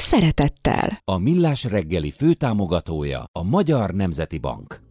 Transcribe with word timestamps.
szeretettel. 0.00 1.02
A 1.04 1.18
Millás 1.18 1.64
reggeli 1.64 2.10
főtámogatója 2.10 3.24
a 3.32 3.42
Magyar 3.42 3.90
Nemzeti 3.90 4.38
Bank. 4.38 4.87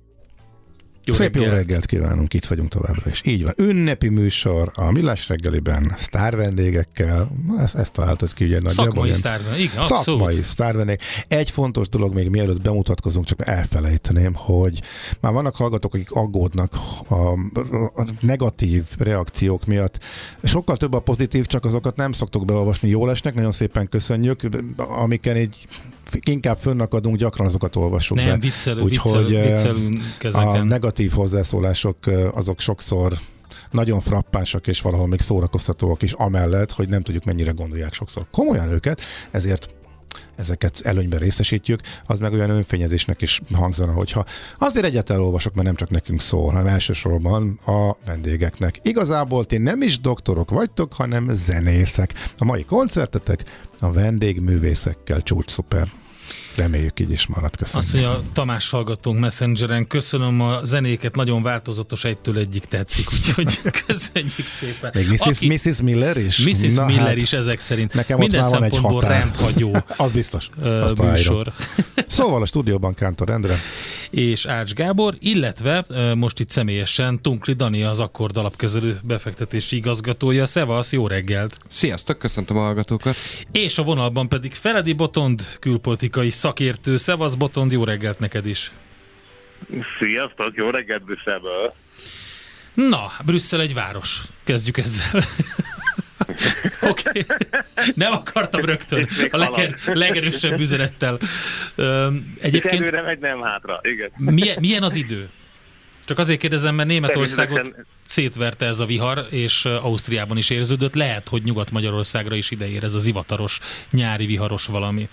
Jó 1.07 1.13
Szép 1.13 1.33
reggelt. 1.33 1.51
jó 1.51 1.57
reggelt 1.57 1.85
kívánunk, 1.85 2.33
itt 2.33 2.45
vagyunk 2.45 2.69
továbbra 2.69 3.09
is. 3.09 3.21
Így 3.25 3.43
van, 3.43 3.53
ünnepi 3.57 4.07
műsor 4.07 4.71
a 4.75 4.91
Millás 4.91 5.27
reggeliben, 5.27 5.93
sztár 5.97 6.35
vendégekkel, 6.35 7.31
ezt, 7.57 7.75
ezt 7.75 7.91
találtad 7.91 8.33
ki 8.33 8.45
ugye 8.45 8.59
nagyjából. 8.59 8.85
Szakmai 8.85 9.13
sztár 9.13 9.41
igen, 9.57 9.81
Szakmai 9.81 10.41
sztár 10.41 10.75
vendég. 10.75 10.99
Egy 11.27 11.51
fontos 11.51 11.89
dolog 11.89 12.13
még 12.13 12.29
mielőtt 12.29 12.61
bemutatkozunk, 12.61 13.25
csak 13.25 13.47
elfelejteném, 13.47 14.33
hogy 14.33 14.81
már 15.19 15.33
vannak 15.33 15.55
hallgatók, 15.55 15.93
akik 15.93 16.11
aggódnak 16.11 16.73
a, 17.07 17.31
a 18.01 18.05
negatív 18.19 18.83
reakciók 18.97 19.65
miatt. 19.65 19.99
Sokkal 20.43 20.77
több 20.77 20.93
a 20.93 20.99
pozitív, 20.99 21.45
csak 21.45 21.65
azokat 21.65 21.95
nem 21.95 22.11
szoktuk 22.11 22.45
belolvasni, 22.45 22.89
jól 22.89 23.09
esnek, 23.09 23.33
nagyon 23.33 23.51
szépen 23.51 23.89
köszönjük, 23.89 24.41
amiken 24.77 25.37
így 25.37 25.67
inkább 26.25 26.57
fönnakadunk, 26.57 27.17
gyakran 27.17 27.47
azokat 27.47 27.75
olvasunk 27.75 28.21
Nem, 28.21 28.39
viccelő, 28.39 28.81
Úgyhogy 28.81 29.35
ezeken. 29.35 30.47
A 30.47 30.63
negatív 30.63 31.11
hozzászólások 31.11 31.97
azok 32.33 32.59
sokszor 32.59 33.13
nagyon 33.71 33.99
frappánsak 33.99 34.67
és 34.67 34.81
valahol 34.81 35.07
még 35.07 35.19
szórakoztatóak 35.19 36.01
is, 36.01 36.11
amellett, 36.11 36.71
hogy 36.71 36.89
nem 36.89 37.01
tudjuk 37.01 37.23
mennyire 37.23 37.51
gondolják 37.51 37.93
sokszor 37.93 38.25
komolyan 38.31 38.69
őket, 38.69 39.01
ezért 39.31 39.69
ezeket 40.35 40.79
előnyben 40.83 41.19
részesítjük, 41.19 41.79
az 42.05 42.19
meg 42.19 42.33
olyan 42.33 42.49
önfényezésnek 42.49 43.21
is 43.21 43.41
hangzana, 43.53 43.91
hogyha 43.91 44.25
azért 44.57 44.85
egyet 44.85 45.09
elolvasok, 45.09 45.53
mert 45.53 45.65
nem 45.65 45.75
csak 45.75 45.89
nekünk 45.89 46.21
szól, 46.21 46.51
hanem 46.51 46.67
elsősorban 46.67 47.59
a 47.65 47.97
vendégeknek. 48.05 48.79
Igazából 48.81 49.45
ti 49.45 49.57
nem 49.57 49.81
is 49.81 49.99
doktorok 49.99 50.49
vagytok, 50.49 50.93
hanem 50.93 51.29
zenészek. 51.33 52.13
A 52.37 52.45
mai 52.45 52.63
koncertetek 52.63 53.66
a 53.79 53.91
vendégművészekkel 53.91 55.21
csúcs 55.21 55.49
szuper. 55.49 55.87
Reméljük 56.55 56.99
így 56.99 57.11
is 57.11 57.25
marad. 57.25 57.55
Köszönöm. 57.55 57.81
Azt 57.81 57.93
mondja, 57.93 58.21
Tamás 58.33 58.69
hallgatónk 58.69 59.19
Messengeren, 59.19 59.87
köszönöm 59.87 60.41
a 60.41 60.63
zenéket, 60.63 61.15
nagyon 61.15 61.41
változatos, 61.41 62.03
egytől 62.03 62.37
egyik 62.37 62.65
tetszik, 62.65 63.07
úgyhogy 63.13 63.61
köszönjük 63.87 64.47
szépen. 64.47 64.91
Még 64.93 65.09
Mrs. 65.09 65.19
Aki, 65.19 65.47
Mrs. 65.47 65.81
Miller 65.81 66.17
is? 66.17 66.37
Mrs. 66.37 66.73
Na, 66.73 66.85
Miller 66.85 67.07
hát, 67.07 67.15
is 67.15 67.33
ezek 67.33 67.59
szerint. 67.59 67.93
Nekem 67.93 68.17
Minden 68.17 68.43
ott 68.43 68.51
már 68.51 68.59
van 68.59 68.69
szempontból 68.69 69.03
egy 69.03 69.09
rendhagyó 69.09 69.77
Az 69.97 70.11
biztos. 70.11 70.49
Azt 70.61 71.01
műsor. 71.01 71.53
Szóval 72.07 72.41
a 72.41 72.45
stúdióban 72.45 72.93
Kántor 72.93 73.29
Endre. 73.29 73.59
És 74.09 74.45
Ács 74.45 74.73
Gábor, 74.73 75.13
illetve 75.19 75.85
most 76.15 76.39
itt 76.39 76.49
személyesen 76.49 77.21
Tunkli 77.21 77.53
Dani 77.53 77.83
az 77.83 77.99
Akkord 77.99 78.37
alapkezelő 78.37 78.99
befektetési 79.03 79.75
igazgatója. 79.75 80.45
Szevasz, 80.45 80.93
jó 80.93 81.07
reggelt! 81.07 81.57
Sziasztok, 81.69 82.17
köszöntöm 82.17 82.57
a 82.57 82.61
hallgatókat! 82.61 83.15
És 83.51 83.77
a 83.77 83.83
vonalban 83.83 84.29
pedig 84.29 84.53
Feledi 84.53 84.93
Botond, 84.93 85.41
külpolitikai 85.59 86.29
szakértő. 86.29 86.97
Szevasz 86.97 87.35
Botond, 87.35 87.71
jó 87.71 87.83
reggelt 87.83 88.19
neked 88.19 88.45
is! 88.45 88.71
Sziasztok, 89.99 90.55
jó 90.55 90.69
reggelt 90.69 91.03
Brüsszelből! 91.03 91.73
Na, 92.73 93.11
Brüsszel 93.25 93.61
egy 93.61 93.73
város. 93.73 94.21
Kezdjük 94.43 94.77
ezzel. 94.77 95.21
Oké. 96.89 97.25
Nem 97.93 98.13
akartam 98.13 98.61
rögtön 98.61 99.07
a 99.31 99.37
leger, 99.37 99.75
legerősebb 99.85 100.59
üzenettel. 100.59 101.19
egyébként... 102.39 102.81
Előre 102.81 103.01
meg 103.01 103.19
nem 103.19 103.41
hátra, 103.41 103.79
igen. 103.81 104.11
Milyen, 104.15 104.57
milyen 104.59 104.83
az 104.83 104.95
idő? 104.95 105.29
Csak 106.05 106.19
azért 106.19 106.39
kérdezem, 106.39 106.75
mert 106.75 106.87
Németországot 106.87 107.75
szétverte 108.05 108.65
ez 108.65 108.79
a 108.79 108.85
vihar, 108.85 109.27
és 109.29 109.65
Ausztriában 109.65 110.37
is 110.37 110.49
érződött. 110.49 110.95
Lehet, 110.95 111.29
hogy 111.29 111.43
Nyugat-Magyarországra 111.43 112.35
is 112.35 112.51
ideér 112.51 112.83
ez 112.83 112.95
a 112.95 112.99
zivataros, 112.99 113.59
nyári 113.91 114.25
viharos 114.25 114.65
valami 114.65 115.09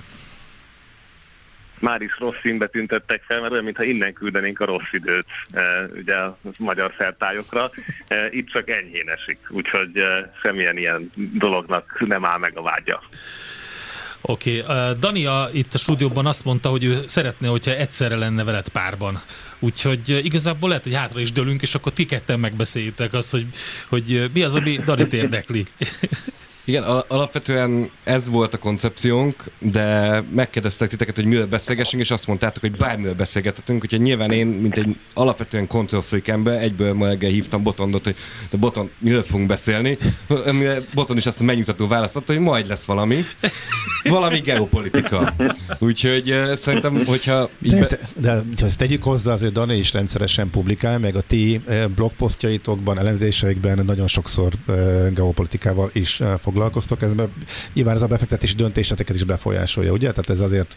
már 1.84 2.00
is 2.00 2.18
rossz 2.18 2.40
színbe 2.42 2.66
tüntettek 2.66 3.22
fel, 3.22 3.40
mert 3.40 3.52
olyan, 3.52 3.64
mintha 3.64 3.82
innen 3.82 4.12
küldenénk 4.12 4.60
a 4.60 4.64
rossz 4.64 4.92
időt 4.92 5.26
e, 5.50 5.60
ugye 5.96 6.14
a 6.14 6.38
magyar 6.58 6.94
szertályokra. 6.98 7.70
E, 8.08 8.28
itt 8.30 8.48
csak 8.48 8.70
enyhén 8.70 9.08
esik, 9.08 9.38
úgyhogy 9.48 9.96
e, 9.96 10.32
semmilyen 10.42 10.76
ilyen 10.76 11.12
dolognak 11.14 12.04
nem 12.06 12.24
áll 12.24 12.38
meg 12.38 12.58
a 12.58 12.62
vágya. 12.62 13.02
Oké, 14.20 14.60
okay. 14.60 14.94
Dania 14.98 15.48
itt 15.52 15.74
a 15.74 15.78
stúdióban 15.78 16.26
azt 16.26 16.44
mondta, 16.44 16.68
hogy 16.68 16.84
ő 16.84 17.02
szeretne, 17.06 17.48
hogyha 17.48 17.74
egyszerre 17.74 18.16
lenne 18.16 18.44
veled 18.44 18.68
párban. 18.68 19.22
Úgyhogy 19.58 20.08
igazából 20.24 20.68
lehet, 20.68 20.84
hogy 20.84 20.94
hátra 20.94 21.20
is 21.20 21.32
dőlünk, 21.32 21.62
és 21.62 21.74
akkor 21.74 21.92
ti 21.92 22.04
ketten 22.04 22.40
megbeszéljétek 22.40 23.12
azt, 23.12 23.30
hogy, 23.30 23.46
hogy 23.88 24.30
mi 24.32 24.42
az, 24.42 24.54
ami 24.56 24.76
Danit 24.84 25.12
érdekli. 25.12 25.64
Igen, 26.66 26.82
alapvetően 27.08 27.90
ez 28.04 28.28
volt 28.28 28.54
a 28.54 28.58
koncepciónk, 28.58 29.44
de 29.58 30.20
megkérdeztek 30.34 30.88
titeket, 30.88 31.14
hogy 31.16 31.24
miről 31.24 31.46
beszélgessünk, 31.46 32.02
és 32.02 32.10
azt 32.10 32.26
mondtátok, 32.26 32.62
hogy 32.62 32.76
bármiről 32.76 33.14
beszélgethetünk, 33.14 33.82
úgyhogy 33.82 34.00
nyilván 34.00 34.30
én, 34.30 34.46
mint 34.46 34.76
egy 34.76 34.96
alapvetően 35.14 35.66
control 35.66 36.02
freak 36.02 36.28
ember, 36.28 36.62
egyből 36.62 36.92
ma 36.92 37.06
reggel 37.06 37.30
hívtam 37.30 37.62
Botondot, 37.62 38.04
hogy 38.04 38.16
de 38.50 38.56
Boton, 38.56 38.90
miről 38.98 39.22
fogunk 39.22 39.48
beszélni, 39.48 39.98
amire 40.46 40.82
Boton 40.94 41.16
is 41.16 41.26
azt 41.26 41.40
a 41.40 41.44
megnyugtató 41.44 41.86
választ 41.86 42.22
hogy 42.26 42.38
majd 42.38 42.66
lesz 42.66 42.84
valami, 42.84 43.24
valami 44.02 44.40
geopolitika. 44.40 45.34
Úgyhogy 45.78 46.34
szerintem, 46.54 47.04
hogyha... 47.06 47.50
De, 47.58 47.80
be... 47.80 47.98
de, 48.14 48.42
de 48.56 48.64
ezt 48.64 48.78
tegyük 48.78 49.02
hozzá, 49.02 49.32
azért 49.32 49.52
Dani 49.52 49.76
is 49.76 49.92
rendszeresen 49.92 50.50
publikál, 50.50 50.98
meg 50.98 51.16
a 51.16 51.20
ti 51.20 51.60
blogposztjaitokban, 51.94 52.98
elemzéseikben 52.98 53.84
nagyon 53.84 54.06
sokszor 54.06 54.52
geopolitikával 55.14 55.90
is 55.92 56.20
fog 56.38 56.53
foglalkoztok, 56.54 57.02
ez 57.02 57.14
be, 57.14 57.28
nyilván 57.72 57.96
ez 57.96 58.02
a 58.02 58.06
befektetési 58.06 58.54
döntéseteket 58.54 59.14
is 59.14 59.24
befolyásolja, 59.24 59.92
ugye? 59.92 60.10
Tehát 60.10 60.30
ez 60.30 60.40
azért... 60.40 60.76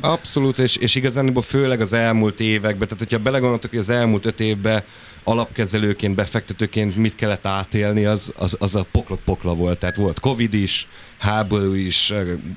Abszolút, 0.00 0.58
és, 0.58 0.76
és 0.76 0.94
igazán 0.94 1.34
főleg 1.34 1.80
az 1.80 1.92
elmúlt 1.92 2.40
években, 2.40 2.88
tehát 2.88 2.98
hogyha 2.98 3.18
belegondoltok, 3.18 3.70
hogy 3.70 3.78
az 3.78 3.88
elmúlt 3.88 4.24
öt 4.24 4.40
évben 4.40 4.82
alapkezelőként, 5.24 6.14
befektetőként 6.14 6.96
mit 6.96 7.14
kellett 7.14 7.46
átélni, 7.46 8.04
az, 8.04 8.32
az, 8.36 8.56
az 8.60 8.74
a 8.74 8.86
pokla, 8.92 9.18
pokla 9.24 9.54
volt. 9.54 9.78
Tehát 9.78 9.96
volt 9.96 10.20
Covid 10.20 10.54
is, 10.54 10.88
háború 11.18 11.72
is, 11.72 12.12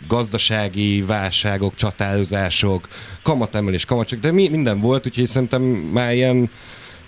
gazdasági 0.07 1.01
válságok, 1.01 1.75
csatározások, 1.75 2.87
kamatemelés, 3.21 3.85
kamacsok, 3.85 4.19
de 4.19 4.31
mi, 4.31 4.47
minden 4.47 4.79
volt, 4.79 5.05
úgyhogy 5.05 5.27
szerintem 5.27 5.61
már 5.61 6.13
ilyen 6.13 6.49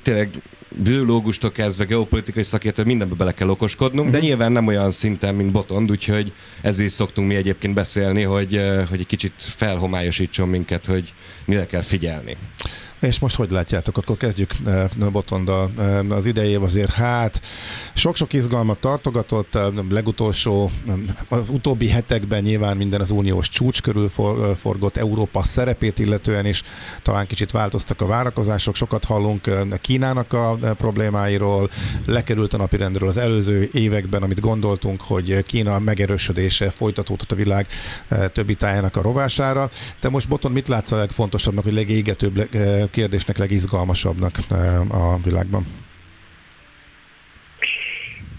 tényleg 0.01 0.41
biológustól 0.75 1.52
kezdve 1.52 1.84
geopolitikai 1.84 2.44
szakértő, 2.44 2.84
mindenbe 2.84 3.16
bele 3.16 3.31
kell 3.31 3.50
okoskodnunk, 3.50 4.07
uh-huh. 4.07 4.12
de 4.12 4.18
mhm. 4.18 4.25
nyilván 4.25 4.52
nem 4.52 4.68
olyan 4.68 4.91
szinten, 4.91 5.35
mint 5.35 5.52
Botond, 5.52 5.91
úgyhogy 5.91 6.34
ezért 6.62 6.94
szoktunk 6.94 7.28
mi 7.28 7.35
egyébként 7.35 7.74
beszélni, 7.74 8.22
hogy, 8.22 8.62
hogy 8.90 9.00
egy 9.00 9.06
kicsit 9.06 9.34
felhomályosítson 9.38 10.50
minket, 10.50 10.85
hogy 10.85 11.13
mire 11.46 11.66
kell 11.66 11.81
figyelni. 11.81 12.38
És 12.99 13.19
most 13.19 13.35
hogy 13.35 13.51
látjátok? 13.51 13.97
Akkor 13.97 14.17
kezdjük 14.17 14.51
eh, 14.65 14.89
Botonda. 15.11 15.69
Eh, 15.77 16.11
az 16.11 16.25
idejév 16.25 16.63
azért 16.63 16.91
hát 16.91 17.41
sok-sok 17.93 18.33
izgalmat 18.33 18.79
tartogatott, 18.79 19.55
eh, 19.55 19.67
legutolsó, 19.89 20.71
az 21.27 21.49
utóbbi 21.49 21.88
hetekben 21.88 22.41
nyilván 22.43 22.77
minden 22.77 23.01
az 23.01 23.12
uniós 23.12 23.50
csúcs 23.50 23.81
körül 23.81 24.09
forgott, 24.56 24.97
Európa 24.97 25.44
szerepét 25.44 26.00
illetően 26.00 26.45
is 26.45 26.63
talán 27.03 27.27
kicsit 27.27 27.51
változtak 27.51 28.01
a 28.01 28.06
várakozások, 28.06 28.75
sokat 28.75 29.03
hallunk 29.03 29.50
Kínának 29.81 30.33
a 30.33 30.57
problémáiról, 30.77 31.69
lekerült 32.06 32.53
a 32.53 32.57
napirendről 32.57 33.09
az 33.09 33.18
előző 33.18 33.69
években, 33.74 34.24
amit 34.24 34.39
gondoltunk, 34.39 35.01
hogy 35.01 35.44
Kína 35.44 35.79
megerősödése 35.79 36.69
folytatódott 36.69 37.31
a 37.31 37.35
világ 37.35 37.68
többi 38.33 38.56
tájának 38.56 38.95
a 38.95 39.01
rovására. 39.01 39.69
Te 40.00 40.09
most 40.09 40.27
Boton 40.27 40.51
mit 40.51 40.68
látsz 40.68 40.91
a 40.91 40.97
legfontosabbnak, 40.97 41.63
hogy 41.63 41.74
legégetőbb 41.74 42.50
kérdésnek 42.89 43.38
legizgalmasabbnak 43.38 44.36
eh, 44.50 45.13
a 45.13 45.19
világban? 45.24 45.63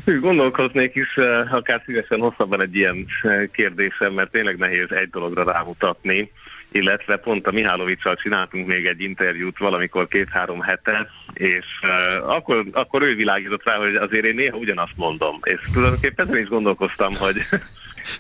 Gondolkoznék 0.05 0.95
is, 0.95 1.17
eh, 1.17 1.55
akár 1.55 1.83
szívesen 1.87 2.21
hosszabban 2.21 2.61
egy 2.61 2.77
ilyen 2.77 3.07
eh, 3.23 3.47
kérdésem, 3.53 4.13
mert 4.13 4.31
tényleg 4.31 4.57
nehéz 4.57 4.91
egy 4.91 5.11
dologra 5.11 5.45
rámutatni, 5.45 6.31
illetve 6.73 7.17
pont 7.17 7.47
a 7.47 7.51
Mihálovicsal 7.51 8.17
csináltunk 8.17 8.67
még 8.67 8.87
egy 8.87 9.01
interjút 9.01 9.59
valamikor 9.59 10.09
két-három 10.09 10.61
hete, 10.61 11.09
és 11.33 11.67
akkor, 12.27 12.65
akkor 12.73 13.03
ő 13.03 13.15
világított 13.15 13.65
rá, 13.65 13.77
hogy 13.77 13.95
azért 13.95 14.25
én 14.25 14.35
néha 14.35 14.57
ugyanazt 14.57 14.97
mondom. 14.97 15.39
És 15.43 15.61
tulajdonképpen 15.73 16.29
ezen 16.29 16.41
is 16.41 16.49
gondolkoztam, 16.49 17.15
hogy 17.15 17.37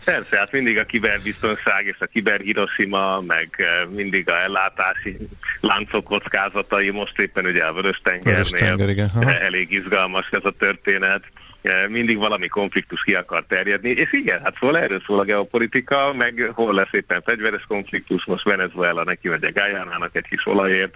Persze, 0.04 0.36
hát 0.36 0.52
mindig 0.52 0.78
a 0.78 0.84
kiberbiztonság 0.84 1.86
és 1.86 1.96
a 1.98 2.06
kiberhiroshima, 2.06 3.20
meg 3.20 3.48
eh, 3.56 3.88
mindig 3.88 4.28
a 4.28 4.40
ellátási 4.40 5.16
láncok 5.60 6.04
kockázatai, 6.04 6.90
most 6.90 7.18
éppen 7.18 7.44
ugye 7.44 7.64
a 7.64 7.72
Vörös-tengernél 7.72 8.76
elég 9.48 9.72
izgalmas 9.72 10.28
ez 10.30 10.44
a 10.44 10.54
történet. 10.58 11.22
Mindig 11.88 12.16
valami 12.16 12.48
konfliktus 12.48 13.02
ki 13.02 13.14
akar 13.14 13.44
terjedni, 13.48 13.90
és 13.90 14.12
igen, 14.12 14.40
hát 14.42 14.56
szóval 14.60 14.78
erről 14.78 15.00
szól 15.06 15.18
a 15.18 15.24
geopolitika, 15.24 16.12
meg 16.12 16.50
hol 16.54 16.74
lesz 16.74 16.92
éppen 16.92 17.22
fegyveres 17.22 17.64
konfliktus, 17.68 18.24
most 18.24 18.44
Venezuela 18.44 19.04
neki 19.04 19.28
megy 19.28 19.52
Gájánának 19.52 20.16
egy 20.16 20.26
kis 20.28 20.46
olajért, 20.46 20.94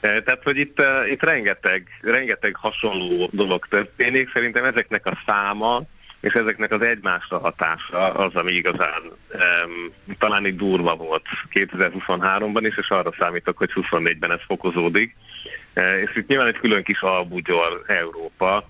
tehát, 0.00 0.40
hogy 0.42 0.58
itt, 0.58 0.82
itt 1.10 1.22
rengeteg, 1.22 1.88
rengeteg 2.00 2.56
hasonló 2.56 3.28
dolog 3.32 3.66
történik, 3.68 4.30
szerintem 4.32 4.64
ezeknek 4.64 5.06
a 5.06 5.18
száma, 5.26 5.82
és 6.20 6.32
ezeknek 6.32 6.72
az 6.72 6.82
egymásra 6.82 7.38
hatása 7.38 8.12
az, 8.12 8.34
ami 8.34 8.52
igazán 8.52 9.02
um, 9.02 10.16
talán 10.18 10.46
így 10.46 10.56
durva 10.56 10.96
volt 10.96 11.26
2023-ban 11.52 12.62
is, 12.62 12.76
és 12.76 12.88
arra 12.88 13.12
számítok, 13.18 13.56
hogy 13.56 13.70
24-ben 13.74 14.30
ez 14.30 14.40
fokozódik. 14.46 15.16
Uh, 15.74 16.00
és 16.00 16.16
itt 16.16 16.26
nyilván 16.26 16.46
egy 16.46 16.58
külön 16.58 16.82
kis 16.82 17.00
albugyol 17.00 17.84
Európa, 17.86 18.68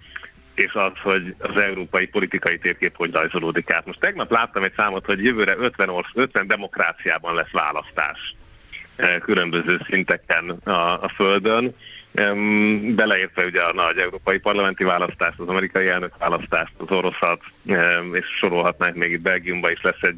és 0.55 0.73
az, 0.73 0.93
hogy 1.03 1.35
az 1.39 1.57
európai 1.57 2.07
politikai 2.07 2.59
térkép 2.59 2.97
hogy 2.97 3.13
rajzolódik 3.13 3.71
át. 3.71 3.87
Most 3.87 4.01
tegnap 4.01 4.31
láttam 4.31 4.63
egy 4.63 4.73
számot, 4.77 5.07
hogy 5.07 5.25
jövőre 5.25 5.57
50, 5.57 5.89
orsz, 5.89 6.11
50 6.15 6.47
demokráciában 6.47 7.35
lesz 7.35 7.51
választás 7.53 8.35
eh, 8.97 9.19
különböző 9.19 9.81
szinteken 9.89 10.51
a, 10.51 11.03
a 11.03 11.09
Földön, 11.09 11.75
beleértve 12.95 13.45
ugye 13.45 13.61
a 13.61 13.73
nagy 13.73 13.97
európai 13.97 14.39
parlamenti 14.39 14.85
választást, 14.85 15.39
az 15.39 15.49
amerikai 15.49 15.89
elnök 15.89 16.13
választást, 16.19 16.73
az 16.77 16.91
oroszat, 16.91 17.41
és 18.13 18.27
sorolhatnánk 18.39 18.95
még 18.95 19.13
itt 19.13 19.21
Belgiumban 19.21 19.71
is 19.71 19.83
lesz 19.83 20.03
egy 20.03 20.17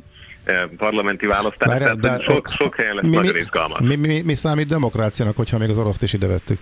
parlamenti 0.76 1.26
választás, 1.26 1.68
Bár, 1.68 1.78
tehát 1.78 1.98
de 1.98 2.18
sok, 2.20 2.48
sok 2.48 2.76
helyen 2.76 2.94
lesz 2.94 3.04
mi, 3.04 3.14
nagyon 3.14 3.36
izgalmas. 3.36 3.80
Mi, 3.80 3.96
mi, 3.96 4.06
mi, 4.06 4.22
mi 4.22 4.34
számít 4.34 4.66
demokráciának, 4.68 5.36
hogyha 5.36 5.58
még 5.58 5.68
az 5.68 5.78
oroszt 5.78 6.02
is 6.02 6.12
ide 6.12 6.26
vettük? 6.26 6.58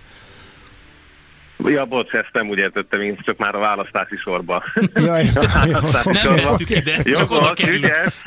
Ja, 1.65 1.85
bocs, 1.85 2.11
ezt 2.11 2.29
nem 2.33 2.49
úgy 2.49 2.57
értettem, 2.57 3.01
én 3.01 3.17
csak 3.21 3.37
már 3.37 3.55
a 3.55 3.59
választási 3.59 4.15
sorba. 4.15 4.63
Ja, 4.93 5.19
értem, 5.19 5.69
nem 6.03 6.13
sorba. 6.13 6.57
ide, 6.67 7.01
jó, 7.03 7.13
csak 7.13 7.31
oda 7.31 7.53
került. 7.53 8.23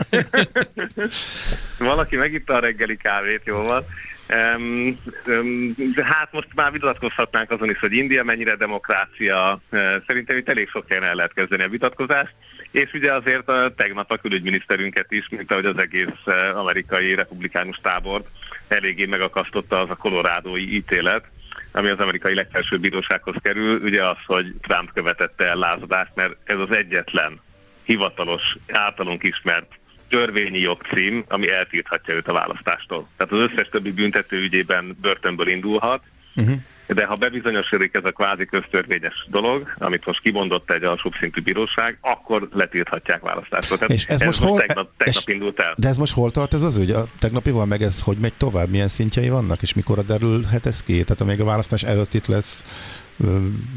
Valaki 1.78 2.16
megitta 2.16 2.54
a 2.54 2.58
reggeli 2.58 2.96
kávét, 2.96 3.42
jó 3.44 3.62
van. 3.62 3.84
Um, 4.28 4.98
um, 5.26 5.74
hát 6.02 6.32
most 6.32 6.48
már 6.54 6.72
vitatkozhatnánk 6.72 7.50
azon 7.50 7.70
is, 7.70 7.78
hogy 7.78 7.92
India 7.92 8.24
mennyire 8.24 8.56
demokrácia. 8.56 9.60
Szerintem 10.06 10.36
itt 10.36 10.48
elég 10.48 10.68
sok 10.68 10.88
helyen 10.88 11.04
el 11.04 11.14
lehet 11.14 11.32
kezdeni 11.32 11.62
a 11.62 11.68
vitatkozást. 11.68 12.34
És 12.70 12.92
ugye 12.92 13.12
azért 13.12 13.48
a, 13.48 13.74
tegnap 13.76 14.10
a 14.10 14.16
külügyminiszterünket 14.16 15.12
is, 15.12 15.28
mint 15.28 15.50
ahogy 15.50 15.64
az 15.64 15.78
egész 15.78 16.26
uh, 16.26 16.58
amerikai 16.58 17.14
republikánus 17.14 17.76
tábort 17.82 18.26
eléggé 18.68 19.06
megakasztotta 19.06 19.78
az 19.78 19.90
a 19.90 19.96
kolorádói 19.96 20.74
ítélet, 20.74 21.24
ami 21.72 21.88
az 21.88 21.98
amerikai 21.98 22.34
legfelsőbb 22.34 22.80
bírósághoz 22.80 23.36
kerül, 23.42 23.80
ugye 23.80 24.06
az, 24.06 24.18
hogy 24.26 24.54
Trump 24.60 24.92
követette 24.92 25.44
el 25.44 25.56
lázadást, 25.56 26.14
mert 26.14 26.36
ez 26.44 26.58
az 26.58 26.70
egyetlen 26.70 27.40
hivatalos, 27.84 28.56
általunk 28.72 29.22
ismert 29.22 29.72
törvényi 30.14 30.58
jogcím, 30.58 31.24
ami 31.28 31.50
eltilthatja 31.50 32.14
őt 32.14 32.28
a 32.28 32.32
választástól. 32.32 33.08
Tehát 33.16 33.32
az 33.32 33.50
összes 33.50 33.68
többi 33.68 33.92
büntető 33.92 34.36
ügyében 34.36 34.96
börtönből 35.00 35.48
indulhat, 35.48 36.02
uh-huh 36.36 36.56
de 36.86 37.04
ha 37.04 37.14
bebizonyosodik 37.14 37.94
ez 37.94 38.04
a 38.04 38.10
kvázi 38.10 38.44
köztörvényes 38.44 39.26
dolog, 39.30 39.74
amit 39.78 40.06
most 40.06 40.20
kimondott 40.20 40.70
egy 40.70 40.82
alsóbb 40.82 41.12
szintű 41.20 41.42
bíróság, 41.42 41.98
akkor 42.00 42.48
letilthatják 42.52 43.20
választásra. 43.20 43.76
Tehát 43.76 43.92
és 43.92 44.04
ez, 44.04 44.20
ez 44.20 44.26
most, 44.26 44.42
hol, 44.42 44.58
tegnap, 44.58 44.90
tegnap 44.96 45.22
és, 45.26 45.34
indult 45.34 45.60
el. 45.60 45.74
De 45.76 45.88
ez 45.88 45.96
most 45.96 46.12
hol 46.12 46.30
tart 46.30 46.54
ez 46.54 46.62
az 46.62 46.78
ügy? 46.78 46.90
A 46.90 47.04
tegnapival 47.18 47.66
meg 47.66 47.82
ez 47.82 48.02
hogy 48.02 48.16
megy 48.16 48.32
tovább? 48.36 48.68
Milyen 48.68 48.88
szintjei 48.88 49.28
vannak? 49.28 49.62
És 49.62 49.74
mikor 49.74 50.04
derülhet 50.04 50.66
ez 50.66 50.82
ki? 50.82 50.92
Tehát 51.02 51.20
amíg 51.20 51.40
a 51.40 51.44
választás 51.44 51.82
előtt 51.82 52.14
itt 52.14 52.26
lesz 52.26 52.64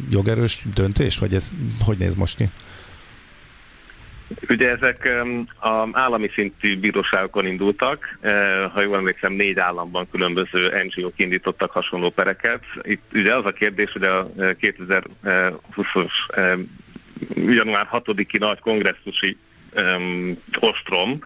jogerős 0.10 0.62
döntés? 0.74 1.18
Vagy 1.18 1.34
ez 1.34 1.50
hogy 1.86 1.98
néz 1.98 2.16
most 2.16 2.36
ki? 2.36 2.50
Ugye 4.50 4.70
ezek 4.70 5.10
az 5.60 5.90
állami 5.92 6.30
szintű 6.34 6.80
bíróságokon 6.80 7.46
indultak, 7.46 8.18
e, 8.22 8.64
ha 8.66 8.82
jól 8.82 8.96
emlékszem, 8.96 9.34
négy 9.34 9.60
államban 9.60 10.10
különböző 10.12 10.84
NGO-k 10.84 11.20
indítottak 11.20 11.72
hasonló 11.72 12.10
pereket. 12.10 12.64
Itt 12.82 13.02
ugye 13.14 13.36
az 13.36 13.46
a 13.46 13.52
kérdés, 13.52 13.92
hogy 13.92 14.04
a 14.04 14.30
2020-os 14.38 16.12
e, 16.28 16.58
január 17.36 17.88
6-i 17.92 18.40
nagy 18.40 18.60
kongresszusi 18.60 19.38
ostrom, 20.60 21.20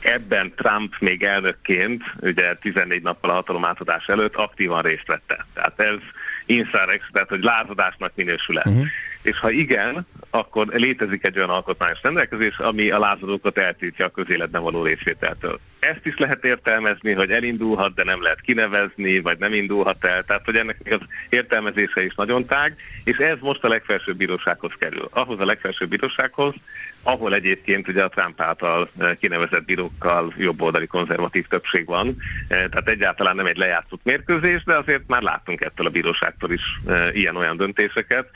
ebben 0.00 0.52
Trump 0.56 0.94
még 0.98 1.22
elnökként, 1.22 2.02
ugye 2.20 2.54
14 2.54 3.02
nappal 3.02 3.30
a 3.30 3.34
hatalom 3.34 3.64
átadás 3.64 4.08
előtt 4.08 4.34
aktívan 4.34 4.82
részt 4.82 5.06
vette. 5.06 5.46
Tehát 5.54 5.80
ez 5.80 5.98
insurrection, 6.46 7.10
tehát 7.12 7.28
hogy 7.28 7.42
lázadásnak 7.42 8.12
minősül 8.14 8.56
Uh-huh 8.56 8.86
és 9.22 9.38
ha 9.38 9.50
igen, 9.50 10.06
akkor 10.30 10.66
létezik 10.66 11.24
egy 11.24 11.36
olyan 11.36 11.50
alkotmányos 11.50 12.02
rendelkezés, 12.02 12.58
ami 12.58 12.90
a 12.90 12.98
lázadókat 12.98 13.58
eltiltja 13.58 14.04
a 14.04 14.10
közéletben 14.10 14.62
való 14.62 14.84
részvételtől. 14.84 15.60
Ezt 15.78 16.06
is 16.06 16.18
lehet 16.18 16.44
értelmezni, 16.44 17.12
hogy 17.12 17.30
elindulhat, 17.30 17.94
de 17.94 18.04
nem 18.04 18.22
lehet 18.22 18.40
kinevezni, 18.40 19.20
vagy 19.20 19.38
nem 19.38 19.52
indulhat 19.52 20.04
el, 20.04 20.24
tehát 20.24 20.44
hogy 20.44 20.56
ennek 20.56 20.76
az 20.90 21.00
értelmezése 21.28 22.04
is 22.04 22.14
nagyon 22.14 22.46
tág, 22.46 22.76
és 23.04 23.16
ez 23.16 23.36
most 23.40 23.64
a 23.64 23.68
legfelsőbb 23.68 24.16
bírósághoz 24.16 24.72
kerül. 24.78 25.08
Ahhoz 25.10 25.40
a 25.40 25.44
legfelsőbb 25.44 25.88
bírósághoz, 25.88 26.54
ahol 27.02 27.34
egyébként 27.34 27.88
ugye 27.88 28.02
a 28.02 28.08
Trump 28.08 28.40
által 28.40 28.90
eh, 28.98 29.16
kinevezett 29.20 29.64
bírókkal 29.64 30.34
jobboldali 30.36 30.86
konzervatív 30.86 31.46
többség 31.46 31.86
van, 31.86 32.16
eh, 32.48 32.64
tehát 32.70 32.88
egyáltalán 32.88 33.36
nem 33.36 33.46
egy 33.46 33.56
lejátszott 33.56 34.04
mérkőzés, 34.04 34.64
de 34.64 34.76
azért 34.76 35.06
már 35.06 35.22
láttunk 35.22 35.60
ettől 35.60 35.86
a 35.86 35.90
bíróságtól 35.90 36.52
is 36.52 36.80
eh, 36.86 37.16
ilyen-olyan 37.16 37.56
döntéseket. 37.56 38.30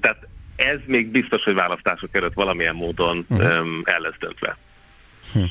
Tehát 0.00 0.26
ez 0.56 0.78
még 0.86 1.06
biztos, 1.06 1.42
hogy 1.42 1.54
választások 1.54 2.14
előtt 2.14 2.34
valamilyen 2.34 2.74
módon 2.74 3.26
uh-huh. 3.28 3.66
el 3.84 4.00
lesz 4.00 4.18
döntve. 4.18 4.56
Hm. 5.32 5.44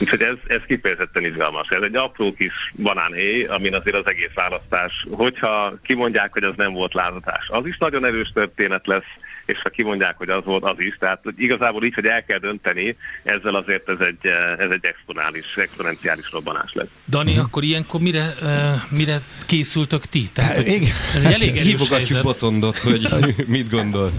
Úgyhogy 0.00 0.22
ez, 0.22 0.36
ez 0.46 0.60
kifejezetten 0.66 1.24
izgalmas. 1.24 1.68
Ez 1.68 1.82
egy 1.82 1.96
apró 1.96 2.32
kis 2.32 2.72
banánhéj, 2.76 3.44
amin 3.44 3.74
azért 3.74 3.96
az 3.96 4.06
egész 4.06 4.32
választás, 4.34 5.06
hogyha 5.10 5.74
kimondják, 5.82 6.32
hogy 6.32 6.44
az 6.44 6.54
nem 6.56 6.72
volt 6.72 6.94
lázatás, 6.94 7.48
az 7.48 7.66
is 7.66 7.78
nagyon 7.78 8.04
erős 8.04 8.30
történet 8.34 8.86
lesz, 8.86 9.16
és 9.46 9.60
ha 9.62 9.68
kimondják, 9.68 10.16
hogy 10.16 10.28
az 10.28 10.44
volt, 10.44 10.64
az 10.64 10.78
is. 10.78 10.96
Tehát 10.98 11.20
hogy 11.22 11.34
igazából 11.36 11.84
így, 11.84 11.94
hogy 11.94 12.06
el 12.06 12.24
kell 12.24 12.38
dönteni, 12.38 12.96
ezzel 13.22 13.54
azért 13.54 13.88
ez 13.88 13.98
egy, 13.98 14.26
ez 14.58 14.70
egy 14.70 14.84
exponális, 14.84 15.46
exponenciális 15.56 16.30
robbanás 16.30 16.72
lesz. 16.72 16.88
Dani, 17.08 17.30
uh-huh. 17.30 17.46
akkor 17.46 17.62
ilyenkor 17.62 18.00
mire, 18.00 18.34
uh, 18.40 18.98
mire 18.98 19.22
készültök 19.46 20.04
ti? 20.04 20.28
Tehát, 20.32 20.56
hát, 20.56 20.66
ez 21.14 21.24
egy 21.24 21.32
elég 21.32 21.56
erős 21.56 21.64
Hívogatjuk 21.64 22.22
Botondot, 22.22 22.78
hogy 22.78 23.08
mit 23.46 23.70
gondol. 23.70 24.12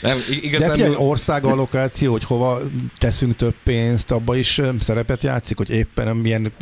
Nem, 0.00 0.18
igazán... 0.42 0.68
De 0.68 0.74
figyelj, 0.74 0.94
országallokáció, 0.96 2.12
hogy 2.12 2.24
hova 2.24 2.60
teszünk 2.98 3.36
több 3.36 3.54
pénzt, 3.64 4.10
abba 4.10 4.36
is 4.36 4.60
szerepet 4.80 5.22
játszik, 5.22 5.56
hogy 5.56 5.70
éppen 5.70 6.16
milyen, 6.16 6.52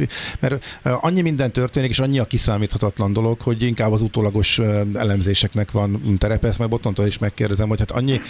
mert 0.40 0.80
annyi 0.82 1.20
minden 1.20 1.52
történik, 1.52 1.90
és 1.90 1.98
annyi 1.98 2.18
a 2.18 2.26
kiszámíthatatlan 2.26 3.12
dolog, 3.12 3.40
hogy 3.40 3.62
inkább 3.62 3.92
az 3.92 4.02
utólagos 4.02 4.58
elemzéseknek 4.94 5.70
van 5.70 6.16
terepe, 6.18 6.48
ezt 6.48 6.58
meg 6.58 6.68
Botontól 6.68 7.06
is 7.06 7.18
megkérdezem, 7.18 7.68
hogy 7.68 7.78
hát 7.78 7.90
annyi 7.90 8.20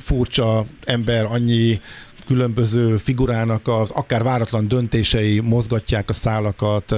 furcsa 0.00 0.64
ember, 0.84 1.24
annyi 1.24 1.80
különböző 2.26 2.96
figurának 2.96 3.68
az 3.68 3.90
akár 3.90 4.22
váratlan 4.22 4.68
döntései 4.68 5.40
mozgatják 5.40 6.08
a 6.08 6.12
szálakat, 6.12 6.94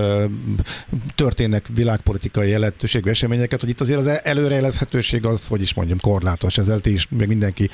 történnek 1.14 1.66
világpolitikai 1.74 2.48
jelentőségű 2.48 3.10
eseményeket, 3.10 3.60
hogy 3.60 3.68
itt 3.68 3.80
azért 3.80 3.98
az 3.98 4.20
előrejelezhetőség 4.22 5.26
az, 5.26 5.46
hogy 5.46 5.62
is 5.62 5.74
mondjam, 5.74 5.98
korlátos. 6.00 6.58
Ezzel 6.58 6.80
is 6.84 7.08
még 7.10 7.28
mindenki 7.28 7.70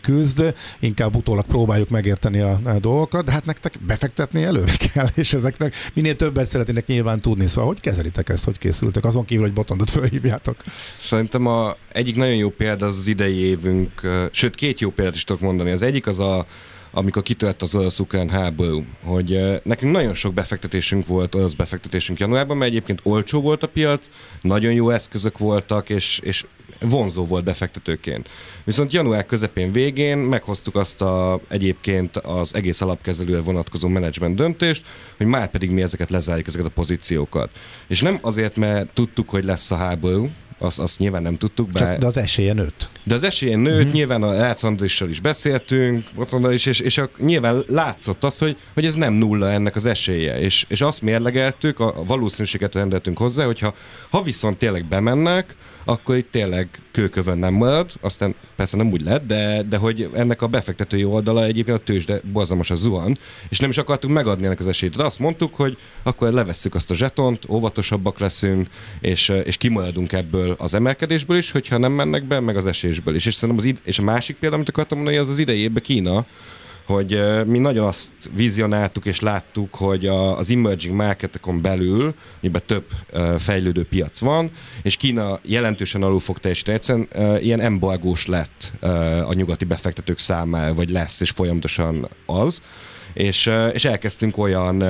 küzd, 0.00 0.54
inkább 0.78 1.16
utólag 1.16 1.44
próbáljuk 1.44 1.88
megérteni 1.88 2.40
a, 2.40 2.60
dolgokat, 2.80 3.24
de 3.24 3.32
hát 3.32 3.44
nektek 3.44 3.74
befektetni 3.86 4.42
előre 4.42 4.72
kell, 4.92 5.08
és 5.14 5.32
ezeknek 5.32 5.74
minél 5.94 6.16
többet 6.16 6.46
szeretnének 6.46 6.86
nyilván 6.86 7.20
tudni. 7.20 7.46
Szóval 7.46 7.66
hogy 7.66 7.80
kezelitek 7.80 8.28
ezt, 8.28 8.44
hogy 8.44 8.58
készültek? 8.58 9.04
Azon 9.04 9.24
kívül, 9.24 9.44
hogy 9.44 9.52
botondot 9.52 9.90
fölhívjátok. 9.90 10.56
Szerintem 10.96 11.46
a 11.46 11.76
egyik 11.92 12.16
nagyon 12.16 12.34
jó 12.34 12.50
példa 12.50 12.86
az 12.86 12.96
az 12.98 13.06
idei 13.06 13.36
évünk, 13.36 14.00
sőt 14.30 14.54
két 14.54 14.80
jó 14.80 14.90
példát 14.90 15.14
is 15.14 15.24
tudok 15.24 15.42
mondani. 15.42 15.70
Az 15.70 15.82
egyik 15.82 16.06
az 16.06 16.18
a 16.18 16.46
amikor 16.90 17.22
kitört 17.22 17.62
az 17.62 17.74
orosz-ukrán 17.74 18.28
háború, 18.28 18.84
hogy 19.04 19.60
nekünk 19.62 19.92
nagyon 19.92 20.14
sok 20.14 20.34
befektetésünk 20.34 21.06
volt, 21.06 21.34
orosz 21.34 21.54
befektetésünk 21.54 22.18
januárban, 22.18 22.56
mert 22.56 22.70
egyébként 22.70 23.00
olcsó 23.02 23.40
volt 23.40 23.62
a 23.62 23.68
piac, 23.68 24.10
nagyon 24.42 24.72
jó 24.72 24.90
eszközök 24.90 25.38
voltak, 25.38 25.90
és, 25.90 26.18
és 26.22 26.44
vonzó 26.80 27.26
volt 27.26 27.44
befektetőként. 27.44 28.28
Viszont 28.64 28.92
január 28.92 29.26
közepén 29.26 29.72
végén 29.72 30.18
meghoztuk 30.18 30.74
azt 30.74 31.02
a, 31.02 31.40
egyébként 31.48 32.16
az 32.16 32.54
egész 32.54 32.80
alapkezelőre 32.80 33.40
vonatkozó 33.40 33.88
menedzsment 33.88 34.36
döntést, 34.36 34.86
hogy 35.16 35.26
már 35.26 35.50
pedig 35.50 35.70
mi 35.70 35.82
ezeket 35.82 36.10
lezárjuk, 36.10 36.46
ezeket 36.46 36.66
a 36.66 36.70
pozíciókat. 36.70 37.50
És 37.86 38.00
nem 38.00 38.18
azért, 38.20 38.56
mert 38.56 38.88
tudtuk, 38.92 39.28
hogy 39.28 39.44
lesz 39.44 39.70
a 39.70 39.76
háború, 39.76 40.30
azt, 40.58 40.78
azt 40.78 40.98
nyilván 40.98 41.22
nem 41.22 41.36
tudtuk. 41.36 41.72
Csak, 41.72 41.98
de 41.98 42.06
az 42.06 42.16
esélye 42.16 42.52
nőtt. 42.52 42.88
De 43.04 43.14
az 43.14 43.22
esélye 43.22 43.56
nőtt, 43.56 43.78
uh-huh. 43.78 43.92
nyilván 43.92 44.22
a 44.22 44.34
Elcandrissal 44.34 45.08
is 45.08 45.20
beszéltünk, 45.20 46.04
Botondal 46.14 46.52
is, 46.52 46.66
és, 46.66 46.80
és 46.80 46.98
a, 46.98 47.10
nyilván 47.18 47.64
látszott 47.66 48.24
az, 48.24 48.38
hogy, 48.38 48.56
hogy 48.74 48.84
ez 48.84 48.94
nem 48.94 49.12
nulla 49.12 49.50
ennek 49.50 49.76
az 49.76 49.84
esélye, 49.84 50.40
és, 50.40 50.64
és 50.68 50.80
azt 50.80 51.02
mérlegeltük, 51.02 51.80
a, 51.80 51.98
a 51.98 52.04
valószínűséget 52.04 52.74
rendeltünk 52.74 53.18
hozzá, 53.18 53.44
hogyha 53.44 53.74
ha 54.10 54.22
viszont 54.22 54.56
tényleg 54.56 54.84
bemennek, 54.84 55.56
akkor 55.88 56.16
itt 56.16 56.30
tényleg 56.30 56.68
kőkövön 56.92 57.38
nem 57.38 57.54
marad, 57.54 57.90
aztán 58.00 58.34
persze 58.56 58.76
nem 58.76 58.90
úgy 58.90 59.02
lett, 59.02 59.26
de, 59.26 59.62
de 59.62 59.76
hogy 59.76 60.08
ennek 60.14 60.42
a 60.42 60.46
befektetői 60.46 61.04
oldala 61.04 61.44
egyébként 61.44 61.78
a 61.78 61.82
tőzsde 61.82 62.20
borzalmas 62.32 62.70
a 62.70 62.76
zuhan, 62.76 63.18
és 63.48 63.58
nem 63.58 63.70
is 63.70 63.78
akartuk 63.78 64.10
megadni 64.10 64.46
ennek 64.46 64.58
az 64.58 64.66
esélyt. 64.66 64.96
De 64.96 65.04
azt 65.04 65.18
mondtuk, 65.18 65.54
hogy 65.54 65.78
akkor 66.02 66.32
levesszük 66.32 66.74
azt 66.74 66.90
a 66.90 66.94
zsetont, 66.94 67.48
óvatosabbak 67.48 68.18
leszünk, 68.18 68.68
és, 69.00 69.28
és 69.44 69.56
kimaradunk 69.56 70.12
ebből 70.12 70.54
az 70.58 70.74
emelkedésből 70.74 71.36
is, 71.36 71.50
hogyha 71.50 71.78
nem 71.78 71.92
mennek 71.92 72.24
be, 72.24 72.40
meg 72.40 72.56
az 72.56 72.66
esésből 72.66 73.14
is. 73.14 73.26
És 73.26 73.34
szerintem 73.34 73.58
az 73.58 73.64
id- 73.64 73.80
és 73.84 73.98
a 73.98 74.02
másik 74.02 74.36
példa, 74.36 74.56
amit 74.56 74.68
akartam 74.68 74.98
mondani, 74.98 75.18
az 75.18 75.28
az 75.28 75.38
idei 75.38 75.70
Kína, 75.82 76.26
hogy 76.88 77.20
mi 77.46 77.58
nagyon 77.58 77.86
azt 77.86 78.12
vizionáltuk 78.34 79.04
és 79.04 79.20
láttuk, 79.20 79.74
hogy 79.74 80.06
a, 80.06 80.38
az 80.38 80.50
emerging 80.50 80.94
marketokon 80.94 81.62
belül, 81.62 82.14
amiben 82.40 82.62
több 82.66 82.84
fejlődő 83.38 83.84
piac 83.84 84.20
van, 84.20 84.50
és 84.82 84.96
Kína 84.96 85.38
jelentősen 85.42 86.02
alul 86.02 86.20
fog 86.20 86.38
teljesíteni. 86.38 86.76
Egyszerűen 86.76 87.42
ilyen 87.42 87.60
embargós 87.60 88.26
lett 88.26 88.72
a 89.26 89.32
nyugati 89.32 89.64
befektetők 89.64 90.18
számára, 90.18 90.74
vagy 90.74 90.90
lesz, 90.90 91.20
és 91.20 91.30
folyamatosan 91.30 92.08
az 92.26 92.62
és, 93.12 93.50
és 93.72 93.84
elkezdtünk 93.84 94.38
olyan 94.38 94.84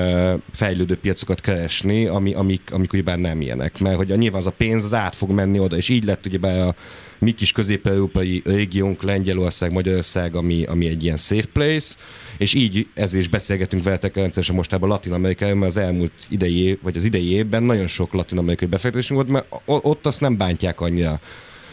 fejlődő 0.53 0.97
piacokat 0.97 1.41
keresni, 1.41 2.07
ami, 2.07 2.35
amik, 2.35 2.73
amik 2.73 2.93
ugyebár 2.93 3.19
nem 3.19 3.41
ilyenek, 3.41 3.79
mert 3.79 3.97
hogy 3.97 4.19
nyilván 4.19 4.41
az 4.41 4.47
a 4.47 4.51
pénz 4.57 4.85
az 4.85 4.95
át 4.95 5.17
fog 5.17 5.31
menni 5.31 5.59
oda, 5.59 5.77
és 5.77 5.89
így 5.89 6.05
lett 6.05 6.27
ugyebár 6.27 6.61
a 6.61 6.75
mi 7.19 7.31
kis 7.31 7.53
közép-európai 7.53 8.43
régiónk, 8.45 9.03
Lengyelország, 9.03 9.73
Magyarország, 9.73 10.35
ami, 10.35 10.65
ami 10.65 10.89
egy 10.89 11.05
ilyen 11.05 11.17
safe 11.17 11.49
place, 11.53 11.95
és 12.39 12.55
így 12.55 12.87
ezért 12.95 13.23
is 13.23 13.29
beszélgetünk 13.29 13.83
veletek 13.83 14.15
rendszeresen 14.15 14.55
mostában 14.55 14.89
Latin 14.89 15.13
Amerikában, 15.13 15.57
mert 15.57 15.77
az 15.77 15.83
elmúlt 15.83 16.13
idei, 16.29 16.79
vagy 16.83 16.97
az 16.97 17.05
idei 17.05 17.33
évben 17.33 17.63
nagyon 17.63 17.87
sok 17.87 18.13
latin 18.13 18.39
amerikai 18.39 18.69
befektetésünk 18.69 19.21
volt, 19.21 19.31
mert 19.31 19.47
ott 19.87 20.07
azt 20.07 20.21
nem 20.21 20.37
bántják 20.37 20.81
annyira 20.81 21.21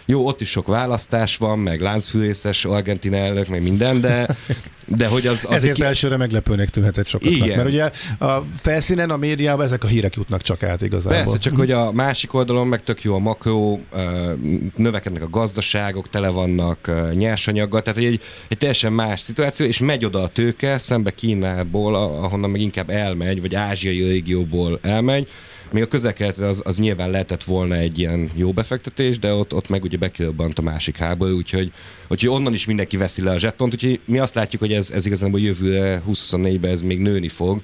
jó, 0.06 0.26
ott 0.26 0.42
is 0.42 0.50
sok 0.50 0.68
választás 0.68 1.38
van, 1.38 1.60
meg 1.60 1.82
láncfűrészes 1.82 2.66
argentin 2.66 3.14
elnök, 3.14 3.48
meg 3.48 3.64
minden, 3.64 4.02
de, 4.02 4.38
de 4.86 5.08
hogy 5.08 5.28
az... 5.28 5.46
az 5.48 5.54
Ezért 5.54 5.76
ki... 5.76 5.84
elsőre 5.84 6.18
meglepőnek 6.18 6.70
tűnhetett 6.70 7.08
sokaknak. 7.08 7.38
Igen. 7.38 7.58
Mert 7.58 7.70
ugye 7.70 7.92
a 8.20 8.44
felszínen, 8.56 9.10
a 9.10 9.18
médiában 9.18 9.66
ezek 9.66 9.84
a 9.84 9.88
hírek 9.88 10.16
jutnak 10.16 10.42
csak 10.42 10.64
át 10.64 10.82
igazából. 10.82 11.18
Persze, 11.18 11.38
csak 11.38 11.56
hogy 11.56 11.72
a 11.72 11.92
másik 11.92 12.34
oldalon 12.34 12.68
meg 12.68 12.84
tök 12.84 13.04
jó 13.04 13.16
a 13.16 13.20
makró, 13.20 13.82
növekednek 14.76 15.24
a 15.24 15.30
gazdaságok, 15.30 16.10
tele 16.10 16.30
vannak 16.30 16.92
nyersanyaggal, 17.14 17.82
tehát 17.82 18.00
egy, 18.00 18.22
egy 18.48 18.58
teljesen 18.58 18.94
más 18.94 19.20
szituáció, 19.20 19.66
és 19.66 19.80
megy 19.80 20.06
oda 20.06 20.22
a 20.22 20.28
tőke, 20.28 20.78
szembe 20.78 21.12
Kínából, 21.12 21.96
ahonnan 21.96 22.50
meg 22.50 22.62
inkább 22.62 22.90
elmegy, 22.90 23.42
vagy 23.42 23.56
ázsiai 23.56 24.04
régióból 24.04 24.80
elmegy, 24.82 25.28
még 25.72 25.84
a 25.84 25.88
közel 25.88 26.14
az, 26.38 26.62
az 26.66 26.78
nyilván 26.78 27.10
lehetett 27.10 27.44
volna 27.44 27.76
egy 27.76 28.00
ilyen 28.00 28.32
jó 28.36 28.52
befektetés, 28.52 29.20
de 29.20 29.34
ott, 29.34 29.54
ott 29.54 29.70
meg 29.70 29.84
ugye 29.84 29.98
bekilbant 29.98 30.60
a 30.60 30.62
másik 30.62 30.98
háború, 30.98 31.36
úgyhogy, 31.36 31.72
úgyhogy 32.08 32.30
onnan 32.30 32.54
is 32.54 32.66
mindenki 32.66 32.98
veszi 32.98 33.22
le 33.22 33.32
a 33.32 33.40
zsettont, 33.40 33.74
úgyhogy 33.74 34.00
mi 34.06 34.20
azt 34.20 34.36
látjuk, 34.36 34.62
hogy 34.62 34.74
ez, 34.74 34.92
ez 34.92 35.06
igazából 35.06 35.40
jövőre 35.40 36.02
2024-ben 36.08 36.72
ez 36.72 36.82
még 36.82 37.00
nőni 37.00 37.28
fog. 37.28 37.62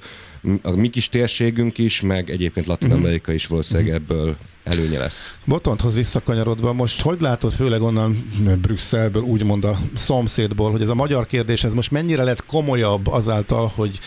A 0.62 0.72
mi 0.72 0.90
kis 0.90 1.10
térségünk 1.10 1.78
is, 1.78 2.02
meg 2.02 2.30
egyébként 2.30 2.66
Latin 2.66 2.92
Amerika 2.92 3.34
is 3.34 3.48
valószínűleg 3.48 3.88
mhm. 3.88 3.96
ebből 3.96 4.38
előnye 4.64 5.00
lesz. 5.00 5.34
Botonthoz 5.46 5.96
visszakanyarodva, 5.96 6.74
most 6.74 7.02
hogy 7.02 7.22
látod 7.22 7.54
főleg 7.54 7.82
onnan 7.82 8.30
Brüsszelből, 8.62 9.22
úgymond 9.22 9.66
a 9.66 9.80
szomszédból, 9.94 10.72
hogy 10.72 10.82
ez 10.82 10.90
a 10.90 10.96
magyar 10.96 11.26
kérdés, 11.26 11.64
ez 11.64 11.74
most 11.74 11.92
mennyire 11.92 12.24
lett 12.24 12.46
komolyabb 12.46 13.08
azáltal, 13.08 13.72
hogy 13.76 14.00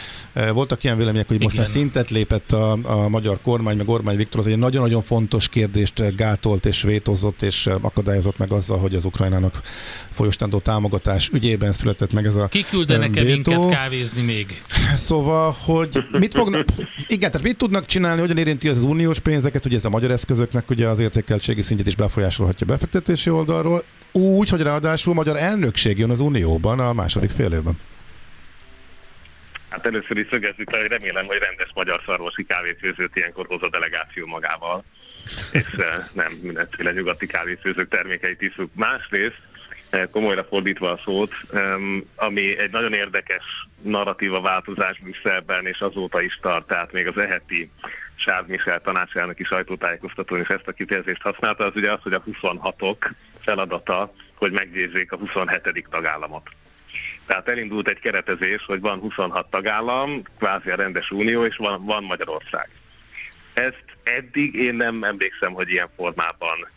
voltak 0.52 0.84
ilyen 0.84 0.96
vélemények, 0.96 1.28
hogy 1.28 1.42
most 1.42 1.54
Igen. 1.54 1.66
már 1.66 1.75
szintet 1.75 2.11
lépett 2.11 2.52
a, 2.52 2.78
a 2.82 3.08
magyar 3.08 3.38
kormány, 3.42 3.76
meg 3.76 3.88
Orbán 3.88 4.16
Viktor, 4.16 4.40
az 4.40 4.46
egy 4.46 4.58
nagyon-nagyon 4.58 5.02
fontos 5.02 5.49
kérdést 5.49 6.16
gátolt 6.16 6.66
és 6.66 6.82
vétozott 6.82 7.42
és 7.42 7.66
akadályozott 7.66 8.38
meg 8.38 8.52
azzal, 8.52 8.78
hogy 8.78 8.94
az 8.94 9.04
Ukrajnának 9.04 9.61
folyostandó 10.11 10.58
támogatás 10.58 11.28
ügyében 11.32 11.73
született 11.73 12.12
meg 12.12 12.26
ez 12.26 12.34
a 12.34 12.46
Kiküldenek-e 12.46 13.23
minket 13.23 13.68
kávézni 13.68 14.23
még? 14.23 14.62
Szóval, 14.96 15.56
hogy 15.64 16.04
mit 16.18 16.34
fognak, 16.34 16.66
igen, 17.06 17.30
tehát 17.30 17.46
mit 17.46 17.56
tudnak 17.56 17.87
csinálni, 17.87 18.20
hogyan 18.20 18.38
érinti 18.38 18.68
az 18.68 18.82
uniós 18.82 19.18
pénzeket, 19.18 19.62
hogy 19.62 19.75
ez 19.75 19.84
a 19.84 19.88
magyar 19.88 20.11
eszközöknek 20.44 20.70
ugye 20.70 20.88
az 20.88 20.98
értékeltségi 20.98 21.62
szintjét 21.62 21.86
is 21.86 21.96
befolyásolhatja 21.96 22.66
befektetési 22.66 23.30
oldalról, 23.30 23.84
úgy, 24.12 24.48
hogy 24.48 24.62
ráadásul 24.62 25.14
magyar 25.14 25.36
elnökség 25.36 25.98
jön 25.98 26.10
az 26.10 26.20
unióban 26.20 26.80
a 26.80 26.92
második 26.92 27.30
fél 27.30 27.52
évben. 27.52 27.80
Hát 29.68 29.86
először 29.86 30.16
is 30.16 30.26
szögezzük 30.30 30.70
le, 30.70 30.78
hogy 30.78 30.88
remélem, 30.88 31.26
hogy 31.26 31.38
rendes 31.38 31.70
magyar 31.74 32.02
szarvosi 32.06 32.44
kávéfőzőt 32.44 33.16
ilyenkor 33.16 33.46
hoz 33.46 33.62
a 33.62 33.68
delegáció 33.68 34.26
magával, 34.26 34.84
és 35.52 35.66
eh, 35.76 36.04
nem 36.12 36.32
mindenféle 36.42 36.92
nyugati 36.92 37.26
kávéfőzők 37.26 37.88
termékeit 37.88 38.42
iszunk. 38.42 38.70
Másrészt 38.74 39.42
Eh, 39.94 40.06
komolyra 40.10 40.44
fordítva 40.44 40.90
a 40.90 41.00
szót, 41.04 41.32
ami 42.16 42.58
egy 42.58 42.70
nagyon 42.70 42.92
érdekes 42.92 43.44
narratíva 43.82 44.40
változás 44.40 44.98
Brüsszelben, 44.98 45.66
és 45.66 45.80
azóta 45.80 46.22
is 46.22 46.38
tart, 46.42 46.66
tehát 46.66 46.92
még 46.92 47.06
az 47.06 47.18
eheti 47.18 47.70
Charles 48.16 48.49
Michel 48.49 48.80
tanácselnöki 48.80 49.44
sajtótájékoztatón 49.44 50.40
is 50.40 50.49
ezt 50.49 50.68
a 50.68 50.73
kifejezést 50.73 51.23
használta, 51.23 51.64
az 51.64 51.73
ugye 51.75 51.92
az, 51.92 52.02
hogy 52.02 52.12
a 52.12 52.23
26-ok 52.23 53.11
feladata, 53.40 54.12
hogy 54.35 54.52
meggyőzzék 54.52 55.12
a 55.12 55.16
27. 55.16 55.87
tagállamot. 55.90 56.49
Tehát 57.26 57.49
elindult 57.49 57.88
egy 57.88 57.99
keretezés, 57.99 58.64
hogy 58.64 58.80
van 58.80 58.99
26 58.99 59.50
tagállam, 59.50 60.23
kvázi 60.38 60.71
a 60.71 60.76
rendes 60.76 61.11
unió, 61.11 61.44
és 61.44 61.56
van, 61.56 61.85
van 61.85 62.04
Magyarország. 62.04 62.68
Ezt 63.52 63.85
eddig 64.02 64.54
én 64.54 64.75
nem 64.75 65.04
emlékszem, 65.04 65.52
hogy 65.52 65.71
ilyen 65.71 65.88
formában, 65.97 66.68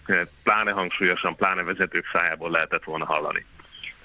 pláne 0.44 0.72
hangsúlyosan, 0.72 1.36
pláne 1.36 1.64
vezetők 1.64 2.06
szájából 2.12 2.50
lehetett 2.50 2.84
volna 2.84 3.06
hallani. 3.06 3.46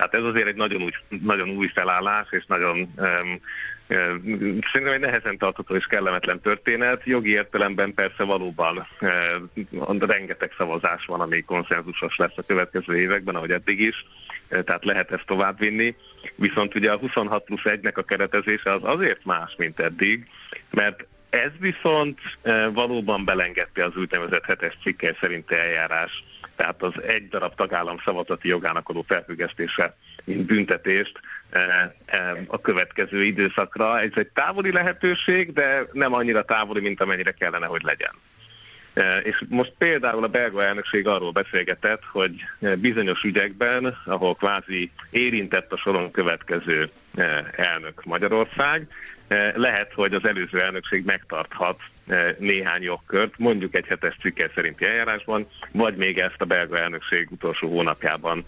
Tehát 0.02 0.26
ez 0.26 0.30
azért 0.30 0.46
egy 0.46 0.56
nagyon 0.56 0.82
új, 0.82 0.90
nagyon 1.08 1.48
új 1.48 1.66
felállás, 1.66 2.26
és 2.30 2.44
nagyon 2.46 2.78
um, 2.96 3.40
szerintem 4.72 4.92
egy 4.92 5.00
nehezen 5.00 5.38
tartható 5.38 5.74
és 5.74 5.86
kellemetlen 5.86 6.40
történet. 6.40 7.02
Jogi 7.04 7.30
értelemben 7.30 7.94
persze 7.94 8.24
valóban 8.24 8.86
rengeteg 9.98 10.52
szavazás 10.56 11.04
van, 11.04 11.20
ami 11.20 11.40
konszenzusos 11.40 12.16
lesz 12.16 12.36
a 12.36 12.42
következő 12.42 12.98
években, 12.98 13.34
ahogy 13.34 13.50
eddig 13.50 13.80
is, 13.80 14.06
tehát 14.48 14.84
lehet 14.84 15.12
ezt 15.12 15.26
továbbvinni. 15.26 15.96
Viszont 16.34 16.74
ugye 16.74 16.92
a 16.92 16.98
26 16.98 17.44
plusz 17.44 17.62
1-nek 17.64 17.94
a 17.94 18.02
keretezése 18.02 18.72
az 18.72 18.82
azért 18.84 19.24
más, 19.24 19.54
mint 19.56 19.80
eddig, 19.80 20.26
mert 20.70 21.06
ez 21.30 21.50
viszont 21.58 22.18
e, 22.42 22.68
valóban 22.68 23.24
belengedte 23.24 23.84
az 23.84 23.96
úgynevezett 23.96 24.44
hetes 24.44 24.78
cikkely 24.82 25.16
szerinti 25.20 25.54
eljárás, 25.54 26.24
tehát 26.62 26.82
az 26.82 27.02
egy 27.02 27.28
darab 27.28 27.54
tagállam 27.54 27.98
szavazati 28.04 28.48
jogának 28.48 28.88
adó 28.88 29.02
felfüggesztése, 29.02 29.96
mint 30.24 30.46
büntetést 30.46 31.20
e, 31.50 31.58
e, 32.06 32.42
a 32.46 32.60
következő 32.60 33.24
időszakra. 33.24 34.00
Ez 34.00 34.10
egy 34.14 34.28
távoli 34.28 34.72
lehetőség, 34.72 35.52
de 35.52 35.86
nem 35.92 36.12
annyira 36.12 36.44
távoli, 36.44 36.80
mint 36.80 37.00
amennyire 37.00 37.32
kellene, 37.32 37.66
hogy 37.66 37.82
legyen. 37.82 38.12
És 39.22 39.44
most 39.48 39.72
például 39.78 40.24
a 40.24 40.28
belga 40.28 40.62
elnökség 40.62 41.06
arról 41.06 41.30
beszélgetett, 41.32 42.02
hogy 42.04 42.44
bizonyos 42.78 43.22
ügyekben, 43.22 43.96
ahol 44.04 44.34
kvázi 44.34 44.90
érintett 45.10 45.72
a 45.72 45.76
soron 45.76 46.10
következő 46.10 46.90
elnök 47.56 48.04
Magyarország, 48.04 48.86
lehet, 49.54 49.92
hogy 49.92 50.14
az 50.14 50.24
előző 50.24 50.60
elnökség 50.60 51.04
megtarthat 51.04 51.80
néhány 52.38 52.82
jogkört, 52.82 53.38
mondjuk 53.38 53.74
egy 53.74 53.86
hetes 53.86 54.16
cikkel 54.20 54.50
szerinti 54.54 54.84
eljárásban, 54.84 55.46
vagy 55.72 55.96
még 55.96 56.18
ezt 56.18 56.40
a 56.40 56.44
belga 56.44 56.78
elnökség 56.78 57.28
utolsó 57.30 57.68
hónapjában, 57.68 58.44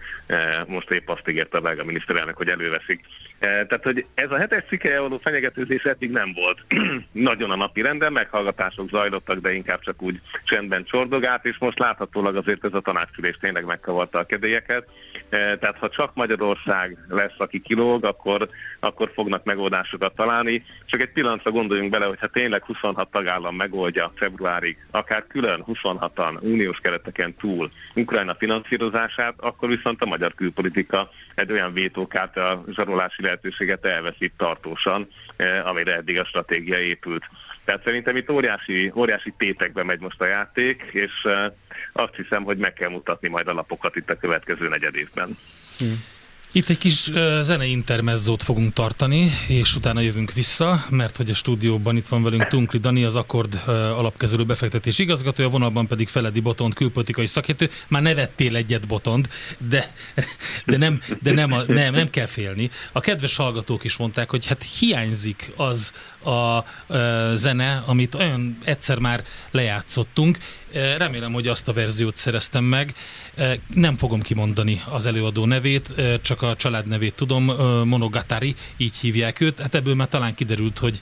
most 0.66 0.90
épp 0.90 1.08
azt 1.08 1.28
ígérte 1.28 1.58
a 1.58 1.60
belga 1.60 1.84
miniszterelnök, 1.84 2.36
hogy 2.36 2.48
előveszik. 2.48 3.04
Tehát, 3.38 3.82
hogy 3.82 4.06
ez 4.14 4.30
a 4.30 4.38
hetes 4.38 4.64
cikkel 4.68 5.00
való 5.00 5.18
fenyegetőzés 5.18 5.82
eddig 5.82 6.10
nem 6.10 6.32
volt 6.32 6.58
nagyon 7.12 7.50
a 7.50 7.56
napi 7.56 7.80
renden, 7.82 8.12
meghallgatások 8.12 8.88
zajlottak, 8.88 9.38
de 9.38 9.52
inkább 9.52 9.80
csak 9.80 10.02
úgy 10.02 10.20
csendben 10.44 10.84
csordogált, 10.84 11.44
és 11.44 11.58
most 11.58 11.78
láthatólag 11.78 12.36
azért 12.36 12.64
ez 12.64 12.74
a 12.74 12.80
tanácsülés 12.80 13.36
tényleg 13.40 13.64
megkavarta 13.64 14.18
a 14.18 14.26
kedélyeket. 14.26 14.88
Tehát, 15.28 15.76
ha 15.78 15.88
csak 15.88 16.14
Magyarország 16.14 16.96
lesz, 17.08 17.38
aki 17.38 17.60
kilóg, 17.60 18.04
akkor 18.04 18.48
akkor 18.80 19.10
fognak 19.14 19.44
megoldásokat 19.44 20.14
találni. 20.14 20.64
Csak 20.84 21.00
egy 21.00 21.12
pillanatra 21.12 21.50
gondoljunk 21.50 21.90
bele, 21.90 22.06
hogy 22.06 22.18
ha 22.20 22.26
tényleg 22.26 22.64
26 22.64 23.10
tagállam 23.10 23.56
megoldja 23.56 24.12
februárig, 24.16 24.76
akár 24.90 25.26
külön 25.26 25.64
26-an 25.66 26.40
uniós 26.40 26.78
kereteken 26.78 27.34
túl 27.34 27.70
Ukrajna 27.94 28.34
finanszírozását, 28.34 29.34
akkor 29.36 29.68
viszont 29.68 30.02
a 30.02 30.06
magyar 30.06 30.34
külpolitika 30.34 31.10
egy 31.34 31.52
olyan 31.52 31.72
vétókát 31.72 32.36
a 32.36 32.64
zsarolási 32.70 33.22
lehetőséget 33.22 33.84
elveszít 33.84 34.32
tartósan, 34.36 35.08
eh, 35.36 35.66
amire 35.66 35.94
eddig 35.94 36.18
a 36.18 36.24
stratégia 36.24 36.78
épült. 36.78 37.24
Tehát 37.64 37.82
szerintem 37.84 38.16
itt 38.16 38.30
óriási, 38.30 38.92
óriási 38.94 39.34
tétekbe 39.38 39.84
megy 39.84 40.00
most 40.00 40.20
a 40.20 40.26
játék, 40.26 40.82
és 40.92 41.12
eh, 41.22 41.52
azt 41.92 42.14
hiszem, 42.14 42.42
hogy 42.42 42.56
meg 42.56 42.72
kell 42.72 42.90
mutatni 42.90 43.28
majd 43.28 43.48
a 43.48 43.52
lapokat 43.52 43.96
itt 43.96 44.10
a 44.10 44.16
következő 44.16 44.68
negyed 44.68 44.94
évben. 44.94 45.38
Hmm. 45.78 46.04
Itt 46.56 46.68
egy 46.68 46.78
kis 46.78 47.08
uh, 47.08 47.40
zenei 47.40 47.70
intermezzót 47.70 48.42
fogunk 48.42 48.72
tartani, 48.72 49.30
és 49.48 49.76
utána 49.76 50.00
jövünk 50.00 50.32
vissza, 50.32 50.84
mert 50.90 51.16
hogy 51.16 51.30
a 51.30 51.34
stúdióban 51.34 51.96
itt 51.96 52.08
van 52.08 52.22
velünk 52.22 52.46
Tunkli 52.46 52.78
Dani, 52.78 53.04
az 53.04 53.16
Akkord 53.16 53.54
uh, 53.54 53.74
alapkezelő 53.74 54.44
befektetés 54.44 54.98
igazgatója, 54.98 55.48
vonalban 55.48 55.86
pedig 55.86 56.08
Feledi 56.08 56.40
Botont, 56.40 56.74
külpolitikai 56.74 57.26
szakértő. 57.26 57.70
Már 57.88 58.02
nevettél 58.02 58.56
egyet 58.56 58.86
Botont, 58.86 59.28
de, 59.68 59.92
de, 60.66 60.76
nem, 60.76 61.00
de 61.22 61.32
nem, 61.32 61.52
a, 61.52 61.62
nem, 61.62 61.94
nem 61.94 62.10
kell 62.10 62.26
félni. 62.26 62.70
A 62.92 63.00
kedves 63.00 63.36
hallgatók 63.36 63.84
is 63.84 63.96
mondták, 63.96 64.30
hogy 64.30 64.46
hát 64.46 64.66
hiányzik 64.78 65.52
az 65.56 65.94
a 66.24 66.58
uh, 66.88 67.34
zene, 67.34 67.82
amit 67.86 68.14
olyan 68.14 68.58
egyszer 68.64 68.98
már 68.98 69.24
lejátszottunk. 69.50 70.38
Remélem, 70.74 71.32
hogy 71.32 71.48
azt 71.48 71.68
a 71.68 71.72
verziót 71.72 72.16
szereztem 72.16 72.64
meg. 72.64 72.94
Nem 73.74 73.96
fogom 73.96 74.20
kimondani 74.20 74.82
az 74.88 75.06
előadó 75.06 75.44
nevét, 75.44 75.88
csak 76.22 76.42
a 76.42 76.56
család 76.56 76.86
nevét 76.86 77.14
tudom, 77.14 77.44
Monogatari, 77.88 78.54
így 78.76 78.96
hívják 78.96 79.40
őt. 79.40 79.60
Hát 79.60 79.74
ebből 79.74 79.94
már 79.94 80.08
talán 80.08 80.34
kiderült, 80.34 80.78
hogy 80.78 81.00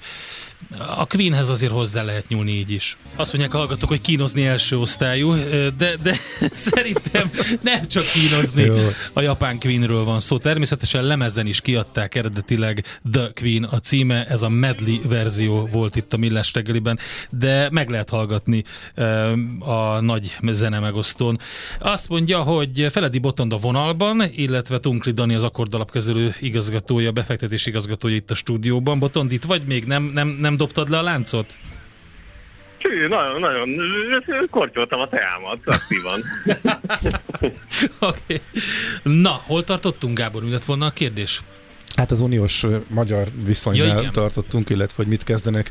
a 0.79 1.07
Queenhez 1.07 1.49
azért 1.49 1.73
hozzá 1.73 2.03
lehet 2.03 2.29
nyúlni 2.29 2.51
így 2.51 2.71
is. 2.71 2.97
Azt 3.17 3.33
mondják 3.33 3.55
hallgatok, 3.55 3.89
hogy 3.89 4.01
kínozni 4.01 4.47
első 4.47 4.79
osztályú, 4.79 5.35
de, 5.77 5.93
de 6.03 6.17
szerintem 6.71 7.31
nem 7.61 7.89
csak 7.89 8.05
kínozni. 8.05 8.63
Jó. 8.63 8.89
A 9.13 9.21
japán 9.21 9.59
Queenről 9.59 10.05
van 10.05 10.21
szó. 10.21 10.39
Természetesen 10.39 11.05
lemezen 11.05 11.47
is 11.47 11.61
kiadták 11.61 12.15
eredetileg 12.15 13.01
The 13.13 13.31
Queen 13.35 13.65
a 13.65 13.79
címe, 13.79 14.25
ez 14.27 14.43
a 14.43 14.49
medley 14.49 15.01
verzió 15.09 15.67
volt 15.67 15.97
itt 15.97 16.13
a 16.13 16.17
Millás 16.17 16.53
reggeliben, 16.53 16.99
de 17.31 17.69
meg 17.71 17.91
lehet 17.91 18.09
hallgatni 18.09 18.65
a 19.59 20.01
nagy 20.01 20.37
zene 20.51 20.79
megosztón. 20.79 21.39
Azt 21.79 22.09
mondja, 22.09 22.43
hogy 22.43 22.87
Feledi 22.91 23.19
Botond 23.19 23.53
a 23.53 23.57
vonalban, 23.59 24.31
illetve 24.35 24.79
Tunkli 24.79 25.13
Dani 25.13 25.35
az 25.35 25.43
akkordalapkezelő 25.43 26.35
igazgatója, 26.41 27.13
befektetés 27.13 27.67
igazgatója 27.67 28.15
itt 28.15 28.31
a 28.31 28.35
stúdióban. 28.35 28.99
Botond 28.99 29.33
itt 29.33 29.45
vagy 29.45 29.63
még 29.67 29.85
nem, 29.85 30.03
nem, 30.15 30.29
nem 30.29 30.52
nem 30.53 30.67
dobtad 30.67 30.89
le 30.89 30.99
a 30.99 31.03
láncot? 31.03 31.57
Hű, 32.79 33.09
nagyon, 33.09 33.41
nagyon, 33.41 33.69
kortyoltam 34.51 35.01
a 35.01 35.09
teámat, 35.09 35.59
aktívan. 35.65 36.25
Oké. 37.99 38.17
okay. 38.31 38.41
Na, 39.03 39.43
hol 39.47 39.65
tartottunk, 39.65 40.19
Gábor? 40.19 40.43
Mi 40.43 40.51
lett 40.51 40.65
volna 40.65 40.87
a 40.87 40.91
kérdés? 40.91 41.43
Hát 41.97 42.11
az 42.11 42.21
uniós 42.21 42.67
magyar 42.89 43.27
viszonynál 43.45 44.03
ja, 44.03 44.11
tartottunk, 44.11 44.71
illetve 44.71 44.95
hogy 44.97 45.07
mit 45.07 45.25
kezdenek 45.25 45.71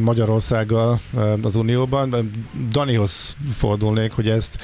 Magyarországgal 0.00 1.00
az 1.42 1.56
unióban. 1.56 2.30
Danihoz 2.70 3.36
fordulnék, 3.52 4.12
hogy 4.12 4.28
ezt 4.28 4.62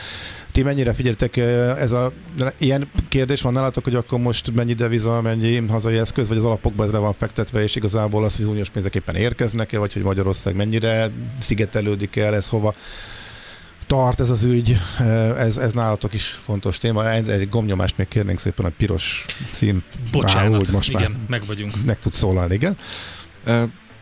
ti 0.59 0.65
mennyire 0.65 0.93
figyeltek, 0.93 1.37
ez 1.37 1.93
a, 1.93 2.13
ilyen 2.59 2.91
kérdés 3.09 3.41
van 3.41 3.53
nálatok, 3.53 3.85
hogy 3.85 3.95
akkor 3.95 4.19
most 4.19 4.55
mennyi 4.55 4.75
deviza, 4.75 5.21
mennyi 5.21 5.67
hazai 5.67 5.97
eszköz, 5.97 6.29
vagy 6.29 6.37
az 6.37 6.45
alapokban 6.45 6.87
ez 6.87 6.93
le 6.93 6.99
van 6.99 7.13
fektetve, 7.13 7.63
és 7.63 7.77
igazából 7.77 8.25
az, 8.25 8.37
hogy 8.37 8.45
az 8.45 8.51
uniós 8.51 8.71
pénzek 8.71 8.95
éppen 8.95 9.15
érkeznek-e, 9.15 9.79
vagy 9.79 9.93
hogy 9.93 10.03
Magyarország 10.03 10.57
mennyire 10.57 11.11
szigetelődik 11.41 12.17
el, 12.17 12.35
ez 12.35 12.49
hova 12.49 12.75
tart 13.87 14.21
ez 14.21 14.31
az 14.31 14.45
ügy, 14.45 14.79
ez, 15.39 15.57
ez 15.57 15.73
nálatok 15.73 16.15
is 16.15 16.27
fontos 16.27 16.79
téma. 16.79 17.11
Egy, 17.11 17.29
egy 17.29 17.49
gomnyomást 17.49 17.97
még 17.97 18.09
kérnénk 18.09 18.39
szépen 18.39 18.67
a 18.67 18.73
piros 18.77 19.25
szín. 19.51 19.83
Bocsánat, 20.13 20.61
úgy 20.61 20.71
most 20.73 20.91
igen, 20.91 21.11
már 21.11 21.21
meg 21.29 21.47
vagyunk. 21.47 21.85
Meg 21.85 21.99
tudsz 21.99 22.17
szólalni, 22.17 22.55
igen. 22.55 22.77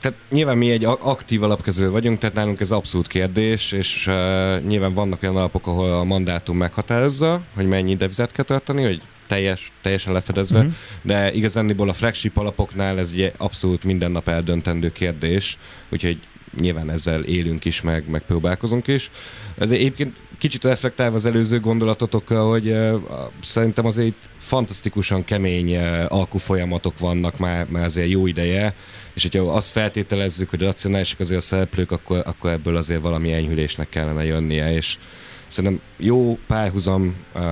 Tehát 0.07 0.21
nyilván 0.31 0.59
mi 0.59 0.71
egy 0.71 0.85
aktív 0.85 1.43
alapkező 1.43 1.91
vagyunk, 1.91 2.19
tehát 2.19 2.35
nálunk 2.35 2.61
ez 2.61 2.71
abszolút 2.71 3.07
kérdés, 3.07 3.73
és 3.73 4.07
uh, 4.07 4.15
nyilván 4.61 4.95
vannak 4.95 5.23
olyan 5.23 5.37
alapok, 5.37 5.67
ahol 5.67 5.93
a 5.93 6.05
mandátum 6.05 6.57
meghatározza, 6.57 7.43
hogy 7.55 7.67
mennyi 7.67 7.97
devizet 7.97 8.33
kell 8.33 8.45
tartani, 8.45 8.83
hogy 8.83 9.03
teljes, 9.27 9.73
teljesen 9.83 10.13
lefedezve, 10.13 10.59
uh-huh. 10.59 10.75
de 11.03 11.33
igazániból 11.33 11.89
a 11.89 11.93
flagship 11.93 12.37
alapoknál 12.37 12.99
ez 12.99 13.11
egy 13.15 13.33
abszolút 13.37 13.85
minden 13.85 14.11
nap 14.11 14.29
eldöntendő 14.29 14.93
kérdés, 14.93 15.59
úgyhogy 15.89 16.19
nyilván 16.61 16.91
ezzel 16.91 17.23
élünk 17.23 17.65
is, 17.65 17.81
meg, 17.81 18.09
meg 18.09 18.23
próbálkozunk 18.23 18.87
is. 18.87 19.11
Ez 19.59 19.71
egyébként 19.71 20.17
kicsit 20.39 20.65
reflektálva 20.65 21.17
az 21.17 21.25
előző 21.25 21.61
gondolatotokkal, 21.61 22.51
hogy 22.51 22.69
uh, 22.69 23.01
szerintem 23.43 23.87
azért 23.87 24.29
fantasztikusan 24.39 25.25
kemény 25.25 25.77
uh, 25.77 26.05
alkufolyamatok 26.09 26.99
vannak 26.99 27.39
már, 27.39 27.67
már 27.69 27.85
azért 27.85 28.09
jó 28.11 28.27
ideje, 28.27 28.75
és 29.15 29.23
hogyha 29.23 29.53
azt 29.53 29.71
feltételezzük, 29.71 30.51
hogy 30.51 30.61
racionálisak 30.61 31.21
azért 31.21 31.41
a 31.41 31.43
szereplők, 31.43 31.91
akkor, 31.91 32.23
akkor 32.27 32.51
ebből 32.51 32.77
azért 32.77 33.01
valami 33.01 33.33
enyhülésnek 33.33 33.89
kellene 33.89 34.25
jönnie, 34.25 34.73
és 34.73 34.99
szerintem 35.47 35.81
jó 35.97 36.39
párhuzam, 36.47 37.15
uh, 37.35 37.43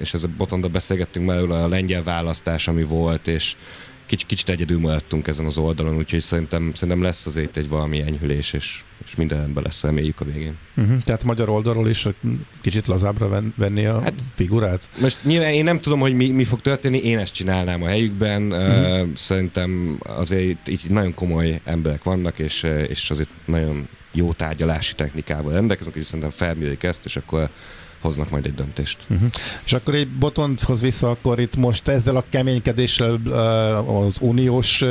és 0.00 0.14
ezzel 0.14 0.30
botonda 0.36 0.68
beszélgettünk 0.68 1.26
már 1.26 1.38
a 1.38 1.68
lengyel 1.68 2.02
választás, 2.02 2.68
ami 2.68 2.82
volt, 2.82 3.28
és 3.28 3.56
kicsit, 4.12 4.26
kicsit 4.26 4.48
egyedül 4.48 4.78
maradtunk 4.78 5.26
ezen 5.26 5.46
az 5.46 5.58
oldalon, 5.58 5.96
úgyhogy 5.96 6.20
szerintem, 6.20 6.72
szerintem 6.74 7.02
lesz 7.02 7.26
azért 7.26 7.56
egy 7.56 7.68
valami 7.68 8.00
enyhülés, 8.00 8.52
és, 8.52 8.82
és 9.04 9.14
mindenbe 9.14 9.60
lesz, 9.60 9.82
reméljük 9.82 10.20
a 10.20 10.24
végén. 10.24 10.56
Uh-huh. 10.76 11.02
Tehát 11.02 11.24
magyar 11.24 11.48
oldalról 11.48 11.88
is 11.88 12.08
kicsit 12.60 12.86
lazábbra 12.86 13.42
venni 13.56 13.86
a 13.86 14.00
hát, 14.00 14.14
figurát? 14.34 14.88
Most 15.00 15.16
nyilván 15.24 15.52
én 15.52 15.64
nem 15.64 15.80
tudom, 15.80 16.00
hogy 16.00 16.14
mi, 16.14 16.28
mi 16.28 16.44
fog 16.44 16.60
történni, 16.60 16.98
én 16.98 17.18
ezt 17.18 17.34
csinálnám 17.34 17.82
a 17.82 17.86
helyükben. 17.86 18.52
Uh-huh. 18.52 19.00
Uh, 19.00 19.08
szerintem 19.14 19.98
azért 20.02 20.68
itt, 20.68 20.88
nagyon 20.88 21.14
komoly 21.14 21.60
emberek 21.64 22.02
vannak, 22.02 22.38
és, 22.38 22.62
és 22.88 23.10
azért 23.10 23.30
nagyon 23.44 23.88
jó 24.12 24.32
tárgyalási 24.32 24.94
technikával 24.94 25.52
rendelkeznek, 25.52 25.96
és 25.96 26.06
szerintem 26.06 26.30
felmérjük 26.30 26.82
ezt, 26.82 27.04
és 27.04 27.16
akkor 27.16 27.50
hoznak 28.02 28.30
majd 28.30 28.46
egy 28.46 28.54
döntést. 28.54 28.98
Uh-huh. 29.10 29.28
És 29.64 29.72
akkor 29.72 29.94
egy 29.94 30.08
botonthoz 30.08 30.80
vissza, 30.80 31.10
akkor 31.10 31.40
itt 31.40 31.56
most 31.56 31.88
ezzel 31.88 32.16
a 32.16 32.24
keménykedéssel 32.28 33.20
az 33.86 34.14
uniós 34.20 34.84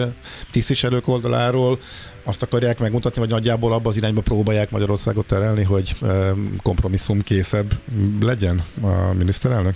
tisztviselők 0.51 1.07
oldaláról 1.07 1.79
azt 2.23 2.43
akarják 2.43 2.79
megmutatni, 2.79 3.19
vagy 3.19 3.29
nagyjából 3.29 3.73
abba 3.73 3.89
az 3.89 3.97
irányba 3.97 4.21
próbálják 4.21 4.71
Magyarországot 4.71 5.25
terelni, 5.25 5.63
hogy 5.63 5.95
kompromisszum 6.61 7.21
készebb 7.21 7.73
legyen 8.21 8.63
a 8.81 9.13
miniszterelnök? 9.13 9.75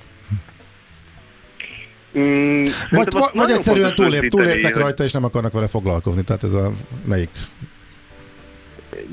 Mm, 2.17 2.65
vagy, 2.89 3.07
vagy 3.33 3.51
egyszerűen 3.51 3.95
túlép, 3.95 4.29
túlépnek 4.29 4.75
rajta, 4.75 5.03
és 5.03 5.11
nem 5.11 5.23
akarnak 5.23 5.51
vele 5.51 5.67
foglalkozni. 5.67 6.23
Tehát 6.23 6.43
ez 6.43 6.53
a 6.53 6.73
melyik 7.05 7.29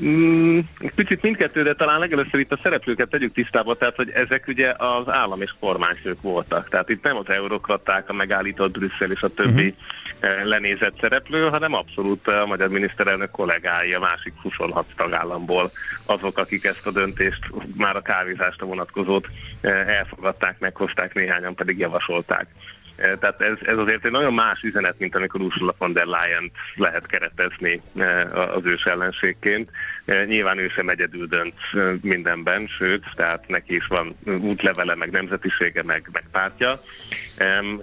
Mm, 0.03 0.59
picit 0.95 1.21
mindkettő, 1.21 1.63
de 1.63 1.73
talán 1.73 1.99
legelőször 1.99 2.39
itt 2.39 2.51
a 2.51 2.59
szereplőket 2.61 3.09
tegyük 3.09 3.33
tisztába, 3.33 3.75
tehát 3.75 3.95
hogy 3.95 4.09
ezek 4.09 4.47
ugye 4.47 4.73
az 4.77 5.09
állam 5.09 5.41
és 5.41 5.55
kormányfők 5.59 6.21
voltak. 6.21 6.69
Tehát 6.69 6.89
itt 6.89 7.03
nem 7.03 7.17
az 7.17 7.29
eurokraták, 7.29 8.09
a 8.09 8.13
megállított 8.13 8.71
Brüsszel 8.71 9.11
és 9.11 9.21
a 9.21 9.27
többi 9.27 9.75
uh-huh. 10.21 10.45
lenézett 10.47 10.99
szereplő, 10.99 11.49
hanem 11.49 11.73
abszolút 11.73 12.27
a 12.27 12.45
magyar 12.45 12.69
miniszterelnök 12.69 13.31
kollégái 13.31 13.93
a 13.93 13.99
másik 13.99 14.33
26 14.41 14.85
tagállamból 14.95 15.71
azok, 16.05 16.37
akik 16.37 16.63
ezt 16.63 16.85
a 16.85 16.91
döntést, 16.91 17.49
már 17.77 17.95
a 17.95 18.01
kávézásra 18.01 18.65
vonatkozót 18.65 19.27
eh, 19.61 19.97
elfogadták, 19.97 20.59
meghozták, 20.59 21.13
néhányan 21.13 21.55
pedig 21.55 21.77
javasolták. 21.77 22.47
Eh, 22.95 23.11
tehát 23.19 23.41
ez, 23.41 23.57
ez 23.61 23.77
azért 23.77 24.05
egy 24.05 24.11
nagyon 24.11 24.33
más 24.33 24.61
üzenet, 24.61 24.99
mint 24.99 25.15
amikor 25.15 25.41
Ursula 25.41 25.75
von 25.77 25.93
der 25.93 26.05
leyen 26.05 26.51
lehet 26.75 27.07
keretezni 27.07 27.81
eh, 27.97 28.55
az 28.55 28.65
ős 28.65 28.83
ellenségként. 28.83 29.69
Eh, 30.05 30.25
nyilván 30.25 30.57
ő 30.57 30.67
sem 30.67 30.89
egyedül 30.89 31.27
dönt 31.27 31.53
mindenben, 32.01 32.67
sőt, 32.77 33.05
tehát 33.15 33.47
neki 33.47 33.75
is 33.75 33.87
van 33.87 34.15
útlevele, 34.25 34.95
meg 34.95 35.11
nemzetisége, 35.11 35.83
meg, 35.83 36.09
meg 36.11 36.23
pártja, 36.31 36.81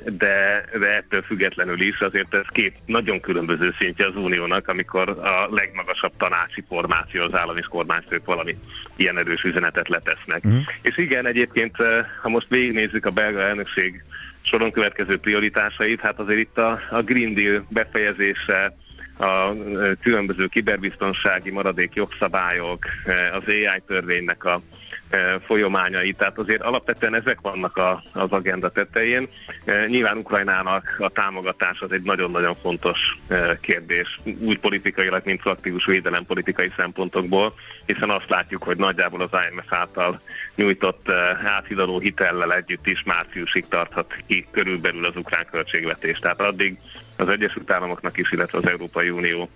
de, 0.05 0.65
de 0.79 0.87
ettől 0.87 1.23
függetlenül 1.23 1.81
is 1.81 2.01
azért 2.01 2.35
ez 2.35 2.47
két 2.49 2.77
nagyon 2.87 3.21
különböző 3.21 3.75
szintje 3.79 4.07
az 4.07 4.17
uniónak, 4.17 4.69
amikor 4.69 5.09
a 5.09 5.49
legmagasabb 5.51 6.13
tanácsi 6.17 6.65
formáció, 6.69 7.23
az 7.23 7.35
állam 7.35 7.57
és 7.57 7.67
kormányfők 7.67 8.25
valami 8.25 8.57
ilyen 8.97 9.19
erős 9.19 9.43
üzenetet 9.43 9.89
letesznek. 9.89 10.45
Uh-huh. 10.45 10.63
És 10.83 10.99
igen, 10.99 11.27
egyébként, 11.27 11.77
ha 12.23 12.29
most 12.29 12.49
végignézzük 12.49 13.07
a 13.07 13.11
belga 13.11 13.41
elnökség 13.41 14.03
soron 14.43 14.71
következő 14.71 15.19
prioritásait, 15.19 16.01
hát 16.01 16.19
azért 16.19 16.41
itt 16.41 16.59
a, 16.59 16.81
a 16.91 17.03
Green 17.03 17.35
Deal 17.35 17.67
befejezése, 17.69 18.77
a 19.21 19.55
különböző 20.01 20.47
kiberbiztonsági 20.47 21.51
maradék 21.51 21.95
jogszabályok, 21.95 22.85
az 23.33 23.43
AI 23.47 23.83
törvénynek 23.87 24.45
a 24.45 24.63
folyamányai, 25.47 26.13
tehát 26.13 26.39
azért 26.39 26.63
alapvetően 26.63 27.15
ezek 27.15 27.41
vannak 27.41 27.77
a, 27.77 28.03
az 28.13 28.31
agenda 28.31 28.71
tetején. 28.71 29.29
Nyilván 29.87 30.17
Ukrajnának 30.17 30.97
a 30.99 31.09
támogatás 31.09 31.81
az 31.81 31.93
egy 31.93 32.03
nagyon-nagyon 32.03 32.55
fontos 32.55 32.99
kérdés, 33.61 34.21
úgy 34.41 34.59
politikailag, 34.59 35.23
mint 35.25 35.45
aktív 35.45 35.75
védelem 35.87 36.25
politikai 36.27 36.73
szempontokból, 36.77 37.55
hiszen 37.87 38.11
azt 38.11 38.29
látjuk, 38.29 38.63
hogy 38.63 38.77
nagyjából 38.77 39.21
az 39.21 39.31
IMF 39.51 39.73
által 39.73 40.21
nyújtott 40.55 41.09
áthidaló 41.45 41.99
hitellel 41.99 42.55
együtt 42.55 42.87
is 42.87 43.03
márciusig 43.03 43.65
tarthat 43.69 44.17
ki 44.27 44.47
körülbelül 44.51 45.05
az 45.05 45.17
ukrán 45.17 45.47
költségvetés. 45.51 46.19
Tehát 46.19 46.41
addig 46.41 46.79
az 47.21 47.29
Egyesült 47.29 47.71
Államoknak 47.71 48.19
is, 48.19 48.33
illetve 48.33 48.59
az 48.59 48.67
Európai 48.67 49.11
Unió 49.11 49.49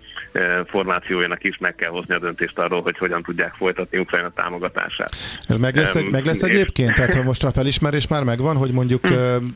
formációjának 0.66 1.44
is 1.44 1.58
meg 1.58 1.74
kell 1.74 1.90
hozni 1.90 2.14
a 2.14 2.18
döntést 2.18 2.58
arról, 2.58 2.82
hogy 2.82 2.98
hogyan 2.98 3.22
tudják 3.22 3.54
folytatni 3.54 3.98
Ukrajna 3.98 4.30
támogatását. 4.30 5.16
Meg 5.58 5.76
lesz, 5.76 5.94
egy, 5.94 6.10
meg 6.10 6.24
lesz 6.24 6.42
egyébként? 6.42 6.94
Tehát 6.94 7.14
hogy 7.14 7.24
most 7.24 7.44
a 7.44 7.52
felismerés 7.52 8.08
már 8.08 8.22
megvan, 8.22 8.56
hogy 8.56 8.72
mondjuk 8.72 9.06
hmm. 9.06 9.54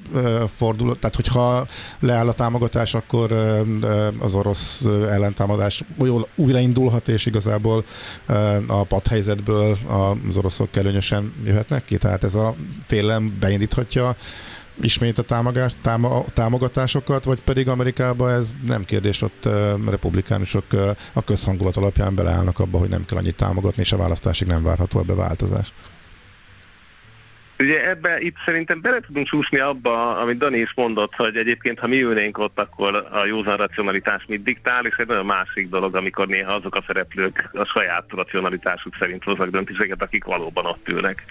fordul, 0.55 0.99
tehát 0.99 1.17
hogyha 1.17 1.67
leáll 2.01 2.29
a 2.29 2.33
támogatás, 2.35 2.95
akkor 2.95 3.33
az 4.19 4.35
orosz 4.35 4.85
ellentámadás 5.09 5.83
újraindulhat, 6.35 7.09
és 7.09 7.27
igazából 7.27 7.85
a 8.67 8.85
padhelyzetből 8.85 9.77
az 10.29 10.37
oroszok 10.37 10.77
előnyösen 10.77 11.33
jöhetnek 11.45 11.85
ki? 11.85 11.97
Tehát 11.97 12.25
ez 12.25 12.35
a 12.35 12.55
félelem 12.87 13.37
beindíthatja 13.41 14.17
ismét 14.81 15.19
a 15.19 15.23
támogás, 15.23 15.73
táma, 15.83 16.25
támogatásokat, 16.35 17.25
vagy 17.25 17.41
pedig 17.41 17.69
Amerikában 17.69 18.31
ez 18.31 18.55
nem 18.67 18.85
kérdés, 18.85 19.23
ott 19.23 19.45
uh, 19.45 19.53
republikánusok 19.91 20.65
uh, 20.73 20.91
a 21.13 21.25
közhangulat 21.25 21.77
alapján 21.77 22.15
beleállnak 22.15 22.59
abba, 22.59 22.79
hogy 22.79 22.89
nem 22.89 23.05
kell 23.05 23.19
annyit 23.19 23.37
támogatni, 23.37 23.83
és 23.83 23.93
a 23.93 23.97
választásig 23.97 24.47
nem 24.47 24.63
várható 24.63 25.01
ebbe 25.01 25.15
változás. 25.15 25.73
Ugye 27.59 27.89
ebbe 27.89 28.21
itt 28.21 28.37
szerintem 28.45 28.81
bele 28.81 29.01
tudunk 29.01 29.27
csúszni 29.27 29.59
abba, 29.59 30.17
amit 30.17 30.39
Dani 30.39 30.59
is 30.59 30.73
mondott, 30.75 31.15
hogy 31.15 31.37
egyébként 31.37 31.79
ha 31.79 31.87
mi 31.87 32.03
ülnénk 32.03 32.39
ott, 32.39 32.59
akkor 32.59 32.95
a 32.95 33.25
józan 33.25 33.57
racionalitás 33.57 34.25
mit 34.27 34.43
diktál, 34.43 34.87
és 34.87 34.97
egy 34.97 35.07
nagyon 35.07 35.27
másik 35.27 35.69
dolog, 35.69 35.95
amikor 35.95 36.27
néha 36.27 36.53
azok 36.53 36.75
a 36.75 36.85
szereplők 36.87 37.51
a 37.53 37.65
saját 37.65 38.05
racionalitásuk 38.09 38.95
szerint 38.99 39.25
hoznak 39.25 39.49
döntéseket, 39.49 40.03
akik 40.03 40.25
valóban 40.25 40.67
ott 40.67 40.89
ülnek. 40.89 41.25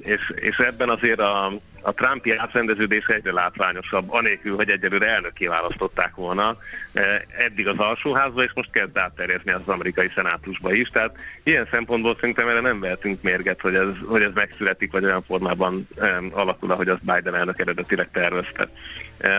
És, 0.00 0.32
és 0.34 0.56
ebben 0.56 0.88
azért 0.88 1.20
a, 1.20 1.52
a 1.86 1.92
Trumpi 1.94 2.36
átrendeződés 2.36 3.06
egyre 3.06 3.32
látványosabb, 3.32 4.12
anélkül, 4.12 4.54
hogy 4.54 4.70
egyelőre 4.70 5.06
elnöké 5.06 5.46
választották 5.46 6.14
volna 6.14 6.56
e, 6.92 7.24
eddig 7.38 7.66
az 7.66 7.78
alsóházba, 7.78 8.42
és 8.42 8.52
most 8.54 8.70
kezd 8.70 8.96
átterjedni 8.96 9.52
az 9.52 9.68
amerikai 9.68 10.08
szenátusba 10.14 10.72
is. 10.72 10.88
Tehát 10.88 11.16
ilyen 11.42 11.68
szempontból 11.70 12.16
szerintem 12.20 12.48
erre 12.48 12.60
nem 12.60 12.80
vehetünk 12.80 13.22
mérget, 13.22 13.60
hogy 13.60 13.74
ez, 13.74 13.86
hogy 14.06 14.22
ez 14.22 14.32
megszületik, 14.34 14.92
vagy 14.92 15.04
olyan 15.04 15.22
formában 15.22 15.88
um, 15.96 16.30
alakul, 16.32 16.70
ahogy 16.70 16.88
az 16.88 16.98
Biden 17.00 17.34
elnök 17.34 17.60
eredetileg 17.60 18.08
tervezte. 18.12 18.68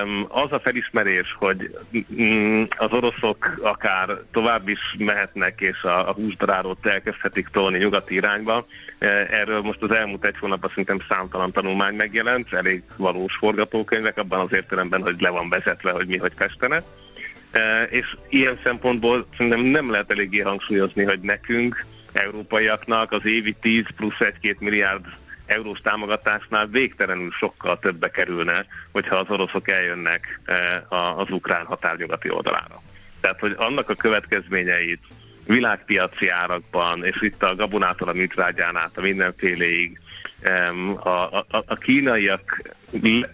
Um, 0.03 0.25
az 0.29 0.51
a 0.51 0.59
felismerés, 0.59 1.35
hogy 1.39 1.77
um, 2.09 2.67
az 2.77 2.91
oroszok 2.91 3.59
akár 3.61 4.09
tovább 4.31 4.67
is 4.67 4.95
mehetnek, 4.97 5.61
és 5.61 5.83
a, 5.83 6.09
a 6.09 6.13
húsdarárót 6.13 6.85
elkezdhetik 6.85 7.47
tolni 7.47 7.77
nyugati 7.77 8.13
irányba, 8.13 8.65
erről 9.29 9.61
most 9.61 9.81
az 9.81 9.91
elmúlt 9.91 10.25
egy 10.25 10.37
hónapban 10.37 10.69
szerintem 10.69 10.99
számtalan 11.09 11.51
tanulmány 11.51 11.95
megjelent, 11.95 12.36
elég 12.51 12.83
valós 12.97 13.35
forgatókönyvek 13.35 14.17
abban 14.17 14.39
az 14.39 14.53
értelemben, 14.53 15.01
hogy 15.01 15.21
le 15.21 15.29
van 15.29 15.49
vezetve, 15.49 15.91
hogy 15.91 16.07
mi 16.07 16.17
hogy 16.17 16.33
festene. 16.35 16.83
És 17.89 18.17
ilyen 18.29 18.59
szempontból 18.63 19.27
szerintem 19.37 19.61
nem 19.61 19.91
lehet 19.91 20.11
eléggé 20.11 20.39
hangsúlyozni, 20.39 21.03
hogy 21.03 21.19
nekünk, 21.19 21.85
európaiaknak 22.11 23.11
az 23.11 23.25
évi 23.25 23.55
10 23.61 23.83
plusz 23.95 24.17
1-2 24.19 24.57
milliárd 24.59 25.05
eurós 25.45 25.79
támogatásnál 25.79 26.67
végtelenül 26.67 27.31
sokkal 27.31 27.79
többe 27.79 28.09
kerülne, 28.09 28.65
hogyha 28.91 29.15
az 29.15 29.29
oroszok 29.29 29.67
eljönnek 29.69 30.39
az 30.89 31.29
ukrán 31.29 31.65
határnyugati 31.65 32.29
oldalára. 32.29 32.81
Tehát, 33.21 33.39
hogy 33.39 33.55
annak 33.57 33.89
a 33.89 33.95
következményeit 33.95 34.99
világpiaci 35.47 36.27
árakban, 36.27 37.05
és 37.05 37.21
itt 37.21 37.43
a 37.43 37.55
gabonától 37.55 38.07
a 38.07 38.13
műtrágyán 38.13 38.75
át 38.75 38.97
a 38.97 39.01
mindenféléig 39.01 39.99
a, 41.03 41.09
a, 41.09 41.45
a 41.49 41.75
kínaiak 41.75 42.61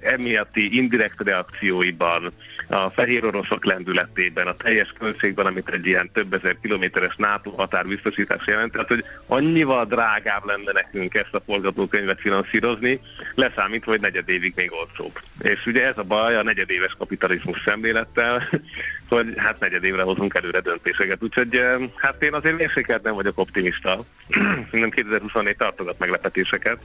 emiatti 0.01 0.77
indirekt 0.77 1.21
reakcióiban, 1.21 2.31
a 2.67 2.89
fehér 2.89 3.25
oroszok 3.25 3.65
lendületében, 3.65 4.47
a 4.47 4.55
teljes 4.55 4.93
költségben, 4.99 5.45
amit 5.45 5.69
egy 5.69 5.85
ilyen 5.85 6.09
több 6.13 6.33
ezer 6.33 6.57
kilométeres 6.61 7.15
NATO 7.15 7.49
határbiztosítás 7.49 8.47
jelent, 8.47 8.71
tehát 8.71 8.87
hogy 8.87 9.03
annyival 9.27 9.85
drágább 9.85 10.45
lenne 10.45 10.71
nekünk 10.71 11.13
ezt 11.13 11.33
a 11.33 11.41
forgatókönyvet 11.45 12.19
finanszírozni, 12.19 12.99
leszámítva, 13.35 13.91
hogy 13.91 14.01
negyed 14.01 14.29
évig 14.29 14.53
még 14.55 14.71
olcsóbb. 14.71 15.19
És 15.41 15.65
ugye 15.65 15.85
ez 15.85 15.97
a 15.97 16.03
baj 16.03 16.35
a 16.35 16.43
negyedéves 16.43 16.95
kapitalizmus 16.97 17.61
szemlélettel, 17.65 18.49
hogy 19.09 19.33
hát 19.35 19.59
negyed 19.59 19.83
évre 19.83 20.01
hozunk 20.01 20.33
előre 20.33 20.59
döntéseket. 20.59 21.23
Úgyhogy 21.23 21.61
hát 21.95 22.23
én 22.23 22.33
azért 22.33 22.57
mérsékelt 22.57 23.03
nem 23.03 23.13
vagyok 23.15 23.37
optimista. 23.37 23.99
Szerintem 24.69 24.89
2024 24.89 25.55
tartogat 25.55 25.99
meglepetéseket. 25.99 26.79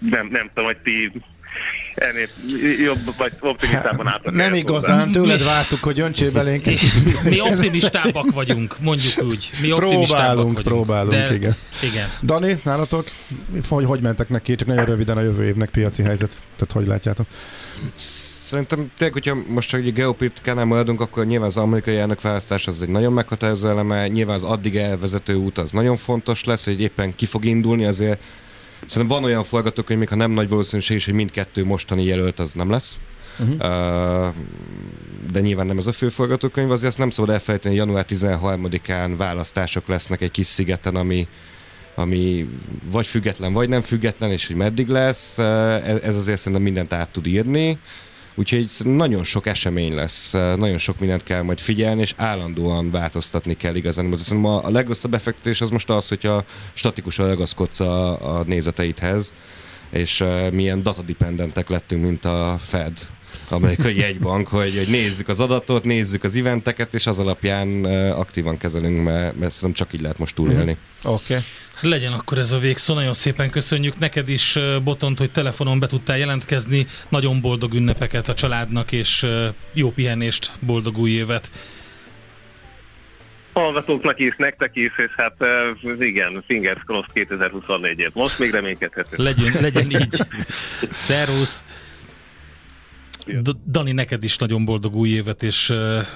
Nem, 0.00 0.28
nem 0.30 0.50
tudom, 0.54 0.64
hogy 0.64 0.76
ti 0.76 1.12
ennél 1.96 2.28
jobb 2.84 3.16
vagy 3.16 3.32
optimistában 3.40 4.06
álltak. 4.06 4.34
Nem 4.34 4.54
igazán, 4.54 5.12
tőled 5.12 5.44
vártuk, 5.44 5.82
hogy 5.82 6.00
öntsél 6.00 6.30
belénk. 6.30 6.64
Mi 7.24 7.40
optimistábbak 7.40 8.32
vagyunk, 8.32 8.76
mondjuk 8.80 9.22
úgy. 9.22 9.50
Mi 9.60 9.68
próbálunk, 9.68 10.36
vagyunk. 10.36 10.62
próbálunk, 10.62 11.10
De, 11.10 11.34
igen. 11.34 11.56
igen. 11.82 12.08
Dani, 12.22 12.60
nálatok, 12.64 13.08
hogy, 13.68 13.84
hogy 13.84 14.00
mentek 14.00 14.28
neki? 14.28 14.54
Csak 14.54 14.68
nagyon 14.68 14.84
röviden 14.84 15.16
a 15.16 15.20
jövő 15.22 15.44
évnek 15.44 15.70
piaci 15.70 16.02
helyzet. 16.02 16.42
Tehát 16.56 16.72
hogy 16.72 16.86
látjátok? 16.86 17.26
Szerintem 17.94 18.90
tényleg, 18.96 19.12
hogyha 19.12 19.36
most 19.48 19.68
csak 19.68 19.80
egy 19.80 19.92
geopolitikánál 19.92 20.64
maradunk, 20.64 21.00
akkor 21.00 21.26
nyilván 21.26 21.48
az 21.48 21.56
amerikai 21.56 21.96
elnök 21.96 22.20
választás 22.20 22.66
az 22.66 22.82
egy 22.82 22.88
nagyon 22.88 23.12
meghatározó 23.12 23.68
eleme, 23.68 24.08
nyilván 24.08 24.34
az 24.34 24.44
addig 24.44 24.76
elvezető 24.76 25.34
út 25.34 25.58
az 25.58 25.70
nagyon 25.70 25.96
fontos 25.96 26.44
lesz, 26.44 26.64
hogy 26.64 26.80
éppen 26.80 27.14
ki 27.14 27.26
fog 27.26 27.44
indulni, 27.44 27.84
azért 27.84 28.20
Szerintem 28.86 29.16
van 29.16 29.24
olyan 29.24 29.44
forgatókönyv, 29.44 29.98
még 29.98 30.08
ha 30.08 30.16
nem 30.16 30.30
nagy 30.30 30.48
valószínűség 30.48 30.96
is, 30.96 31.04
hogy 31.04 31.14
mindkettő 31.14 31.64
mostani 31.64 32.04
jelölt 32.04 32.38
az 32.38 32.52
nem 32.52 32.70
lesz. 32.70 33.00
Uh-huh. 33.38 33.54
Uh, 33.54 34.34
de 35.32 35.40
nyilván 35.40 35.66
nem 35.66 35.78
ez 35.78 35.86
a 35.86 35.92
fő 35.92 36.08
forgatókönyv, 36.08 36.70
azért 36.70 36.88
ezt 36.88 36.98
nem 36.98 37.10
szabad 37.10 37.30
elfelejteni, 37.30 37.76
hogy 37.76 37.86
január 37.86 38.04
13-án 38.08 39.14
választások 39.16 39.88
lesznek 39.88 40.20
egy 40.20 40.30
kis 40.30 40.46
szigeten, 40.46 40.96
ami, 40.96 41.28
ami 41.94 42.48
vagy 42.90 43.06
független, 43.06 43.52
vagy 43.52 43.68
nem 43.68 43.80
független, 43.80 44.30
és 44.30 44.46
hogy 44.46 44.56
meddig 44.56 44.88
lesz, 44.88 45.38
ez 45.38 46.16
azért 46.16 46.38
szerintem 46.38 46.62
mindent 46.62 46.92
át 46.92 47.08
tud 47.08 47.26
írni. 47.26 47.78
Úgyhogy 48.38 48.70
nagyon 48.84 49.24
sok 49.24 49.46
esemény 49.46 49.94
lesz, 49.94 50.32
nagyon 50.32 50.78
sok 50.78 50.98
mindent 50.98 51.22
kell 51.22 51.42
majd 51.42 51.58
figyelni, 51.58 52.00
és 52.00 52.14
állandóan 52.16 52.90
változtatni 52.90 53.54
kell 53.54 53.74
igazán. 53.74 54.18
Szerintem 54.18 54.52
a 54.52 54.70
legrosszabb 54.70 55.10
befektetés 55.10 55.60
az 55.60 55.70
most 55.70 55.90
az, 55.90 56.08
hogyha 56.08 56.44
statikusan 56.72 57.26
ragaszkodsz 57.26 57.80
a, 57.80 58.36
a 58.38 58.42
nézeteidhez, 58.42 59.34
és 59.90 60.20
uh, 60.20 60.50
milyen 60.50 60.82
datadipendentek 60.82 61.68
lettünk, 61.68 62.04
mint 62.04 62.24
a 62.24 62.56
Fed, 62.58 62.98
amerikai 63.52 63.98
jegybank, 63.98 64.48
hogy, 64.48 64.76
hogy 64.76 64.88
nézzük 64.88 65.28
az 65.28 65.40
adatot, 65.40 65.84
nézzük 65.84 66.24
az 66.24 66.36
eventeket, 66.36 66.94
és 66.94 67.06
az 67.06 67.18
alapján 67.18 67.84
aktívan 68.12 68.58
kezelünk, 68.58 69.04
mert, 69.04 69.38
mert 69.38 69.52
szerintem 69.52 69.84
csak 69.84 69.94
így 69.94 70.00
lehet 70.00 70.18
most 70.18 70.34
túlélni. 70.34 70.62
Mm-hmm. 70.62 71.14
Oké. 71.14 71.24
Okay. 71.28 71.40
Legyen 71.80 72.12
akkor 72.12 72.38
ez 72.38 72.52
a 72.52 72.58
végszó. 72.58 72.94
Nagyon 72.94 73.12
szépen 73.12 73.50
köszönjük 73.50 73.98
neked 73.98 74.28
is, 74.28 74.58
Botont, 74.84 75.18
hogy 75.18 75.30
telefonon 75.30 75.78
be 75.78 75.86
tudtál 75.86 76.18
jelentkezni. 76.18 76.86
Nagyon 77.08 77.40
boldog 77.40 77.74
ünnepeket 77.74 78.28
a 78.28 78.34
családnak, 78.34 78.92
és 78.92 79.26
jó 79.72 79.90
pihenést, 79.90 80.50
boldog 80.60 80.98
új 80.98 81.10
évet 81.10 81.50
hallgatóknak 83.60 84.18
is, 84.20 84.36
nektek 84.36 84.70
is, 84.72 84.92
és 84.96 85.12
hát 85.16 85.36
igen, 85.98 86.44
fingers 86.46 86.80
crossed 86.84 87.10
2024-ért. 87.14 88.14
Most 88.14 88.38
még 88.38 88.50
reménykedhetünk. 88.50 89.22
Legyen, 89.22 89.56
legyen 89.60 89.90
így. 89.90 90.20
Szervusz! 90.90 91.64
Dani, 93.70 93.92
neked 93.92 94.24
is 94.24 94.38
nagyon 94.38 94.64
boldog 94.64 94.94
új 94.94 95.08
évet, 95.08 95.42
és 95.42 95.72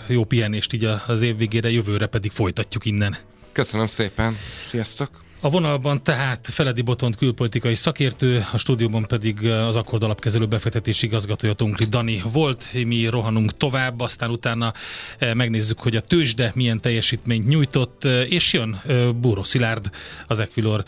jó 0.06 0.24
pihenést 0.24 0.72
így 0.72 0.84
az 1.06 1.22
év 1.22 1.36
végére, 1.36 1.70
jövőre 1.70 2.06
pedig 2.06 2.30
folytatjuk 2.30 2.84
innen. 2.84 3.16
Köszönöm 3.52 3.86
szépen, 3.86 4.36
sziasztok! 4.66 5.24
A 5.42 5.50
vonalban 5.50 6.02
tehát 6.02 6.48
Feledi 6.50 6.82
Botont 6.82 7.16
külpolitikai 7.16 7.74
szakértő, 7.74 8.46
a 8.52 8.58
stúdióban 8.58 9.06
pedig 9.06 9.46
az 9.46 9.76
Akkord 9.76 10.02
alapkezelő 10.02 10.46
befektetési 10.46 11.06
igazgatója 11.06 11.52
Tonkli 11.52 11.86
Dani 11.86 12.22
volt. 12.32 12.68
Mi 12.72 13.06
rohanunk 13.06 13.56
tovább, 13.56 14.00
aztán 14.00 14.30
utána 14.30 14.72
megnézzük, 15.18 15.78
hogy 15.78 15.96
a 15.96 16.00
tőzsde 16.00 16.52
milyen 16.54 16.80
teljesítményt 16.80 17.46
nyújtott, 17.46 18.04
és 18.04 18.52
jön 18.52 18.82
Búró 19.20 19.44
Szilárd, 19.44 19.90
az 20.26 20.38
Equilor 20.38 20.84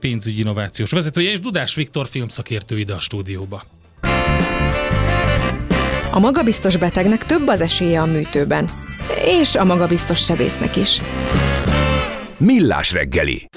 pénzügyi 0.00 0.40
innovációs 0.40 0.90
vezetője, 0.90 1.30
és 1.30 1.40
Dudás 1.40 1.74
Viktor 1.74 2.08
filmszakértő 2.08 2.78
ide 2.78 2.94
a 2.94 3.00
stúdióba. 3.00 3.64
A 6.12 6.18
magabiztos 6.18 6.76
betegnek 6.76 7.24
több 7.24 7.46
az 7.46 7.60
esélye 7.60 8.00
a 8.00 8.06
műtőben. 8.06 8.70
és 9.24 9.54
a 9.54 9.64
magabiztos 9.64 10.24
sebésznek 10.24 10.76
is. 10.76 11.00
Millás 12.36 12.92
reggeli. 12.92 13.48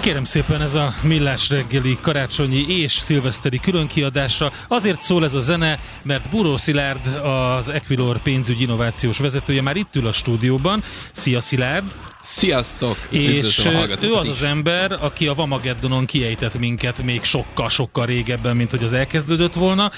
Kérem 0.00 0.24
szépen 0.24 0.60
ez 0.62 0.74
a 0.74 0.94
Millás 1.02 1.50
reggeli 1.50 1.98
karácsonyi 2.00 2.64
és 2.68 2.92
szilveszteri 2.92 3.58
különkiadása. 3.58 4.52
Azért 4.68 5.02
szól 5.02 5.24
ez 5.24 5.34
a 5.34 5.40
zene, 5.40 5.78
mert 6.02 6.30
Buró 6.30 6.56
Szilárd, 6.56 7.06
az 7.22 7.68
Equilor 7.68 8.22
pénzügyi 8.22 8.62
innovációs 8.62 9.18
vezetője 9.18 9.62
már 9.62 9.76
itt 9.76 9.96
ül 9.96 10.06
a 10.06 10.12
stúdióban. 10.12 10.82
Szia 11.12 11.40
Szilárd! 11.40 12.13
Sziasztok! 12.24 12.98
És 13.10 13.68
ő 14.00 14.12
az 14.12 14.28
az 14.28 14.42
ember, 14.42 14.92
aki 15.00 15.26
a 15.26 15.34
Vamageddonon 15.34 16.06
kiejtett 16.06 16.58
minket 16.58 17.02
még 17.02 17.24
sokkal-sokkal 17.24 18.06
régebben, 18.06 18.56
mint 18.56 18.70
hogy 18.70 18.84
az 18.84 18.92
elkezdődött 18.92 19.54
volna. 19.54 19.90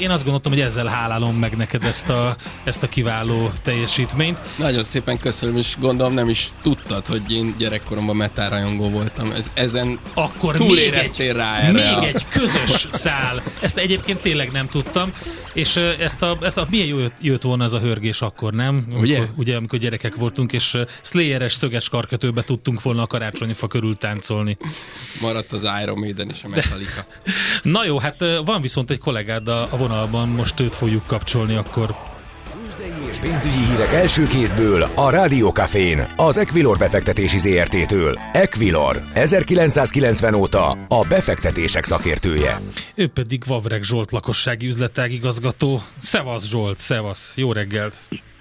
Én 0.00 0.10
azt 0.10 0.22
gondoltam, 0.22 0.52
hogy 0.52 0.60
ezzel 0.60 0.86
hálálom 0.86 1.36
meg 1.36 1.56
neked 1.56 1.82
ezt 1.82 2.08
a, 2.08 2.36
ezt 2.64 2.82
a 2.82 2.88
kiváló 2.88 3.50
teljesítményt. 3.62 4.38
Nagyon 4.56 4.84
szépen 4.84 5.18
köszönöm, 5.18 5.56
és 5.56 5.76
gondolom 5.80 6.14
nem 6.14 6.28
is 6.28 6.48
tudtad, 6.62 7.06
hogy 7.06 7.32
én 7.32 7.54
gyerekkoromban 7.58 8.16
metárajongó 8.16 8.88
voltam. 8.88 9.30
Ez, 9.30 9.50
ezen 9.54 9.98
Akkor 10.14 10.58
még 10.58 10.92
egy, 10.92 11.32
rá 11.36 11.58
erre 11.58 11.72
még 11.72 11.82
a... 11.82 12.06
egy 12.06 12.26
közös 12.28 12.88
szál. 12.90 13.42
Ezt 13.60 13.76
egyébként 13.76 14.18
tényleg 14.18 14.50
nem 14.52 14.68
tudtam. 14.68 15.12
És 15.52 15.76
ezt 15.76 16.22
a, 16.22 16.36
ezt 16.40 16.56
a 16.56 16.66
milyen 16.70 16.86
jó 16.86 16.98
jött, 16.98 17.14
jött 17.20 17.42
volna 17.42 17.64
ez 17.64 17.72
a 17.72 17.78
hörgés 17.78 18.20
akkor, 18.20 18.52
nem? 18.52 18.86
Ugye? 19.00 19.16
Amikor, 19.16 19.34
ugye, 19.38 19.56
amikor 19.56 19.78
gyerekek 19.78 20.14
voltunk, 20.14 20.52
és 20.52 20.76
Slayeres 21.42 21.52
szöges 21.52 21.88
karkötőbe 21.88 22.42
tudtunk 22.42 22.82
volna 22.82 23.02
a 23.02 23.06
karácsonyfa 23.06 23.66
körül 23.66 23.96
táncolni. 23.96 24.56
Maradt 25.20 25.52
az 25.52 25.68
Iron 25.82 25.98
Maiden 25.98 26.28
és 26.28 26.42
a 26.42 26.48
Metallica. 26.48 27.04
De, 27.24 27.32
na 27.62 27.84
jó, 27.84 27.98
hát 27.98 28.24
van 28.44 28.60
viszont 28.60 28.90
egy 28.90 28.98
kollégád 28.98 29.48
a, 29.48 29.62
a 29.62 29.76
vonalban, 29.76 30.28
most 30.28 30.60
őt 30.60 30.74
fogjuk 30.74 31.06
kapcsolni 31.06 31.54
akkor 31.54 31.94
és 33.10 33.18
pénzügyi 33.18 33.64
hírek 33.70 33.92
első 33.92 34.26
kézből 34.26 34.82
a 34.94 35.10
Rádiókafén, 35.10 36.12
az 36.16 36.36
Equilor 36.36 36.78
befektetési 36.78 37.38
ZRT-től. 37.38 38.18
Equilor, 38.32 39.02
1990 39.14 40.34
óta 40.34 40.70
a 40.88 41.04
befektetések 41.08 41.84
szakértője. 41.84 42.60
Ő 42.94 43.08
pedig 43.08 43.44
Vavreg 43.46 43.82
Zsolt 43.82 44.10
lakossági 44.10 44.66
üzletág 44.66 45.12
igazgató. 45.12 45.82
Szevasz 45.98 46.48
Zsolt, 46.48 46.78
szevasz, 46.78 47.32
jó 47.36 47.52
reggelt! 47.52 47.94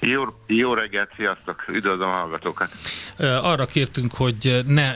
Jó, 0.03 0.23
jó 0.47 0.73
reggelt, 0.73 1.11
sziasztok! 1.15 1.65
Üdvözlöm 1.67 2.09
a 2.09 2.11
hallgatókat! 2.11 2.71
Arra 3.17 3.65
kértünk, 3.65 4.13
hogy 4.13 4.61
ne 4.67 4.95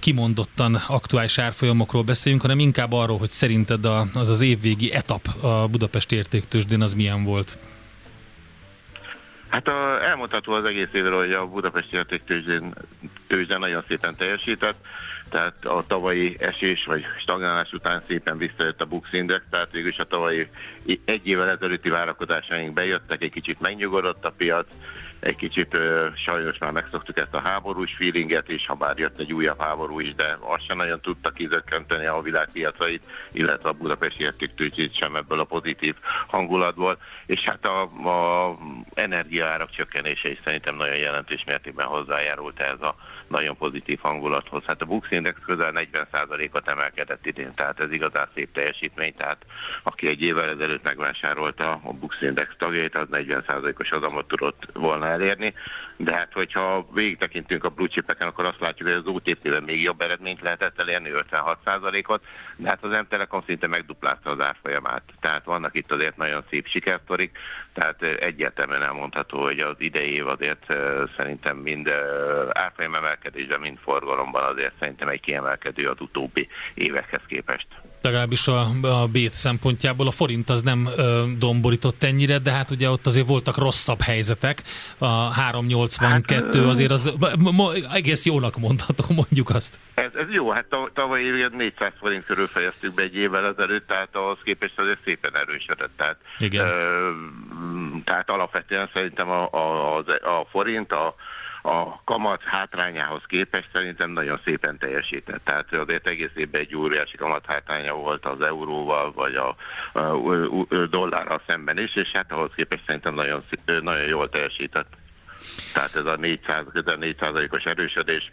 kimondottan 0.00 0.74
aktuális 0.74 1.38
árfolyamokról 1.38 2.02
beszéljünk, 2.02 2.42
hanem 2.42 2.58
inkább 2.58 2.92
arról, 2.92 3.18
hogy 3.18 3.30
szerinted 3.30 3.84
az 4.14 4.30
az 4.30 4.40
évvégi 4.40 4.92
etap 4.92 5.26
a 5.42 5.68
Budapesti 5.68 6.16
értéktősdén 6.16 6.80
az 6.80 6.94
milyen 6.94 7.24
volt? 7.24 7.58
Hát 9.48 9.68
a, 9.68 10.04
elmondható 10.04 10.52
az 10.52 10.64
egész 10.64 10.92
évről, 10.92 11.18
hogy 11.18 11.32
a 11.32 11.46
Budapesti 11.48 11.96
értéktőzsdén 11.96 12.74
tőzsdén 13.26 13.58
nagyon 13.58 13.84
szépen 13.88 14.16
teljesített, 14.16 14.76
tehát 15.30 15.64
a 15.64 15.84
tavalyi 15.86 16.36
esés 16.40 16.84
vagy 16.84 17.04
stagnálás 17.18 17.72
után 17.72 18.02
szépen 18.06 18.38
visszajött 18.38 18.80
a 18.80 18.86
Bux 18.86 19.12
Index, 19.12 19.44
tehát 19.50 19.72
végülis 19.72 19.98
a 19.98 20.04
tavalyi 20.04 20.48
egy 21.04 21.26
évvel 21.26 21.48
ezelőtti 21.48 21.88
várakozásaink 21.88 22.72
bejöttek, 22.72 23.22
egy 23.22 23.30
kicsit 23.30 23.60
megnyugodott 23.60 24.24
a 24.24 24.34
piac, 24.36 24.66
egy 25.24 25.36
kicsit 25.36 25.76
sajnos 26.14 26.58
már 26.58 26.72
megszoktuk 26.72 27.18
ezt 27.18 27.34
a 27.34 27.40
háborús 27.40 27.94
feelinget, 27.98 28.48
és 28.48 28.66
ha 28.66 28.74
bár 28.74 28.98
jött 28.98 29.18
egy 29.18 29.32
újabb 29.32 29.60
háború 29.60 30.00
is, 30.00 30.14
de 30.14 30.36
azt 30.40 30.66
sem 30.66 30.76
nagyon 30.76 31.00
tudta 31.00 31.30
kizökkenteni 31.30 32.06
a 32.06 32.20
világpiacait, 32.20 33.02
illetve 33.32 33.68
a 33.68 33.72
budapesti 33.72 34.22
értéktőcsét 34.22 34.96
sem 34.96 35.16
ebből 35.16 35.40
a 35.40 35.44
pozitív 35.44 35.94
hangulatból, 36.26 36.98
és 37.26 37.40
hát 37.40 37.64
a, 37.64 37.82
a 37.82 38.56
energiaárak 38.94 39.70
csökkenése 39.70 40.30
is 40.30 40.38
szerintem 40.44 40.76
nagyon 40.76 40.96
jelentős 40.96 41.44
mértékben 41.46 41.86
hozzájárult 41.86 42.60
ez 42.60 42.80
a 42.80 42.94
nagyon 43.28 43.56
pozitív 43.56 43.98
hangulathoz. 44.02 44.64
Hát 44.64 44.82
a 44.82 44.86
Bux 44.86 45.10
Index 45.10 45.38
közel 45.46 45.72
40%-ot 45.74 46.68
emelkedett 46.68 47.26
idén, 47.26 47.54
tehát 47.54 47.80
ez 47.80 47.92
igazán 47.92 48.28
szép 48.34 48.52
teljesítmény, 48.52 49.14
tehát 49.14 49.44
aki 49.82 50.08
egy 50.08 50.22
évvel 50.22 50.48
ezelőtt 50.48 50.82
megvásárolta 50.82 51.70
a 51.70 51.92
Bux 51.92 52.20
Index 52.20 52.54
tagjait, 52.58 52.96
az 52.96 53.06
40%-os 53.10 53.90
adamot 53.90 54.26
tudott 54.28 54.68
volna 54.72 55.12
elérni, 55.14 55.54
de 55.96 56.14
hát 56.14 56.32
hogyha 56.32 56.86
végig 56.92 57.18
tekintünk 57.18 57.64
a 57.64 57.68
blue 57.68 57.88
akkor 58.18 58.44
azt 58.44 58.60
látjuk, 58.60 58.88
hogy 58.88 58.96
az 58.96 59.06
OTP-ben 59.06 59.62
még 59.62 59.82
jobb 59.82 60.00
eredményt 60.00 60.40
lehetett 60.40 60.78
elérni, 60.78 61.10
56%-ot, 61.12 62.22
de 62.56 62.68
hát 62.68 62.84
az 62.84 62.90
M-Telekom 62.90 63.42
szinte 63.46 63.66
megduplázta 63.66 64.30
az 64.30 64.40
árfolyamát. 64.40 65.02
Tehát 65.20 65.44
vannak 65.44 65.76
itt 65.76 65.92
azért 65.92 66.16
nagyon 66.16 66.44
szép 66.50 66.66
sikertorik, 66.66 67.38
tehát 67.72 68.02
egyértelműen 68.02 68.82
elmondható, 68.82 69.42
hogy 69.42 69.60
az 69.60 69.76
idei 69.78 70.12
év 70.12 70.26
azért 70.26 70.66
szerintem 71.16 71.56
mind 71.56 71.88
árfolyam 72.52 72.94
emelkedésben, 72.94 73.60
mind 73.60 73.78
forgalomban 73.78 74.42
azért 74.44 74.74
szerintem 74.78 75.08
egy 75.08 75.20
kiemelkedő 75.20 75.88
az 75.88 76.00
utóbbi 76.00 76.48
évekhez 76.74 77.22
képest 77.26 77.66
legalábbis 78.04 78.48
a, 78.48 78.70
a 78.82 79.06
bét 79.06 79.32
szempontjából. 79.32 80.06
A 80.06 80.10
forint 80.10 80.48
az 80.48 80.62
nem 80.62 80.88
ö, 80.96 81.24
domborított 81.38 82.02
ennyire, 82.02 82.38
de 82.38 82.50
hát 82.50 82.70
ugye 82.70 82.90
ott 82.90 83.06
azért 83.06 83.26
voltak 83.26 83.56
rosszabb 83.56 84.00
helyzetek. 84.00 84.62
A 84.98 85.06
382 85.06 86.58
hát, 86.58 86.68
azért 86.70 86.90
az 86.90 87.12
ma, 87.38 87.50
ma, 87.50 87.72
egész 87.92 88.24
jónak 88.24 88.56
mondható, 88.56 89.04
mondjuk 89.14 89.50
azt. 89.50 89.78
Ez, 89.94 90.10
ez 90.14 90.26
jó, 90.30 90.50
hát 90.50 90.66
tavaly 90.94 91.22
évig 91.22 91.48
400 91.50 91.92
forint 91.98 92.24
körül 92.24 92.46
fejeztük 92.46 92.94
be 92.94 93.02
egy 93.02 93.16
évvel 93.16 93.46
ezelőtt, 93.46 93.86
tehát 93.86 94.16
ahhoz 94.16 94.38
képest 94.44 94.78
azért 94.78 94.98
szépen 95.04 95.36
erősödött. 95.36 95.92
Tehát, 95.96 96.16
Igen. 96.38 96.66
Ö, 96.66 97.10
tehát 98.04 98.30
alapvetően 98.30 98.90
szerintem 98.92 99.30
a, 99.30 99.48
a, 99.52 99.96
a, 99.96 100.04
a 100.38 100.46
forint, 100.50 100.92
a 100.92 101.14
a 101.66 102.00
kamat 102.04 102.42
hátrányához 102.42 103.22
képest 103.26 103.68
szerintem 103.72 104.10
nagyon 104.10 104.40
szépen 104.44 104.78
teljesített. 104.78 105.44
Tehát 105.44 105.72
azért 105.72 106.06
egész 106.06 106.30
évben 106.34 106.60
egy 106.60 106.76
óriási 106.76 107.16
kamat 107.16 107.46
hátránya 107.46 107.94
volt 107.94 108.26
az 108.26 108.40
euróval, 108.40 109.12
vagy 109.12 109.34
a, 109.34 109.56
a, 109.92 110.00
a 110.00 110.86
dollárral 110.90 111.42
szemben 111.46 111.78
is, 111.78 111.96
és 111.96 112.08
hát 112.08 112.32
ahhoz 112.32 112.50
képest 112.56 112.84
szerintem 112.86 113.14
nagyon, 113.14 113.44
nagyon 113.82 114.06
jól 114.06 114.28
teljesített. 114.28 114.92
Tehát 115.72 115.94
ez 115.94 116.06
a 116.06 116.16
400, 116.16 116.64
400-os 116.74 117.66
erősödés 117.66 118.32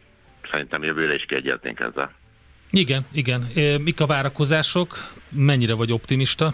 szerintem 0.52 0.84
jövőre 0.84 1.14
is 1.14 1.26
kiegyeznénk 1.26 1.80
ezzel. 1.80 2.14
Igen, 2.70 3.06
igen. 3.12 3.42
Mik 3.82 4.00
a 4.00 4.06
várakozások? 4.06 4.98
Mennyire 5.30 5.74
vagy 5.74 5.92
optimista? 5.92 6.54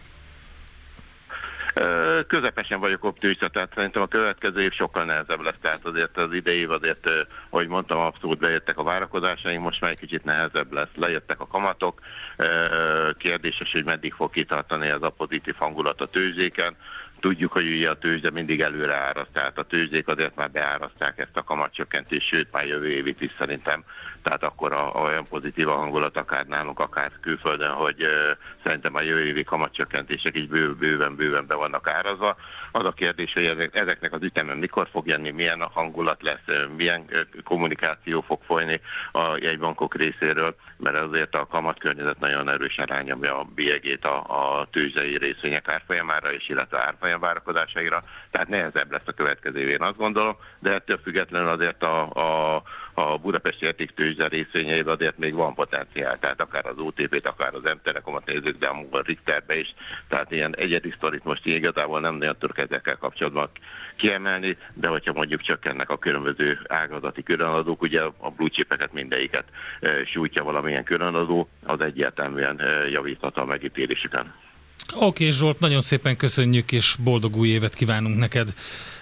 Közepesen 2.28 2.80
vagyok 2.80 3.04
optimista, 3.04 3.48
tehát 3.48 3.74
szerintem 3.76 4.02
a 4.02 4.08
következő 4.08 4.62
év 4.62 4.72
sokkal 4.72 5.04
nehezebb 5.04 5.42
lesz, 5.42 5.58
tehát 5.62 5.86
azért 5.86 6.18
az 6.18 6.34
idei 6.34 6.58
év 6.58 6.72
azért, 6.72 7.10
ahogy 7.50 7.68
mondtam, 7.68 8.00
abszolút 8.00 8.40
bejöttek 8.40 8.78
a 8.78 8.84
várakozásaink, 8.84 9.63
most 9.63 9.82
már 9.82 9.92
egy 9.92 10.00
kicsit 10.00 10.24
nehezebb 10.24 10.72
lesz, 10.72 10.96
lejöttek 10.96 11.40
a 11.40 11.48
kamatok, 11.48 12.00
kérdéses, 13.18 13.72
hogy 13.72 13.84
meddig 13.84 14.13
fog 14.13 14.32
kitartani 14.32 14.88
ez 14.88 15.02
a 15.02 15.10
pozitív 15.10 15.56
hangulat 15.56 16.02
a 16.02 16.06
tőzsdéken, 16.06 16.76
Tudjuk, 17.20 17.52
hogy 17.52 17.68
ugye 17.68 17.90
a 17.90 17.98
tőzsde 17.98 18.32
mindig 18.32 18.62
előre 18.62 18.96
áraszt, 18.96 19.32
tehát 19.34 19.58
a 19.58 19.63
tőzsdék 19.63 20.08
azért 20.08 20.36
már 20.36 20.52
beáraszták 20.52 21.18
ezt 21.20 21.38
a 21.38 21.44
kamatcsökkentést, 21.44 22.28
sőt 22.28 22.52
már 22.52 22.66
jövő 22.66 22.90
évit 22.90 23.22
is 23.22 23.32
szerintem. 23.38 23.84
Tehát 24.28 24.44
akkor 24.44 24.74
a, 24.74 24.96
a 24.96 25.02
olyan 25.02 25.28
pozitív 25.28 25.68
a 25.68 25.76
hangulat 25.76 26.18
akár 26.18 26.46
nálunk, 26.46 26.80
akár 26.80 27.12
külföldön, 27.22 27.72
hogy 27.72 28.04
uh, 28.04 28.10
szerintem 28.63 28.96
a 28.96 29.02
jövő 29.02 29.26
évi 29.26 29.44
kamatcsökkentések 29.44 30.36
is 30.36 30.46
bő, 30.46 30.76
bőven, 30.76 31.16
bőven 31.16 31.48
be 31.48 31.56
vannak 31.56 31.88
árazva. 31.88 32.36
Az 32.72 32.86
a 32.86 32.92
kérdés, 32.92 33.34
hogy 33.34 33.46
ezek, 33.46 33.76
ezeknek 33.76 34.13
az 34.13 34.24
ütemen 34.24 34.58
mikor 34.58 34.88
fog 34.92 35.08
jönni, 35.08 35.32
milyen 35.32 35.62
a 35.62 35.70
hangulat 35.74 36.24
lesz, 36.24 36.68
milyen 36.76 37.06
kommunikáció 37.44 38.22
fog 38.22 38.42
folyni 38.44 38.82
a 39.12 39.38
jegybankok 39.40 39.96
részéről, 39.96 40.56
mert 40.78 40.98
azért 40.98 41.36
a 41.36 41.48
kamatkörnyezet 41.48 42.20
nagyon 42.20 42.50
erősen 42.50 42.86
rányomja 42.86 43.40
a 43.40 43.48
bélyegét 43.56 44.06
a, 44.06 44.60
a 44.60 44.68
tőzsdei 44.72 45.18
részvények 45.18 45.68
árfolyamára, 45.68 46.34
és 46.34 46.50
illetve 46.50 46.80
árfolyam 46.80 47.20
várakozásaira, 47.20 48.04
tehát 48.32 48.48
nehezebb 48.48 48.92
lesz 48.92 49.08
a 49.08 49.12
következő 49.12 49.60
évén, 49.60 49.82
azt 49.82 49.98
gondolom, 49.98 50.38
de 50.60 50.74
ettől 50.74 51.00
függetlenül 51.04 51.50
azért 51.50 51.84
a, 51.84 52.10
a, 52.10 52.63
a 53.00 53.18
Budapesti 53.18 53.66
értéktőzsde 53.66 54.28
részvényeiben 54.28 54.94
azért 54.94 55.18
még 55.18 55.34
van 55.34 55.54
potenciál, 55.54 56.20
tehát 56.20 56.42
akár 56.42 56.66
az 56.66 56.78
OTP-t, 56.78 57.26
akár 57.26 57.54
az 57.54 57.62
M-Telekomot 57.64 58.26
nézzük, 58.26 58.58
de 58.58 58.68
a 58.68 59.02
Richterbe 59.06 59.60
is, 59.60 59.74
tehát 60.08 60.32
ilyen 60.32 60.56
egyedi 60.56 60.94
sztorit 60.96 61.24
most 61.24 61.46
igazából 61.46 62.00
nem 62.00 62.16
nagyon 62.16 62.36
tudok 62.40 62.58
ezekkel 62.58 62.98
kapcsolatban 62.98 63.50
kiemelni, 63.96 64.58
de 64.74 64.88
hogyha 64.88 65.14
mondjuk 65.14 65.42
csökkennek 65.42 65.90
a 65.90 65.98
különböző 65.98 66.60
ágazati 66.68 67.24
különadók, 67.24 67.82
ugye 67.82 68.02
a 68.02 68.30
blue 68.30 68.50
chipeket 68.50 68.94
mindegyiket 68.94 69.46
e, 69.80 70.06
sújtja 70.06 70.44
valamilyen 70.44 70.84
különadó, 70.84 71.50
az 71.64 71.82
egyértelműen 71.82 72.60
e, 72.60 72.90
javíthat 72.90 73.38
a 73.38 73.46
megítélésüken. 73.46 74.34
Oké, 74.94 75.06
okay, 75.06 75.32
Zsolt, 75.32 75.60
nagyon 75.60 75.82
szépen 75.82 76.18
köszönjük, 76.18 76.72
és 76.72 76.96
boldog 77.04 77.36
új 77.36 77.48
évet 77.48 77.74
kívánunk 77.74 78.18
neked, 78.18 78.54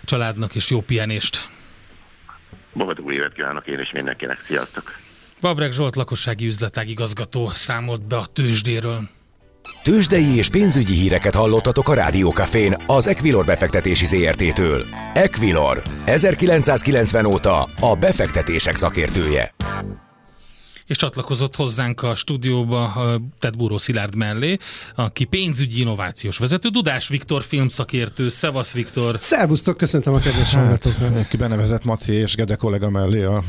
családnak, 0.03 0.55
és 0.55 0.69
jó 0.69 0.81
pihenést. 0.81 1.54
Boldog 2.75 3.05
új 3.05 3.13
évet 3.13 3.33
kívánok 3.33 3.67
én 3.67 3.79
is 3.79 3.91
mindenkinek. 3.91 4.43
Sziasztok! 4.47 4.91
Babrek 5.41 5.71
Zsolt 5.71 5.95
lakossági 5.95 6.45
üzletág 6.45 6.89
igazgató 6.89 7.49
számolt 7.49 8.07
be 8.07 8.17
a 8.17 8.25
tőzsdéről. 8.25 9.09
Tőzsdei 9.83 10.35
és 10.35 10.49
pénzügyi 10.49 10.93
híreket 10.93 11.35
hallottatok 11.35 11.89
a 11.89 11.93
Rádiókafén 11.93 12.77
az 12.88 13.07
Equilor 13.07 13.45
befektetési 13.45 14.05
ZRT-től. 14.05 14.85
Equilor, 15.13 15.81
1990 16.05 17.25
óta 17.25 17.63
a 17.79 17.95
befektetések 17.95 18.75
szakértője 18.75 19.53
és 20.87 20.97
csatlakozott 20.97 21.55
hozzánk 21.55 22.01
a 22.01 22.15
stúdióba, 22.15 22.91
tehát 23.39 23.57
Búró 23.57 23.77
Szilárd 23.77 24.15
mellé, 24.15 24.57
aki 24.95 25.23
pénzügyi 25.23 25.79
innovációs 25.79 26.37
vezető, 26.37 26.69
Dudás 26.69 27.07
Viktor 27.07 27.43
filmszakértő. 27.43 28.27
Szevasz 28.27 28.73
Viktor! 28.73 29.17
Szervusztok, 29.19 29.77
köszöntöm 29.77 30.13
a 30.13 30.19
kedves 30.19 30.53
hát! 30.53 30.87
Ki 31.29 31.37
benevezett 31.37 31.83
Maci 31.83 32.13
és 32.13 32.35
Gede 32.35 32.55
kollega 32.55 32.89
mellé 32.89 33.23
a 33.23 33.43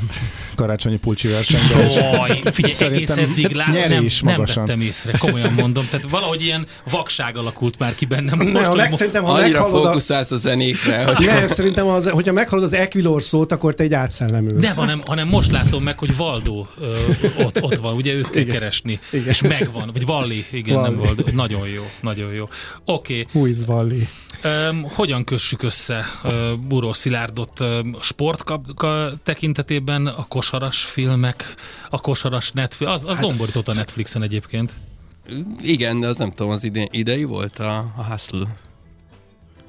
karácsonyi 0.55 0.97
pulcsi 0.97 1.29
versenyben. 1.29 1.91
Jaj, 1.91 2.41
figyelj, 2.45 2.95
egész 2.95 3.17
eddig 3.17 3.53
lá... 3.53 3.67
nem, 3.89 4.05
is 4.05 4.21
nem 4.21 4.45
vettem 4.45 4.81
észre, 4.81 5.19
komolyan 5.19 5.53
mondom. 5.53 5.87
Tehát 5.91 6.11
valahogy 6.11 6.43
ilyen 6.43 6.67
vakság 6.91 7.37
alakult 7.37 7.79
már 7.79 7.95
ki 7.95 8.05
bennem. 8.05 8.39
Most, 8.39 8.53
ne, 8.53 8.65
ha 8.65 8.75
meg, 8.75 8.97
szerintem, 8.97 9.25
ha 9.25 9.33
Annyira 9.33 9.65
fókuszálsz 9.65 10.31
a 10.31 10.37
zenékre. 10.37 11.05
Hogy... 11.05 11.27
Nem, 11.27 11.49
szerintem, 11.49 11.87
az, 11.87 12.09
hogyha 12.11 12.33
meghalod 12.33 12.65
az 12.65 12.73
Equilor 12.73 13.23
szót, 13.23 13.53
akkor 13.53 13.75
te 13.75 13.83
egy 13.83 13.95
átszellemülsz. 13.95 14.63
Nem, 14.63 14.77
hanem, 14.77 15.03
hanem 15.07 15.29
most 15.29 15.51
látom 15.51 15.83
meg, 15.83 15.99
hogy 15.99 16.17
Valdó 16.17 16.69
ott, 17.39 17.63
ott 17.63 17.77
van, 17.77 17.95
ugye 17.95 18.13
őt 18.13 18.31
kell 18.31 18.43
igen. 18.43 18.55
keresni, 18.55 19.01
igen. 19.13 19.29
és 19.29 19.43
megvan, 19.43 19.91
vagy 19.93 20.07
Valli, 20.07 20.45
igen, 20.51 20.75
Valli. 20.75 20.89
nem 20.89 20.99
volt, 20.99 21.35
nagyon 21.35 21.69
jó, 21.69 21.83
nagyon 22.01 22.33
jó. 22.33 22.49
Oké. 22.85 23.21
Okay. 23.21 23.27
Who 23.33 23.47
is 23.47 23.57
Valli? 23.67 24.09
Um, 24.45 24.83
hogyan 24.83 25.25
kössük 25.25 25.63
össze 25.63 26.05
uh, 26.25 26.33
Buró 26.69 26.93
Szilárdot 26.93 27.61
uh, 27.61 27.79
sport 28.01 28.45
tekintetében, 29.23 30.07
a 30.07 30.25
kosaras 30.29 30.85
filmek, 30.85 31.55
a 31.91 32.01
kosaras 32.01 32.53
Netflix, 32.53 32.91
az, 32.93 33.05
az 33.05 33.17
hát, 33.17 33.27
domborított 33.27 33.69
a 33.69 33.75
Netflixen 33.75 34.23
egyébként. 34.23 34.73
Igen, 35.63 36.01
de 36.01 36.07
az 36.07 36.17
nem 36.17 36.33
tudom, 36.33 36.53
az 36.53 36.65
ide, 36.65 36.87
idei 36.91 37.25
volt 37.25 37.59
a, 37.59 37.93
a 37.97 38.05
Hustle. 38.05 38.47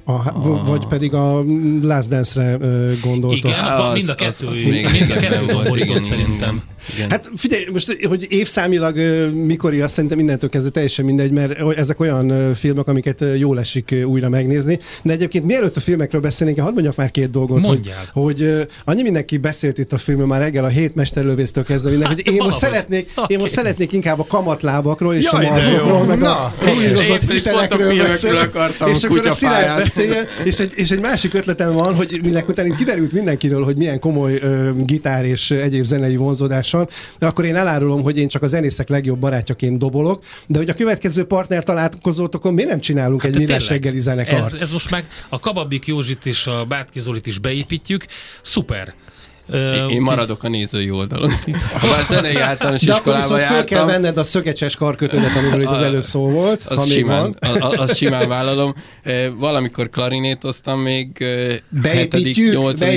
A, 0.04 0.12
a, 0.12 0.64
vagy 0.66 0.88
pedig 0.88 1.14
a 1.14 1.44
Last 1.82 2.10
Dance-re 2.10 2.58
gondoltok. 3.02 3.38
Igen, 3.38 3.64
az, 3.64 3.94
mind 3.94 4.10
a 4.10 4.16
kettő, 4.16 4.48
az, 4.48 4.54
az 4.54 4.60
még 4.60 4.90
mind 4.92 5.12
a 5.12 5.16
kettő 5.16 5.46
domborított 5.46 6.04
szerintem. 6.04 6.56
Igen. 6.56 6.64
Igen. 6.96 7.10
Hát 7.10 7.30
figyelj, 7.36 7.66
most, 7.72 7.98
hogy 8.08 8.28
évszámilag 8.30 8.98
mikor 9.34 9.74
azt 9.74 9.94
szerintem 9.94 10.18
mindentől 10.18 10.50
kezdve 10.50 10.70
teljesen 10.70 11.06
mindegy, 11.06 11.32
mert 11.32 11.78
ezek 11.78 12.00
olyan 12.00 12.54
filmek, 12.56 12.88
amiket 12.88 13.24
jól 13.38 13.60
esik 13.60 13.96
újra 14.06 14.30
megnézni. 14.30 14.80
De 15.04 15.14
egyébként 15.14 15.46
mielőtt 15.46 15.78
a 15.78 15.80
filmekről 15.80 16.22
beszélnénk, 16.22 16.60
hadd 16.60 16.74
mondjak 16.74 16.96
már 16.96 17.12
két 17.12 17.30
dolgot, 17.30 17.66
hogy, 17.66 17.94
hogy 18.14 18.68
annyi 18.86 19.02
mindenki 19.02 19.38
beszélt 19.38 19.78
itt 19.78 19.94
a 19.94 19.98
filmről 19.98 20.28
már 20.28 20.42
reggel 20.42 20.64
a 20.64 20.68
hét 20.68 20.96
mesterlövésztől 20.96 21.64
kezdve 21.64 21.90
minden, 21.90 22.08
hogy 22.08 22.28
én 22.28 22.44
most, 22.44 22.58
szeretnék, 22.58 23.12
okay. 23.16 23.36
én 23.36 23.38
most 23.42 23.54
szeretnék 23.54 23.92
inkább 23.92 24.20
a 24.20 24.26
kamatlábakról 24.26 25.16
és 25.16 25.30
Jaj, 25.32 25.46
a 25.46 25.52
marzsokról, 25.52 26.04
meg 26.04 26.20
Na, 26.20 26.44
a 26.44 26.54
ruínozott 26.60 27.32
hitelekről 27.32 27.98
beszélni. 27.98 28.40
És 28.86 29.04
akkor 29.04 29.26
a 29.26 29.34
szilárd 29.34 29.78
beszéljen, 29.78 30.26
és 30.44 30.60
egy, 30.60 30.72
és 30.76 30.92
egy 30.92 31.00
másik 31.00 31.34
ötletem 31.34 31.74
van, 31.74 31.96
hogy 31.96 32.20
minek 32.24 32.48
után 32.48 32.76
kiderült 32.76 33.12
mindenkiről, 33.12 33.64
hogy 33.64 33.78
milyen 33.78 34.00
komoly 34.00 34.34
uh, 34.34 34.70
gitár 34.86 35.26
és 35.26 35.52
egyéb 35.52 35.84
zenei 35.84 36.16
vonzódás 36.16 36.68
hatással, 36.78 37.16
de 37.20 37.26
akkor 37.26 37.46
én 37.46 37.56
elárulom, 37.56 38.02
hogy 38.02 38.18
én 38.18 38.28
csak 38.28 38.42
a 38.44 38.48
zenészek 38.48 38.90
legjobb 38.90 39.20
barátjaként 39.20 39.78
dobolok, 39.78 40.24
de 40.48 40.58
hogy 40.58 40.70
a 40.70 40.74
következő 40.74 41.26
partner 41.26 41.64
találkozótokon 41.64 42.54
miért 42.54 42.70
nem 42.70 42.80
csinálunk 42.80 43.22
hát 43.22 43.32
egy 43.32 43.38
millás 43.38 43.70
reggeli 43.70 44.00
zenekart? 44.00 44.54
Ez, 44.54 44.62
ez 44.62 44.72
most 44.72 44.90
meg 44.90 45.08
a 45.30 45.40
Kababik 45.40 45.86
Józsit 45.86 46.26
és 46.26 46.48
a 46.48 46.66
Bátki 46.66 47.00
Zolit 47.00 47.28
is 47.28 47.40
beépítjük, 47.40 48.06
szuper. 48.42 48.94
Én, 49.54 49.90
én 49.90 50.02
maradok 50.02 50.44
a 50.44 50.50
nézői 50.50 50.92
oldalon. 50.92 51.32
Ha 51.78 51.88
már 51.88 52.06
zenei 52.08 52.36
általános 52.36 52.82
De 52.82 52.94
akkor 52.94 53.16
viszont 53.16 53.42
jártam, 53.42 53.58
föl 53.58 53.66
kell 53.66 53.86
venned 53.86 54.18
a 54.18 54.24
szögecses 54.24 54.76
karkötőnet, 54.76 55.36
amiről 55.36 55.62
itt 55.62 55.68
az 55.68 55.82
előbb 55.82 56.04
szó 56.04 56.30
volt. 56.30 56.62
Az, 56.62 56.92
simán, 56.92 57.36
az, 57.40 57.80
az 57.80 57.98
simán 57.98 58.28
vállalom. 58.28 58.74
Valamikor 59.38 59.90
klarinétoztam 59.90 60.80
még 60.80 61.26
7 61.82 62.16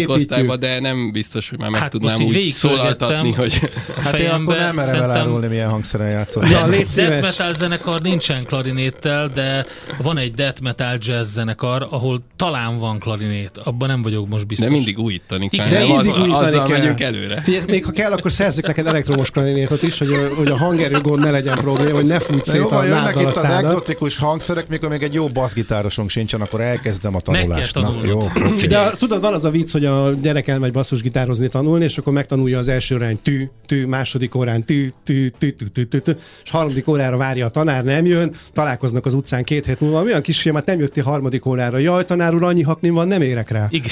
osztályban, 0.07 0.61
de 0.61 0.81
nem 0.81 1.13
biztos, 1.13 1.49
hogy 1.49 1.59
már 1.59 1.71
meg 1.71 1.81
hát 1.81 1.91
tudnám 1.91 2.23
úgy 2.23 2.51
szólaltatni, 2.51 3.33
hogy... 3.33 3.71
Hát 4.03 4.19
én 4.19 4.29
akkor 4.29 4.57
nem 4.57 4.75
merem 4.75 5.03
elárulni, 5.03 5.47
milyen 5.47 5.69
hangszeren 5.71 6.11
játszott. 6.11 6.49
Ja, 6.49 6.67
death 6.67 7.21
metal 7.21 7.55
zenekar 7.55 8.01
nincsen 8.01 8.45
klarinéttel, 8.45 9.29
de 9.35 9.67
van 10.03 10.19
egy 10.19 10.35
death 10.35 10.61
metal 10.61 10.99
jazz 11.01 11.33
zenekar, 11.33 11.87
ahol 11.91 12.23
talán 12.37 12.79
van 12.79 12.99
klarinét. 12.99 13.59
Abban 13.65 13.89
nem 13.89 14.03
vagyok 14.03 14.29
most 14.29 14.47
biztos. 14.47 14.69
De 14.69 14.73
mindig 14.73 14.99
újítani 14.99 15.49
kell. 15.49 15.69
De 15.69 15.87
mindig 15.87 16.15
újítani 16.15 16.40
azzal 16.47 16.67
kell. 16.67 16.79
megyünk 16.79 17.01
előre. 17.01 17.41
Figyelj, 17.43 17.65
még 17.67 17.85
ha 17.85 17.91
kell, 17.91 18.13
akkor 18.13 18.33
szerzzük 18.33 18.67
neked 18.67 18.87
elektromos 18.87 19.31
klarinétot 19.31 19.83
is, 19.83 19.99
hogy 19.99 20.13
a, 20.13 20.35
hogy 20.35 20.49
a 20.49 20.57
hangerő 20.57 21.01
gond 21.01 21.21
ne 21.21 21.31
legyen 21.31 21.59
probléma, 21.59 21.95
hogy 21.95 22.07
ne 22.07 22.19
fújt 22.19 22.45
szét 22.45 22.61
a 22.61 22.85
jönnek 22.85 23.21
itt 23.21 23.37
az 23.37 23.45
exotikus 23.45 24.17
hangszerek, 24.17 24.69
mikor 24.69 24.89
még 24.89 25.03
egy 25.03 25.15
jó 25.15 25.29
basszgitárosunk 25.29 26.11
sincsen, 26.11 26.41
akkor 26.41 26.61
elkezdem 26.61 27.15
a 27.15 27.21
tanulást. 27.21 27.75
Na, 27.75 27.95
jó, 28.05 28.21
De 28.69 28.91
tudod, 28.99 29.21
van 29.21 29.35
az 29.35 29.45
a 29.45 29.51
vicc, 29.51 29.73
hogy 29.73 29.85
a 29.85 30.13
gyerek 30.13 30.49
elmegy 30.49 30.73
basszusgitározni 30.73 31.49
tanulni, 31.49 31.85
és 31.85 31.99
akkor 31.99 32.13
megtanulja 32.13 32.59
az 32.59 32.69
első 32.69 32.95
órán 32.95 33.19
tű, 33.23 33.49
tű, 33.67 33.87
második 33.87 34.35
órán 34.35 34.65
tű, 34.65 34.89
tű, 35.05 35.29
tű, 35.39 35.51
tű, 35.51 35.67
tű, 35.67 35.85
tű, 35.85 35.99
tű, 35.99 36.13
és 36.45 36.51
harmadik 36.51 36.89
órára 36.89 37.17
várja 37.17 37.47
a 37.47 37.49
tanár, 37.49 37.85
nem 37.85 38.07
jön, 38.07 38.35
találkoznak 38.53 39.07
az 39.07 39.15
utcán 39.15 39.45
két 39.45 39.67
hét 39.67 39.81
múlva, 39.81 40.03
olyan 40.03 40.23
kisfiamat 40.23 40.67
nem 40.67 40.79
jöttél 40.79 41.05
harmadik 41.05 41.47
órára. 41.47 41.79
Jaj, 41.79 42.05
tanár 42.05 42.35
úr, 42.35 42.43
annyi 42.43 42.63
haknim 42.63 42.95
van, 42.95 43.07
nem 43.07 43.23
érek 43.23 43.51
rá. 43.51 43.67
Igen. 43.69 43.91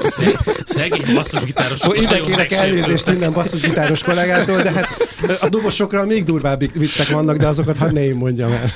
Szegény 0.64 1.14
basszusgitáros 1.14 1.59
Ide 1.94 2.20
kérek 2.20 2.52
elnézést 2.52 3.06
minden 3.06 3.32
basszusgitáros 3.32 4.02
kollégától, 4.02 4.62
de 4.62 4.70
hát 4.70 4.88
a 5.40 5.48
dobosokra 5.48 6.04
még 6.04 6.24
durvább 6.24 6.72
viccek 6.72 7.08
vannak, 7.08 7.36
de 7.36 7.46
azokat 7.46 7.76
hadd 7.76 7.92
ne 7.92 8.04
én 8.04 8.14
mondjam 8.14 8.52
el. 8.52 8.72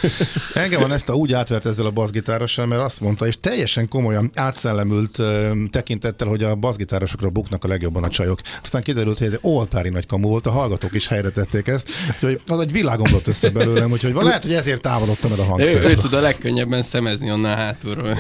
Engem 0.55 0.81
van 0.81 0.93
ezt 0.93 1.09
a 1.09 1.15
úgy 1.15 1.33
átvert 1.33 1.67
ezzel 1.67 1.87
a 1.87 1.91
basszgitárossal, 1.91 2.67
mert 2.67 2.83
azt 2.83 3.01
mondta, 3.01 3.27
és 3.27 3.41
teljesen 3.41 3.89
komolyan 3.89 4.31
átszellemült 4.35 5.23
tekintettel, 5.71 6.29
hogy 6.29 6.43
a 6.43 6.55
basszgitárosokra 6.55 7.29
buknak 7.29 7.65
a 7.65 7.69
legjobban 7.69 8.05
a 8.05 8.09
csajok. 8.09 8.41
Aztán 8.63 8.83
kiderült, 8.83 9.19
hogy 9.19 9.27
ez 9.27 9.39
oltári 9.41 9.89
nagy 9.89 10.07
kamu 10.07 10.29
volt, 10.29 10.47
a 10.47 10.51
hallgatók 10.51 10.95
is 10.95 11.09
helyre 11.09 11.31
tették 11.31 11.67
ezt, 11.67 11.89
hogy 12.21 12.41
az 12.47 12.61
egy 12.61 12.73
világomlott 12.73 13.27
össze 13.27 13.51
belőlem, 13.51 13.91
úgyhogy 13.91 14.15
lehet, 14.15 14.43
hogy 14.43 14.55
ezért 14.55 14.81
távolodtam 14.81 15.33
el 15.33 15.39
a 15.39 15.45
hangszer. 15.45 15.85
Ő, 15.85 15.89
ő, 15.89 15.95
tud 15.95 16.15
a 16.15 16.21
legkönnyebben 16.21 16.83
szemezni 16.83 17.31
onnan 17.31 17.57
hátulról. 17.57 18.19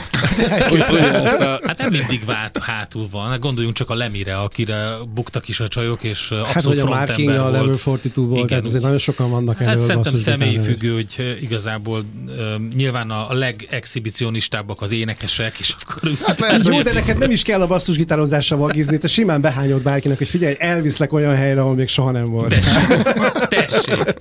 hát 1.66 1.78
nem 1.78 1.90
mindig 1.90 2.24
vált 2.24 2.58
hátul 2.58 3.06
van, 3.10 3.30
hát 3.30 3.40
gondoljunk 3.40 3.76
csak 3.76 3.90
a 3.90 3.94
Lemire, 3.94 4.40
akire 4.54 4.96
buktak 5.14 5.48
is 5.48 5.60
a 5.60 5.68
csajok, 5.68 6.02
és 6.02 6.30
abszolút 6.30 6.46
Hát, 6.46 6.64
hogy 6.64 6.78
a 6.78 6.84
Marking 6.84 7.28
a 7.28 7.50
Level 7.50 7.78
42 7.84 8.20
volt, 8.20 8.48
tehát 8.48 8.64
azért 8.64 8.82
nagyon 8.82 8.98
sokan 8.98 9.30
vannak 9.30 9.58
hát 9.58 9.76
Szerintem 9.76 10.14
személyi 10.14 10.58
függő, 10.58 10.94
hogy 10.94 11.38
igazából 11.40 12.02
uh, 12.26 12.34
nyilván 12.74 13.10
a 13.10 13.32
legexhibicionistábbak 13.32 14.82
az 14.82 14.92
énekesek, 14.92 15.58
és 15.58 15.74
akkor... 15.80 16.10
Hát 16.22 16.36
persze, 16.36 16.72
jó, 16.72 16.82
de 16.82 16.92
neked 16.92 17.18
nem 17.18 17.30
is 17.30 17.42
kell 17.42 17.60
a 17.60 17.66
basszusgitározással 17.66 18.58
vagizni, 18.58 18.98
te 18.98 19.06
simán 19.06 19.40
behányod 19.40 19.82
bárkinek, 19.82 20.18
hogy 20.18 20.28
figyelj, 20.28 20.54
elviszlek 20.58 21.12
olyan 21.12 21.34
helyre, 21.34 21.60
ahol 21.60 21.74
még 21.74 21.88
soha 21.88 22.10
nem 22.10 22.30
volt. 22.30 22.48
Tessék, 22.48 23.02
tessék. 23.48 24.14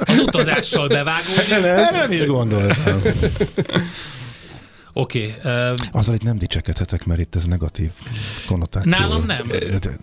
Az 0.00 0.18
utazással 0.18 0.88
bevágódni. 0.88 1.52
Erre 1.52 1.90
nem 1.90 2.12
is 2.12 2.26
gondoltam. 2.26 3.02
Oké. 4.98 5.34
Okay, 5.38 5.52
uh, 5.72 5.78
Azzal 5.92 6.14
itt 6.14 6.22
nem 6.22 6.38
dicsekedhetek, 6.38 7.04
mert 7.04 7.20
itt 7.20 7.34
ez 7.34 7.44
negatív 7.44 7.90
konnotáció. 8.46 8.90
Nálam 8.90 9.24
nem. 9.26 9.52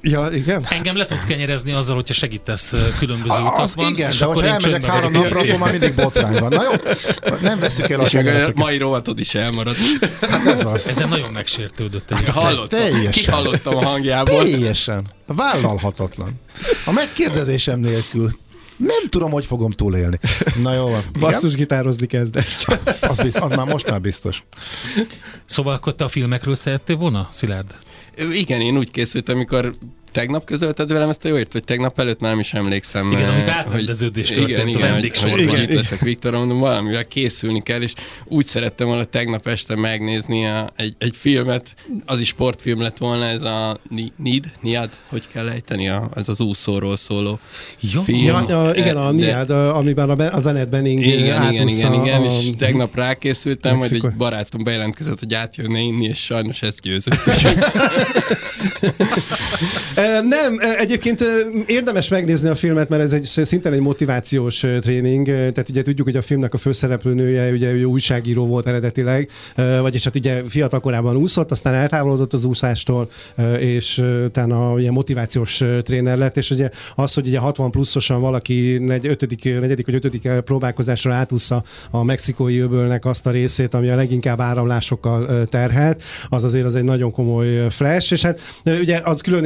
Ja, 0.01 0.27
igen? 0.31 0.65
Engem 0.69 0.97
le 0.97 1.05
tudsz 1.05 1.25
kenyerezni 1.25 1.71
azzal, 1.71 1.95
hogyha 1.95 2.13
segítesz 2.13 2.73
különböző 2.99 3.35
a, 3.35 3.51
utakban. 3.53 3.89
Igen, 3.89 4.13
de 4.19 4.25
hogyha 4.25 4.47
elmegyek 4.47 4.85
három 4.85 5.11
napra, 5.11 5.39
akkor 5.39 5.57
már 5.57 5.71
mindig 5.71 5.95
botrány 5.95 6.39
van. 6.39 6.49
Na 6.49 6.63
jó, 6.63 6.71
nem 7.41 7.59
veszük 7.59 7.89
el 7.89 7.99
a 7.99 8.03
És 8.03 8.11
meg 8.11 8.27
a 8.27 8.51
mai 8.55 8.77
rovatod 8.77 9.19
is 9.19 9.35
elmarad. 9.35 9.75
Hát 10.21 10.45
ez 10.45 10.65
az. 10.65 10.87
Ezen 10.87 11.09
nagyon 11.09 11.31
megsértődött. 11.31 12.13
Hát 12.13 12.29
hallottam. 12.29 12.79
Teljesen. 12.79 13.11
Kihallottam 13.11 13.75
a 13.75 13.83
hangjából. 13.85 14.41
Teljesen. 14.41 15.07
Vállalhatatlan. 15.25 16.33
A 16.85 16.91
megkérdezésem 16.91 17.79
nélkül 17.79 18.37
nem 18.77 19.09
tudom, 19.09 19.31
hogy 19.31 19.45
fogom 19.45 19.71
túlélni. 19.71 20.19
Na 20.61 20.73
jó 20.73 20.89
van. 20.89 21.01
Basszus 21.19 21.53
gitározni 21.53 22.07
kezdesz. 22.07 22.65
az, 23.01 23.17
biz, 23.17 23.35
az 23.35 23.55
már 23.55 23.67
most 23.67 23.89
már 23.89 24.01
biztos. 24.01 24.43
Szóval 25.45 25.73
akkor 25.73 25.95
te 25.95 26.03
a 26.03 26.07
filmekről 26.09 26.55
szerettél 26.55 26.95
volna, 26.95 27.27
Szilárd? 27.31 27.75
Igen, 28.31 28.61
én 28.61 28.77
úgy 28.77 28.91
készültem, 28.91 29.35
amikor 29.35 29.73
tegnap 30.15 30.45
közölted 30.45 30.91
velem 30.91 31.09
ezt 31.09 31.25
a 31.25 31.27
jóért, 31.27 31.53
vagy 31.53 31.63
tegnap 31.63 31.99
előtt 31.99 32.19
már 32.19 32.31
nem 32.31 32.39
is 32.39 32.53
emlékszem. 32.53 33.11
Igen, 33.11 33.29
amikor 33.29 33.49
átrendeződés 33.49 34.27
történt 34.27 34.49
igen, 34.49 34.67
igen, 34.67 34.81
a 34.81 34.91
vendégsorban. 34.91 35.39
Igen, 35.39 35.61
itt 35.61 35.73
leszek 35.73 35.99
Viktor, 35.99 36.31
mondom, 36.31 36.59
valamivel 36.59 37.05
készülni 37.05 37.63
kell, 37.63 37.81
és 37.81 37.93
úgy 38.25 38.45
szerettem 38.45 38.87
volna 38.87 39.03
tegnap 39.03 39.47
este 39.47 39.75
megnézni 39.75 40.45
a, 40.45 40.69
egy, 40.75 40.95
egy 40.97 41.15
filmet, 41.17 41.73
az 42.05 42.19
is 42.19 42.27
sportfilm 42.27 42.81
lett 42.81 42.97
volna, 42.97 43.25
ez 43.25 43.41
a 43.41 43.77
Nid, 44.17 44.51
Niad, 44.61 44.89
hogy 45.09 45.27
kell 45.33 45.49
ejteni, 45.49 45.89
a, 45.89 46.09
ez 46.15 46.29
az 46.29 46.39
úszóról 46.39 46.97
szóló 46.97 47.39
Jó. 47.79 48.01
film. 48.01 48.23
Ja, 48.23 48.37
a, 48.37 48.75
igen, 48.75 48.97
a 48.97 49.11
Niad, 49.11 49.49
amiben 49.49 50.09
a, 50.09 50.35
a 50.35 50.39
Zenet 50.39 50.69
Benning 50.69 51.05
Igen, 51.05 51.19
igen, 51.51 51.67
igen, 51.67 51.93
igen, 51.93 52.21
a, 52.21 52.25
és 52.25 52.49
tegnap 52.57 52.95
rákészültem, 52.95 53.77
majd 53.77 53.91
egy 53.91 54.15
barátom 54.17 54.63
bejelentkezett, 54.63 55.19
hogy 55.19 55.33
átjönne 55.33 55.79
inni, 55.79 56.05
és 56.05 56.23
sajnos 56.23 56.61
ezt 56.61 56.81
győzött. 56.81 57.19
Nem, 60.27 60.59
egyébként 60.77 61.23
érdemes 61.67 62.07
megnézni 62.07 62.49
a 62.49 62.55
filmet, 62.55 62.89
mert 62.89 63.01
ez 63.01 63.13
egy 63.13 63.23
szintén 63.23 63.73
egy 63.73 63.79
motivációs 63.79 64.65
tréning. 64.81 65.25
Tehát 65.25 65.69
ugye 65.69 65.81
tudjuk, 65.81 66.07
hogy 66.07 66.15
a 66.15 66.21
filmnek 66.21 66.53
a 66.53 66.57
főszereplőnője 66.57 67.51
ugye 67.51 67.71
ő 67.71 67.83
újságíró 67.83 68.45
volt 68.45 68.67
eredetileg, 68.67 69.29
vagyis 69.81 70.03
hát 70.03 70.15
ugye 70.15 70.43
fiatal 70.47 70.79
korában 70.79 71.15
úszott, 71.15 71.51
aztán 71.51 71.73
eltávolodott 71.73 72.33
az 72.33 72.43
úszástól, 72.43 73.09
és 73.59 73.97
utána 74.25 74.73
ugye 74.73 74.91
motivációs 74.91 75.63
tréner 75.81 76.17
lett, 76.17 76.37
és 76.37 76.49
ugye 76.49 76.69
az, 76.95 77.13
hogy 77.13 77.27
ugye 77.27 77.39
60 77.39 77.71
pluszosan 77.71 78.21
valaki 78.21 78.77
negy, 78.77 79.07
ötödik, 79.07 79.43
negyedik 79.59 79.85
vagy 79.85 79.95
ötödik 79.95 80.29
próbálkozásra 80.45 81.13
átúszza 81.13 81.63
a 81.91 82.03
mexikói 82.03 82.59
öbölnek 82.59 83.05
azt 83.05 83.27
a 83.27 83.29
részét, 83.29 83.73
ami 83.73 83.89
a 83.89 83.95
leginkább 83.95 84.39
áramlásokkal 84.39 85.47
terhelt, 85.47 86.03
az 86.29 86.43
azért 86.43 86.65
az 86.65 86.75
egy 86.75 86.83
nagyon 86.83 87.11
komoly 87.11 87.67
flash, 87.69 88.11
és 88.11 88.21
hát 88.21 88.39
ugye 88.65 89.01
az 89.03 89.21
külön 89.21 89.45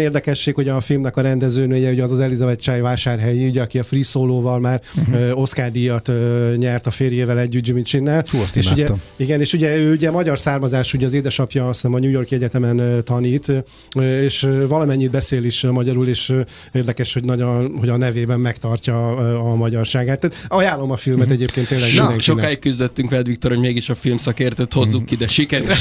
érdekesség, 0.49 0.53
hogy 0.55 0.67
a 0.67 0.81
filmnek 0.81 1.17
a 1.17 1.21
rendezőnője, 1.21 1.91
ugye 1.91 2.03
az 2.03 2.11
az 2.11 2.19
Elizabeth 2.19 2.61
Chai 2.61 2.79
vásárhelyi, 2.79 3.47
ugye, 3.47 3.61
aki 3.61 3.79
a 3.79 3.83
Free 3.83 4.03
Solo-val 4.03 4.59
már 4.59 4.81
uh-huh. 4.95 5.39
Oscar 5.39 5.71
díjat 5.71 6.11
nyert 6.57 6.87
a 6.87 6.91
férjével 6.91 7.39
együtt 7.39 7.67
Jimmy 7.67 7.81
Csinnel. 7.81 8.25
Hú, 8.31 8.37
és 8.53 8.71
ugye, 8.71 8.87
igen, 9.15 9.39
és 9.39 9.53
ugye 9.53 9.77
ő 9.77 9.91
ugye 9.91 10.11
magyar 10.11 10.39
származás, 10.39 10.93
ugye 10.93 11.05
az 11.05 11.13
édesapja 11.13 11.67
azt 11.67 11.81
hiszem 11.81 11.93
a 11.93 11.99
New 11.99 12.09
York 12.09 12.31
Egyetemen 12.31 13.03
tanít, 13.03 13.51
és 13.99 14.47
valamennyit 14.67 15.09
beszél 15.09 15.43
is 15.43 15.61
magyarul, 15.61 16.07
és 16.07 16.33
érdekes, 16.71 17.13
hogy, 17.13 17.23
nagyon, 17.23 17.77
hogy 17.79 17.89
a 17.89 17.97
nevében 17.97 18.39
megtartja 18.39 19.15
a 19.51 19.55
magyarságát. 19.55 20.19
Tehát 20.19 20.45
ajánlom 20.47 20.91
a 20.91 20.97
filmet 20.97 21.27
uh-huh. 21.27 21.41
egyébként 21.41 21.67
tényleg 21.67 21.89
Na, 21.95 22.19
sokáig 22.19 22.59
küzdöttünk 22.59 23.09
veled, 23.09 23.27
Viktor, 23.27 23.51
hogy 23.51 23.59
mégis 23.59 23.89
a 23.89 23.95
filmszakértőt 23.95 24.73
hozzuk 24.73 25.11
ide. 25.11 25.27
Sikerült. 25.27 25.77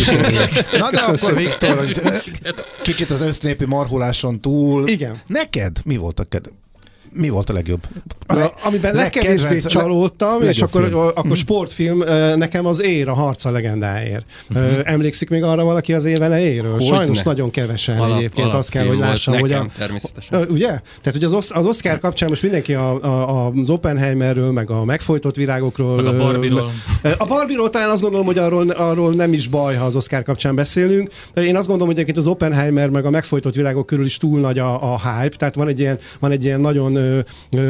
Na 0.78 0.90
de 0.90 0.98
akkor 0.98 1.36
Viktor, 1.36 1.84
kicsit 2.82 3.10
az 3.10 3.20
össznépi 3.20 3.64
marhuláson 3.64 4.40
túl. 4.40 4.47
Igen. 4.86 5.20
Neked 5.26 5.78
mi 5.84 5.96
volt 5.96 6.18
a 6.18 6.24
kedv? 6.24 6.48
Mi 7.18 7.28
volt 7.28 7.50
a 7.50 7.52
legjobb? 7.52 7.80
A, 8.26 8.52
amiben 8.62 8.94
legkevésbé 8.94 9.60
csalódtam, 9.60 10.42
és 10.42 10.62
akkor, 10.62 10.82
film. 10.82 10.98
akkor 10.98 11.24
mhm. 11.24 11.32
sportfilm, 11.32 11.98
nekem 12.36 12.66
az 12.66 12.82
Ér, 12.82 13.08
a 13.08 13.14
harca 13.14 13.50
legendáért. 13.50 14.24
Uh-huh. 14.50 14.78
Emlékszik 14.82 15.30
még 15.30 15.42
arra 15.42 15.64
valaki 15.64 15.92
az 15.92 16.04
év 16.04 16.22
elejéről? 16.22 16.72
Hogy 16.72 16.84
Sajnos 16.84 17.16
ne. 17.16 17.22
nagyon 17.24 17.50
kevesen 17.50 17.98
Alap, 17.98 18.16
egyébként, 18.16 18.52
azt 18.52 18.70
kell, 18.70 18.86
hogy 18.86 18.98
lássam, 18.98 19.34
nekem, 19.34 19.48
hogy 19.58 19.66
a... 19.66 19.78
természetesen. 19.78 20.46
Ugye? 20.48 20.66
Tehát, 20.66 21.12
hogy 21.12 21.24
az, 21.24 21.52
az 21.54 21.66
Oscar 21.66 21.98
kapcsán 21.98 22.28
most 22.28 22.42
mindenki 22.42 22.74
a, 22.74 23.04
a, 23.04 23.46
az 23.46 23.70
Oppenheimerről, 23.70 24.52
meg 24.52 24.70
a 24.70 24.84
megfojtott 24.84 25.36
virágokról. 25.36 25.96
Meg 25.96 26.06
a 26.06 26.16
Barbie-ról. 26.16 26.70
A 27.18 27.26
Barbie-ról 27.26 27.70
talán 27.70 27.90
azt 27.90 28.02
gondolom, 28.02 28.26
hogy 28.26 28.38
arról, 28.38 28.70
arról 28.70 29.12
nem 29.12 29.32
is 29.32 29.48
baj, 29.48 29.74
ha 29.74 29.84
az 29.84 29.96
Oscar 29.96 30.22
kapcsán 30.22 30.54
beszélünk. 30.54 31.10
Én 31.34 31.56
azt 31.56 31.66
gondolom, 31.66 31.86
hogy 31.86 31.94
egyébként 31.94 32.16
az 32.16 32.26
Oppenheimer 32.26 32.88
meg 32.88 33.04
a 33.04 33.10
megfojtott 33.10 33.54
virágok 33.54 33.86
körül 33.86 34.04
is 34.04 34.16
túl 34.16 34.40
nagy 34.40 34.58
a, 34.58 34.92
a 34.92 34.98
hype, 34.98 35.36
tehát 35.36 35.54
van 35.54 35.68
egy 35.68 35.80
ilyen, 35.80 35.98
van 36.18 36.30
egy 36.30 36.44
ilyen 36.44 36.60
nagyon 36.60 36.96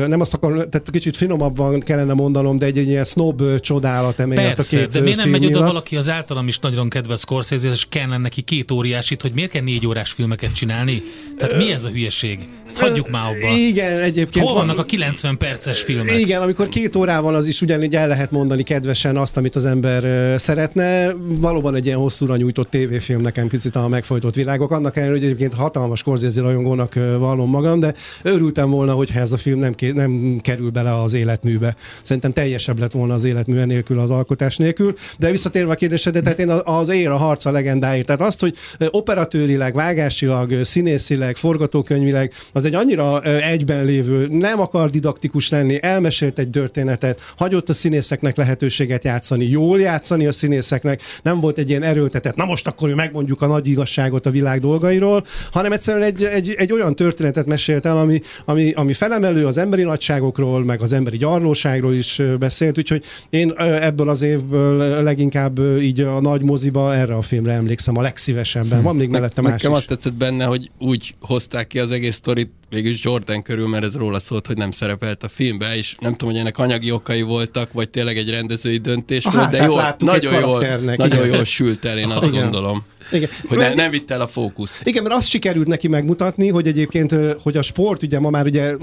nem 0.08 0.20
azt 0.20 0.34
akarom, 0.34 0.56
tehát 0.56 0.90
kicsit 0.90 1.16
finomabban 1.16 1.80
kellene 1.80 2.12
mondanom, 2.12 2.58
de 2.58 2.66
egy, 2.66 2.78
egy 2.78 2.88
ilyen 2.88 3.04
snob 3.04 3.42
csodálat 3.60 4.20
emellett 4.20 4.54
Persze, 4.54 4.76
a 4.76 4.80
két 4.80 4.92
de 4.92 5.00
miért 5.00 5.18
nem 5.18 5.28
megy 5.28 5.46
oda 5.46 5.64
valaki 5.64 5.96
az 5.96 6.08
általam 6.08 6.48
is 6.48 6.58
nagyon 6.58 6.88
kedves 6.88 7.20
Scorsese, 7.20 7.68
és 7.68 7.86
kellene 7.88 8.16
neki 8.16 8.42
két 8.42 8.70
óriásit, 8.70 9.22
hogy 9.22 9.32
miért 9.34 9.50
kell 9.50 9.62
négy 9.62 9.86
órás 9.86 10.10
filmeket 10.10 10.54
csinálni? 10.54 11.02
Tehát 11.38 11.56
mi 11.56 11.72
ez 11.72 11.84
a 11.84 11.88
hülyeség? 11.88 12.48
Ezt 12.66 12.78
hagyjuk 12.78 13.10
már 13.10 13.26
abba. 13.26 13.56
Igen, 13.56 14.00
egyébként. 14.00 14.44
Hol 14.44 14.54
vannak 14.54 14.76
van... 14.76 14.84
a 14.84 14.88
90 14.88 15.36
perces 15.38 15.82
filmek? 15.82 16.18
Igen, 16.18 16.42
amikor 16.42 16.68
két 16.68 16.96
órával 16.96 17.34
az 17.34 17.46
is 17.46 17.60
ugyanígy 17.60 17.94
el 17.94 18.08
lehet 18.08 18.30
mondani 18.30 18.62
kedvesen 18.62 19.16
azt, 19.16 19.36
amit 19.36 19.56
az 19.56 19.64
ember 19.64 20.38
szeretne. 20.40 21.12
Valóban 21.16 21.74
egy 21.74 21.86
ilyen 21.86 21.98
hosszúra 21.98 22.36
nyújtott 22.36 22.70
tévéfilm 22.70 23.20
nekem 23.20 23.48
picit 23.48 23.76
a 23.76 23.88
megfojtott 23.88 24.34
világok. 24.34 24.70
Annak 24.70 24.96
ellenére, 24.96 25.18
hogy 25.18 25.26
egyébként 25.26 25.54
hatalmas 25.54 25.98
Scorsese 25.98 26.40
rajongónak 26.40 26.94
vallom 27.18 27.50
magam, 27.50 27.80
de 27.80 27.94
örültem 28.22 28.70
volna, 28.70 28.92
hogyha 28.92 29.17
ez 29.18 29.32
a 29.32 29.36
film 29.36 29.58
nem, 29.58 29.74
nem 29.78 30.38
kerül 30.42 30.70
bele 30.70 31.00
az 31.02 31.12
életműbe. 31.12 31.76
Szerintem 32.02 32.32
teljesebb 32.32 32.78
lett 32.78 32.92
volna 32.92 33.14
az 33.14 33.24
életmű 33.24 33.64
nélkül, 33.64 33.98
az 33.98 34.10
alkotás 34.10 34.56
nélkül. 34.56 34.94
De 35.18 35.30
visszatérve 35.30 35.72
a 35.72 35.74
kérdésedre, 35.74 36.20
tehát 36.20 36.38
én 36.38 36.50
az 36.50 36.88
ér 36.88 37.08
a 37.08 37.16
harca 37.16 37.50
legendáért. 37.50 38.06
Tehát 38.06 38.20
azt, 38.20 38.40
hogy 38.40 38.54
operatőrileg, 38.90 39.74
vágásilag, 39.74 40.64
színészileg, 40.64 41.36
forgatókönyvileg, 41.36 42.32
az 42.52 42.64
egy 42.64 42.74
annyira 42.74 43.22
egyben 43.22 43.84
lévő, 43.84 44.26
nem 44.26 44.60
akar 44.60 44.90
didaktikus 44.90 45.48
lenni, 45.48 45.78
elmesélt 45.82 46.38
egy 46.38 46.50
történetet, 46.50 47.20
hagyott 47.36 47.68
a 47.68 47.72
színészeknek 47.72 48.36
lehetőséget 48.36 49.04
játszani, 49.04 49.44
jól 49.44 49.80
játszani 49.80 50.26
a 50.26 50.32
színészeknek, 50.32 51.02
nem 51.22 51.40
volt 51.40 51.58
egy 51.58 51.70
ilyen 51.70 51.82
erőltetett, 51.82 52.36
na 52.36 52.44
most 52.44 52.66
akkor 52.66 52.94
megmondjuk 52.94 53.42
a 53.42 53.46
nagy 53.46 53.68
igazságot 53.68 54.26
a 54.26 54.30
világ 54.30 54.60
dolgairól, 54.60 55.26
hanem 55.52 55.72
egyszerűen 55.72 56.04
egy, 56.04 56.24
egy, 56.24 56.54
egy 56.58 56.72
olyan 56.72 56.94
történetet 56.94 57.46
mesélt 57.46 57.86
el, 57.86 57.98
ami, 57.98 58.20
ami, 58.44 58.72
ami 58.72 58.92
felemelő 59.08 59.46
az 59.46 59.58
emberi 59.58 59.82
nagyságokról, 59.82 60.64
meg 60.64 60.80
az 60.80 60.92
emberi 60.92 61.16
gyarlóságról 61.16 61.94
is 61.94 62.22
beszélt, 62.38 62.78
úgyhogy 62.78 63.04
én 63.30 63.52
ebből 63.58 64.08
az 64.08 64.22
évből 64.22 65.02
leginkább 65.02 65.58
így 65.80 66.00
a 66.00 66.20
nagy 66.20 66.42
moziba 66.42 66.94
erre 66.94 67.14
a 67.14 67.22
filmre 67.22 67.52
emlékszem 67.52 67.96
a 67.96 68.02
legszívesebben. 68.02 68.82
Van 68.82 68.96
még 68.96 69.08
mellette 69.08 69.40
más 69.40 69.50
Nekem 69.50 69.70
is. 69.70 69.76
azt 69.76 69.86
tetszett 69.86 70.14
benne, 70.14 70.44
hogy 70.44 70.70
úgy 70.78 71.14
hozták 71.20 71.66
ki 71.66 71.78
az 71.78 71.90
egész 71.90 72.14
sztorit, 72.14 72.50
végülis 72.70 73.04
Jordan 73.04 73.42
körül, 73.42 73.68
mert 73.68 73.84
ez 73.84 73.94
róla 73.94 74.20
szólt, 74.20 74.46
hogy 74.46 74.56
nem 74.56 74.70
szerepelt 74.70 75.22
a 75.22 75.28
filmbe, 75.28 75.76
és 75.76 75.96
nem 76.00 76.12
tudom, 76.12 76.28
hogy 76.28 76.40
ennek 76.40 76.58
anyagi 76.58 76.90
okai 76.90 77.22
voltak, 77.22 77.72
vagy 77.72 77.88
tényleg 77.88 78.16
egy 78.16 78.30
rendezői 78.30 78.76
döntés 78.76 79.24
hát, 79.24 79.34
volt, 79.34 79.50
de 79.50 79.62
hát 79.62 80.00
jó, 80.00 80.06
nagyon, 80.06 80.40
jól, 80.40 80.66
nagyon 80.96 81.26
jól 81.26 81.44
sült 81.44 81.84
el, 81.84 81.98
én 81.98 82.10
azt 82.10 82.26
igen. 82.26 82.42
gondolom. 82.42 82.84
Igen. 83.12 83.28
Hogy 83.48 83.58
ne, 83.58 83.74
nem 83.74 83.90
vitt 83.90 84.10
el 84.10 84.20
a 84.20 84.26
fókusz. 84.26 84.80
Igen, 84.84 85.02
mert 85.02 85.14
azt 85.14 85.28
sikerült 85.28 85.66
neki 85.66 85.88
megmutatni, 85.88 86.48
hogy 86.48 86.66
egyébként, 86.66 87.14
hogy 87.42 87.56
a 87.56 87.62
sport, 87.62 88.02
ugye 88.02 88.18
ma 88.18 88.30
már 88.30 88.46
ugye 88.46 88.74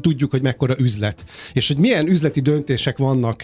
tudjuk, 0.00 0.30
hogy 0.30 0.42
mekkora 0.42 0.74
üzlet. 0.78 1.24
És 1.52 1.68
hogy 1.68 1.76
milyen 1.76 2.08
üzleti 2.08 2.40
döntések 2.40 2.98
vannak 2.98 3.42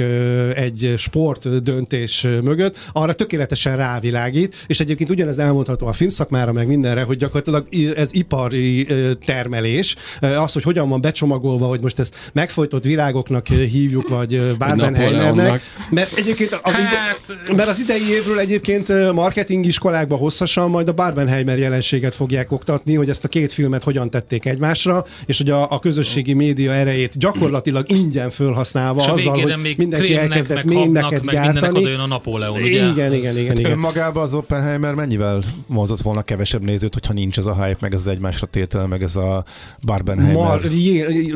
egy 0.55 0.95
sport 0.97 1.63
döntés 1.63 2.27
mögött, 2.43 2.77
arra 2.93 3.13
tökéletesen 3.13 3.77
rávilágít, 3.77 4.65
és 4.67 4.81
egyébként 4.81 5.11
ugyanez 5.11 5.39
elmondható 5.39 5.87
a 5.87 5.93
filmszakmára, 5.93 6.53
meg 6.53 6.67
mindenre, 6.67 7.03
hogy 7.03 7.17
gyakorlatilag 7.17 7.67
ez 7.97 8.09
ipari 8.13 8.87
termelés, 9.25 9.88
az, 10.21 10.53
hogy 10.53 10.63
hogyan 10.63 10.89
van 10.89 11.01
becsomagolva, 11.01 11.67
hogy 11.67 11.81
most 11.81 11.99
ezt 11.99 12.31
megfojtott 12.33 12.85
virágoknak 12.85 13.47
hívjuk, 13.47 14.09
vagy 14.09 14.57
Barbenheimernek. 14.57 15.63
Mert 15.91 16.17
egyébként 16.17 16.61
az, 16.63 16.73
hát... 16.73 16.81
ide, 16.81 17.55
mert 17.55 17.69
az 17.69 17.79
idei 17.79 18.11
évről 18.11 18.39
egyébként 18.39 19.13
marketing 19.13 19.67
iskolákban 19.67 20.19
hosszasan, 20.19 20.71
majd 20.71 20.89
a 20.89 20.93
Barbenheimer 20.93 21.59
jelenséget 21.59 22.15
fogják 22.15 22.53
oktatni, 22.53 22.95
hogy 22.95 23.09
ezt 23.09 23.25
a 23.25 23.29
két 23.29 23.53
filmet 23.53 23.85
hogyan 23.85 24.11
tették 24.11 24.45
egymásra, 24.45 25.05
és 25.27 25.37
hogy 25.37 25.51
a, 25.51 25.71
a 25.71 25.79
közösségi 25.79 26.33
média 26.33 26.73
erejét 26.73 27.19
gyakorlatilag 27.19 27.91
ingyen 27.91 28.31
felhasználva, 28.31 29.01
és 29.01 29.07
azzal, 29.07 29.41
hogy 29.41 29.57
még 29.63 29.77
mindenki 29.77 30.17
elkezdett 30.17 30.65
mémeket 30.65 31.31
gyártani. 31.31 31.83
Meg 31.83 31.99
a 31.99 32.07
Napóleon, 32.07 32.63
ugye? 32.63 32.91
Igen, 32.91 33.13
igen, 33.13 33.37
igen. 33.37 33.57
igen. 33.57 33.71
Önmagában 33.71 34.23
az 34.23 34.35
Oppenheimer 34.35 34.95
mennyivel 34.95 35.43
mozdott 35.67 36.01
volna 36.01 36.23
kevesebb 36.23 36.63
nézőt, 36.63 36.93
hogyha 36.95 37.13
nincs 37.13 37.39
ez 37.39 37.45
a 37.45 37.65
hype, 37.65 37.79
meg 37.81 37.95
ez 37.95 38.01
az 38.01 38.07
egymásra 38.07 38.47
tétel, 38.47 38.87
meg 38.87 39.03
ez 39.03 39.17
a 39.17 39.45
Barbenheimer? 39.83 40.35
Ma, 40.35 40.59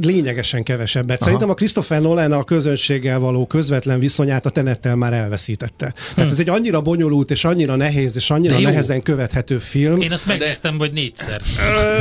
lényegesen 0.01 0.63
kevesebbet. 0.63 1.17
Aha. 1.17 1.25
Szerintem 1.25 1.51
a 1.51 1.55
Christopher 1.55 2.01
Nolan 2.01 2.33
a 2.33 2.45
közönséggel 2.45 3.19
való 3.19 3.47
közvetlen 3.47 3.99
viszonyát 3.99 4.47
a 4.47 4.51
tenettel 4.51 4.97
már 4.97 5.13
elveszítette. 5.13 5.93
Tehát 6.15 6.15
hm. 6.15 6.27
ez 6.27 6.41
egy 6.41 6.49
annyira 6.49 6.81
bonyolult, 6.81 7.31
és 7.31 7.45
annyira 7.45 7.77
nehéz, 7.77 8.17
és 8.17 8.31
annyira 8.31 8.59
nehezen 8.59 9.03
követhető 9.03 9.59
film. 9.59 10.01
Én 10.01 10.13
azt 10.13 10.27
megnéztem, 10.27 10.79
vagy 10.79 10.93
négyszer. 10.93 11.41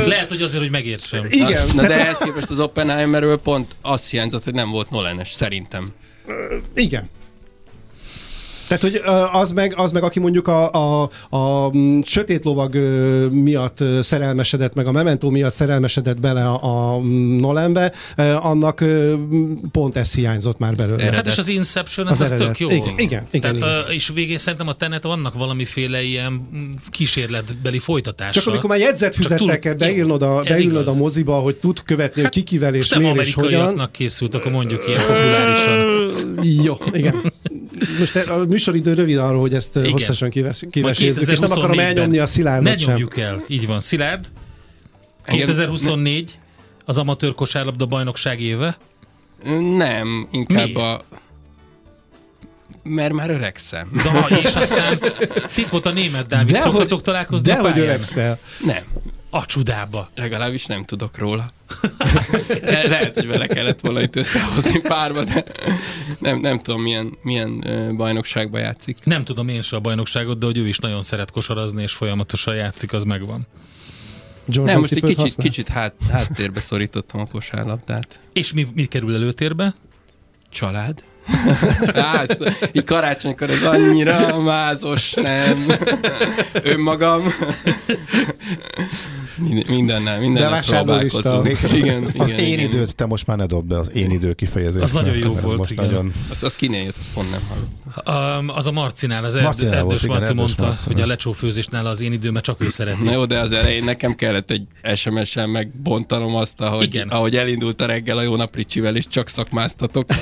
Lehet, 0.06 0.28
hogy 0.28 0.42
azért, 0.42 0.62
hogy 0.62 0.70
megértsem. 0.70 1.26
Igen. 1.28 1.66
Na, 1.74 1.82
de 1.82 2.00
ehhez 2.00 2.18
képest 2.18 2.50
az 2.50 2.60
Oppenheimerről 2.60 3.36
pont 3.36 3.76
azt 3.80 4.10
hiányzott, 4.10 4.44
hogy 4.44 4.54
nem 4.54 4.70
volt 4.70 4.90
Nolanes, 4.90 5.32
szerintem. 5.32 5.92
Igen. 6.74 7.08
Tehát, 8.78 8.82
hogy 8.82 9.00
az 9.40 9.50
meg, 9.50 9.74
az 9.76 9.92
meg 9.92 10.02
aki 10.02 10.20
mondjuk 10.20 10.48
a, 10.48 10.72
a, 10.72 11.10
a 11.36 11.72
sötét 12.04 12.44
lovag 12.44 12.74
miatt 13.30 13.84
szerelmesedett, 14.00 14.74
meg 14.74 14.86
a 14.86 14.92
Memento 14.92 15.30
miatt 15.30 15.52
szerelmesedett 15.54 16.20
bele 16.20 16.44
a, 16.44 16.94
a 16.94 17.00
Nolanbe, 17.38 17.92
annak 18.40 18.84
pont 19.72 19.96
ez 19.96 20.14
hiányzott 20.14 20.58
már 20.58 20.74
belőle. 20.74 21.02
Eredet. 21.02 21.14
Hát 21.14 21.26
és 21.26 21.38
az 21.38 21.48
Inception, 21.48 22.06
az, 22.06 22.20
az 22.20 22.28
tök 22.28 22.58
jó. 22.58 22.70
Igen, 22.70 22.98
igen. 22.98 23.26
igen, 23.30 23.40
Tehát, 23.40 23.56
igen. 23.56 23.96
És 23.96 24.10
végén 24.14 24.38
szerintem 24.38 24.68
a 24.68 24.72
Tenet 24.72 25.02
vannak 25.02 25.34
valamiféle 25.34 26.02
ilyen 26.02 26.48
kísérletbeli 26.90 27.78
folytatása. 27.78 28.32
Csak 28.32 28.46
amikor 28.46 28.70
már 28.70 28.78
jegyzetfüzettel 28.78 29.58
kell 29.58 29.74
beírnod 29.74 30.22
a, 30.22 30.42
beírnod 30.42 30.88
a 30.88 30.94
moziba, 30.94 31.34
hogy 31.34 31.56
tud 31.56 31.82
követni, 31.82 32.22
hát, 32.22 32.34
hogy 32.34 32.42
kikivel 32.42 32.74
és 32.74 32.94
miért 32.94 33.20
és 33.20 33.34
hogyan. 33.34 33.88
készült, 33.92 34.34
akkor 34.34 34.52
mondjuk 34.52 34.86
ilyen 34.86 35.00
populárisan. 35.00 36.10
Jó, 36.64 36.76
igen. 36.92 37.32
Most 37.98 38.16
a 38.16 38.44
műsoridő 38.48 38.94
rövid 38.94 39.16
arról, 39.16 39.40
hogy 39.40 39.54
ezt 39.54 39.76
Igen. 39.76 39.90
hosszasan 39.90 40.30
kivesézzük, 40.30 41.28
és 41.28 41.38
nem 41.38 41.50
akarom 41.50 41.78
elnyomni 41.78 42.18
a 42.18 42.26
Szilárdot 42.26 42.78
sem. 42.78 42.86
Ne 42.86 42.92
nyomjuk 42.92 43.18
el, 43.18 43.44
így 43.48 43.66
van. 43.66 43.80
Szilárd, 43.80 44.26
2024 45.24 46.38
az 46.84 46.98
amatőr 46.98 47.34
kosárlabda 47.34 47.86
bajnokság 47.86 48.40
éve? 48.40 48.78
Nem, 49.76 50.28
inkább 50.30 50.66
Mi? 50.66 50.74
a 50.74 51.00
mert 52.82 53.12
már 53.12 53.30
öregszem. 53.30 53.90
Da, 54.04 54.36
és 54.36 54.54
aztán 54.54 54.98
itt 55.56 55.68
volt 55.68 55.86
a 55.86 55.92
német 55.92 56.26
Dávid, 56.26 56.52
de 56.52 56.60
szoktatok 56.60 57.02
találkozni 57.02 57.46
de 57.46 57.52
a 57.52 57.56
pályán? 57.56 57.72
hogy 57.72 57.82
öregszel. 57.82 58.38
Nem. 58.64 58.82
A 59.34 59.46
csudába. 59.46 60.10
Legalábbis 60.14 60.66
nem 60.66 60.84
tudok 60.84 61.18
róla. 61.18 61.46
Le- 62.62 62.82
Lehet, 62.88 63.14
hogy 63.14 63.26
vele 63.26 63.46
kellett 63.46 63.80
volna 63.80 64.00
itt 64.02 64.16
összehozni 64.16 64.80
párba, 64.80 65.24
de 65.24 65.44
nem, 66.18 66.38
nem 66.40 66.58
tudom, 66.60 66.82
milyen, 66.82 67.16
milyen 67.22 67.64
bajnokságban 67.96 68.60
játszik. 68.60 68.98
Nem 69.04 69.24
tudom 69.24 69.48
én 69.48 69.62
se 69.62 69.76
a 69.76 69.80
bajnokságot, 69.80 70.38
de 70.38 70.46
hogy 70.46 70.56
ő 70.58 70.68
is 70.68 70.78
nagyon 70.78 71.02
szeret 71.02 71.30
kosarazni, 71.30 71.82
és 71.82 71.92
folyamatosan 71.92 72.54
játszik, 72.54 72.92
az 72.92 73.04
megvan. 73.04 73.46
Jordan 74.46 74.72
Nem, 74.72 74.80
most 74.80 74.92
egy 74.92 75.00
kicsit, 75.00 75.16
használ? 75.18 75.46
kicsit 75.46 75.68
hát, 75.68 75.94
háttérbe 76.10 76.60
szorítottam 76.60 77.20
a 77.20 77.26
kosárlabdát. 77.26 78.20
És 78.32 78.52
mi, 78.52 78.66
mi 78.74 78.84
kerül 78.84 79.14
előtérbe? 79.14 79.74
Család. 80.50 81.02
Á, 81.94 82.24
így 82.72 82.84
karácsonykor 82.84 83.50
ez 83.50 83.62
annyira 83.62 84.40
mázos, 84.40 85.12
nem. 85.12 85.66
Önmagam. 86.62 87.22
Minden- 89.36 89.64
Mindennel, 89.68 90.14
De 90.14 90.20
mindennel 90.20 90.50
vásárlólista. 90.50 91.20
próbálkozunk. 91.20 91.82
Igen, 91.84 92.04
Az 92.18 92.28
igen, 92.28 92.38
én 92.38 92.52
igen. 92.58 92.64
időt 92.70 92.94
te 92.96 93.06
most 93.06 93.26
már 93.26 93.36
ne 93.36 93.46
dobd 93.46 93.66
be, 93.66 93.78
az 93.78 93.90
én 93.94 94.10
idő 94.10 94.32
kifejezést. 94.32 94.82
Az 94.84 94.92
nagyon 94.92 95.16
jó 95.16 95.32
volt, 95.42 95.70
igen. 95.70 95.84
Nagyon... 95.84 96.12
Az, 96.30 96.42
az 96.42 96.54
kinél 96.54 96.82
jött, 96.82 96.96
azt 96.98 97.08
pont 97.14 97.30
nem 97.30 97.40
hallottam. 97.48 98.38
Um, 98.38 98.48
az 98.48 98.66
a 98.66 98.72
Marcinál, 98.72 99.24
az 99.24 99.34
Erd, 99.34 99.44
Marcinál 99.44 99.70
volt, 99.72 99.84
Erdős 99.84 100.02
igen, 100.02 100.14
Marci 100.16 100.28
Erdős 100.30 100.44
mondta, 100.46 100.64
Marci. 100.66 100.82
hogy 100.86 101.00
a 101.00 101.06
lecsófőzésnál 101.06 101.86
az 101.86 102.00
én 102.00 102.12
időmet 102.12 102.42
csak 102.42 102.60
ő 102.64 102.70
szereti. 102.70 103.02
Na 103.02 103.12
jó, 103.12 103.24
de 103.24 103.38
az 103.38 103.52
elején 103.52 103.84
nekem 103.84 104.14
kellett 104.14 104.50
egy 104.50 104.62
SMS-en 104.94 105.48
megbontanom 105.48 106.34
azt, 106.36 106.60
ahogy, 106.60 106.82
Igen. 106.94 107.08
ahogy 107.08 107.36
elindult 107.36 107.80
a 107.80 107.86
reggel 107.86 108.18
a 108.18 108.22
jó 108.22 108.36
nap 108.36 108.56
Ricsivel, 108.56 108.96
és 108.96 109.04
csak 109.08 109.28
szakmáztatok. 109.28 110.06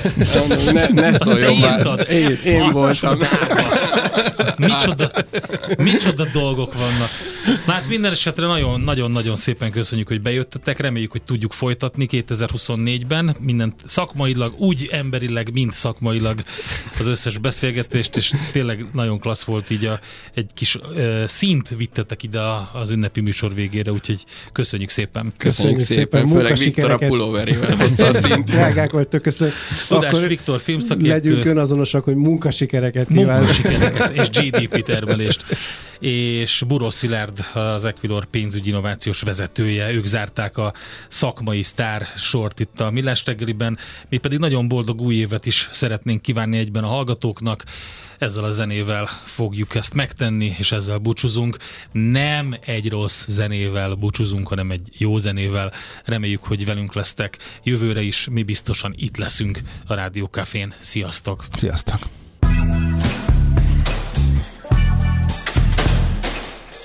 Ne, 0.73 0.87
ne 0.87 1.17
szóljon 1.17 1.55
már. 1.57 2.05
Én, 2.11 2.37
én 2.45 2.69
voltam. 2.71 3.17
Micsoda, 4.57 5.11
micsoda 5.77 6.25
dolgok 6.33 6.73
vannak. 6.73 7.09
Na 7.65 7.71
hát 7.71 7.87
minden 7.87 8.11
esetre 8.11 8.45
nagyon- 8.45 8.81
nagyon-nagyon 9.01 9.35
szépen 9.35 9.71
köszönjük, 9.71 10.07
hogy 10.07 10.21
bejöttetek. 10.21 10.79
Reméljük, 10.79 11.11
hogy 11.11 11.21
tudjuk 11.21 11.53
folytatni 11.53 12.07
2024-ben. 12.11 13.35
Minden 13.39 13.73
szakmailag, 13.85 14.53
úgy 14.59 14.89
emberileg, 14.91 15.53
mint 15.53 15.73
szakmailag 15.73 16.43
az 16.99 17.07
összes 17.07 17.37
beszélgetést, 17.37 18.15
és 18.15 18.33
tényleg 18.51 18.85
nagyon 18.93 19.19
klassz 19.19 19.43
volt 19.43 19.69
így 19.69 19.85
a, 19.85 19.99
egy 20.33 20.49
kis 20.53 20.75
uh, 20.75 21.25
szint 21.25 21.69
vittetek 21.69 22.23
ide 22.23 22.39
az 22.73 22.89
ünnepi 22.89 23.21
műsor 23.21 23.53
végére, 23.53 23.91
úgyhogy 23.91 24.25
köszönjük 24.51 24.89
szépen. 24.89 25.33
Köszönjük 25.37 25.79
szépen, 25.79 26.27
főleg 26.27 26.57
Viktor 26.57 26.91
a 26.91 26.97
pulóverével 26.97 27.75
hozta 27.75 28.05
a 28.05 28.13
szint. 28.13 28.45
Drágák 28.45 28.91
vagytok, 28.91 29.21
köszönöm. 29.21 29.53
Tudás 29.87 30.11
Akkor 30.11 30.27
Viktor 30.27 30.59
filmszakértő. 30.59 31.09
legyünk 31.09 31.45
önazonosak, 31.45 32.03
hogy 32.03 32.15
munkasikereket 32.15 33.07
kívánunk. 33.07 33.37
munkasikereket 33.37 34.15
és 34.15 34.29
GDP 34.29 34.83
termelést. 34.83 35.45
És 36.01 36.63
Buró 36.67 36.89
Szilárd, 36.89 37.45
az 37.53 37.85
Equilor 37.85 38.25
pénzügyi 38.25 38.71
innovációs 38.91 39.21
vezetője, 39.21 39.91
ők 39.91 40.05
zárták 40.05 40.57
a 40.57 40.73
szakmai 41.07 41.63
sztár 41.63 42.07
sort 42.17 42.59
itt 42.59 42.79
a 42.79 42.91
Millás 42.91 43.25
reggeliben. 43.25 43.77
Mi 44.09 44.17
pedig 44.17 44.39
nagyon 44.39 44.67
boldog 44.67 45.01
új 45.01 45.15
évet 45.15 45.45
is 45.45 45.69
szeretnénk 45.71 46.21
kívánni 46.21 46.57
egyben 46.57 46.83
a 46.83 46.87
hallgatóknak. 46.87 47.63
Ezzel 48.17 48.43
a 48.43 48.51
zenével 48.51 49.05
fogjuk 49.25 49.75
ezt 49.75 49.93
megtenni, 49.93 50.55
és 50.57 50.71
ezzel 50.71 50.97
búcsúzunk. 50.97 51.57
Nem 51.91 52.55
egy 52.65 52.89
rossz 52.89 53.25
zenével 53.27 53.93
búcsúzunk, 53.93 54.47
hanem 54.47 54.71
egy 54.71 54.87
jó 54.97 55.17
zenével. 55.17 55.71
Reméljük, 56.05 56.43
hogy 56.43 56.65
velünk 56.65 56.93
lesztek. 56.93 57.37
Jövőre 57.63 58.01
is 58.01 58.27
mi 58.31 58.43
biztosan 58.43 58.93
itt 58.97 59.17
leszünk 59.17 59.59
a 59.87 59.93
Rádió 59.93 60.25
Cafén. 60.25 60.73
Sziasztok! 60.79 61.45
Sziasztok! 61.55 61.99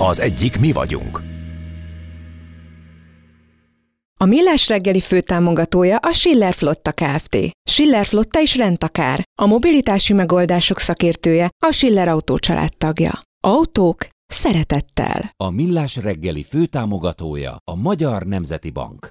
Az 0.00 0.20
egyik 0.20 0.58
mi 0.58 0.72
vagyunk. 0.72 1.22
A 4.20 4.24
Millás 4.24 4.68
reggeli 4.68 5.00
főtámogatója 5.00 5.96
a 5.96 6.12
Schiller 6.12 6.54
Flotta 6.54 6.92
Kft. 6.92 7.38
Schiller 7.70 8.06
Flotta 8.06 8.40
is 8.40 8.56
rendtakár. 8.56 9.22
A 9.42 9.46
mobilitási 9.46 10.12
megoldások 10.12 10.78
szakértője 10.78 11.48
a 11.66 11.72
Schiller 11.72 12.08
Autó 12.08 12.38
tagja. 12.78 13.20
Autók 13.40 14.08
szeretettel. 14.26 15.30
A 15.36 15.50
Millás 15.50 15.96
reggeli 15.96 16.42
főtámogatója 16.42 17.56
a 17.70 17.76
Magyar 17.76 18.22
Nemzeti 18.22 18.70
Bank. 18.70 19.10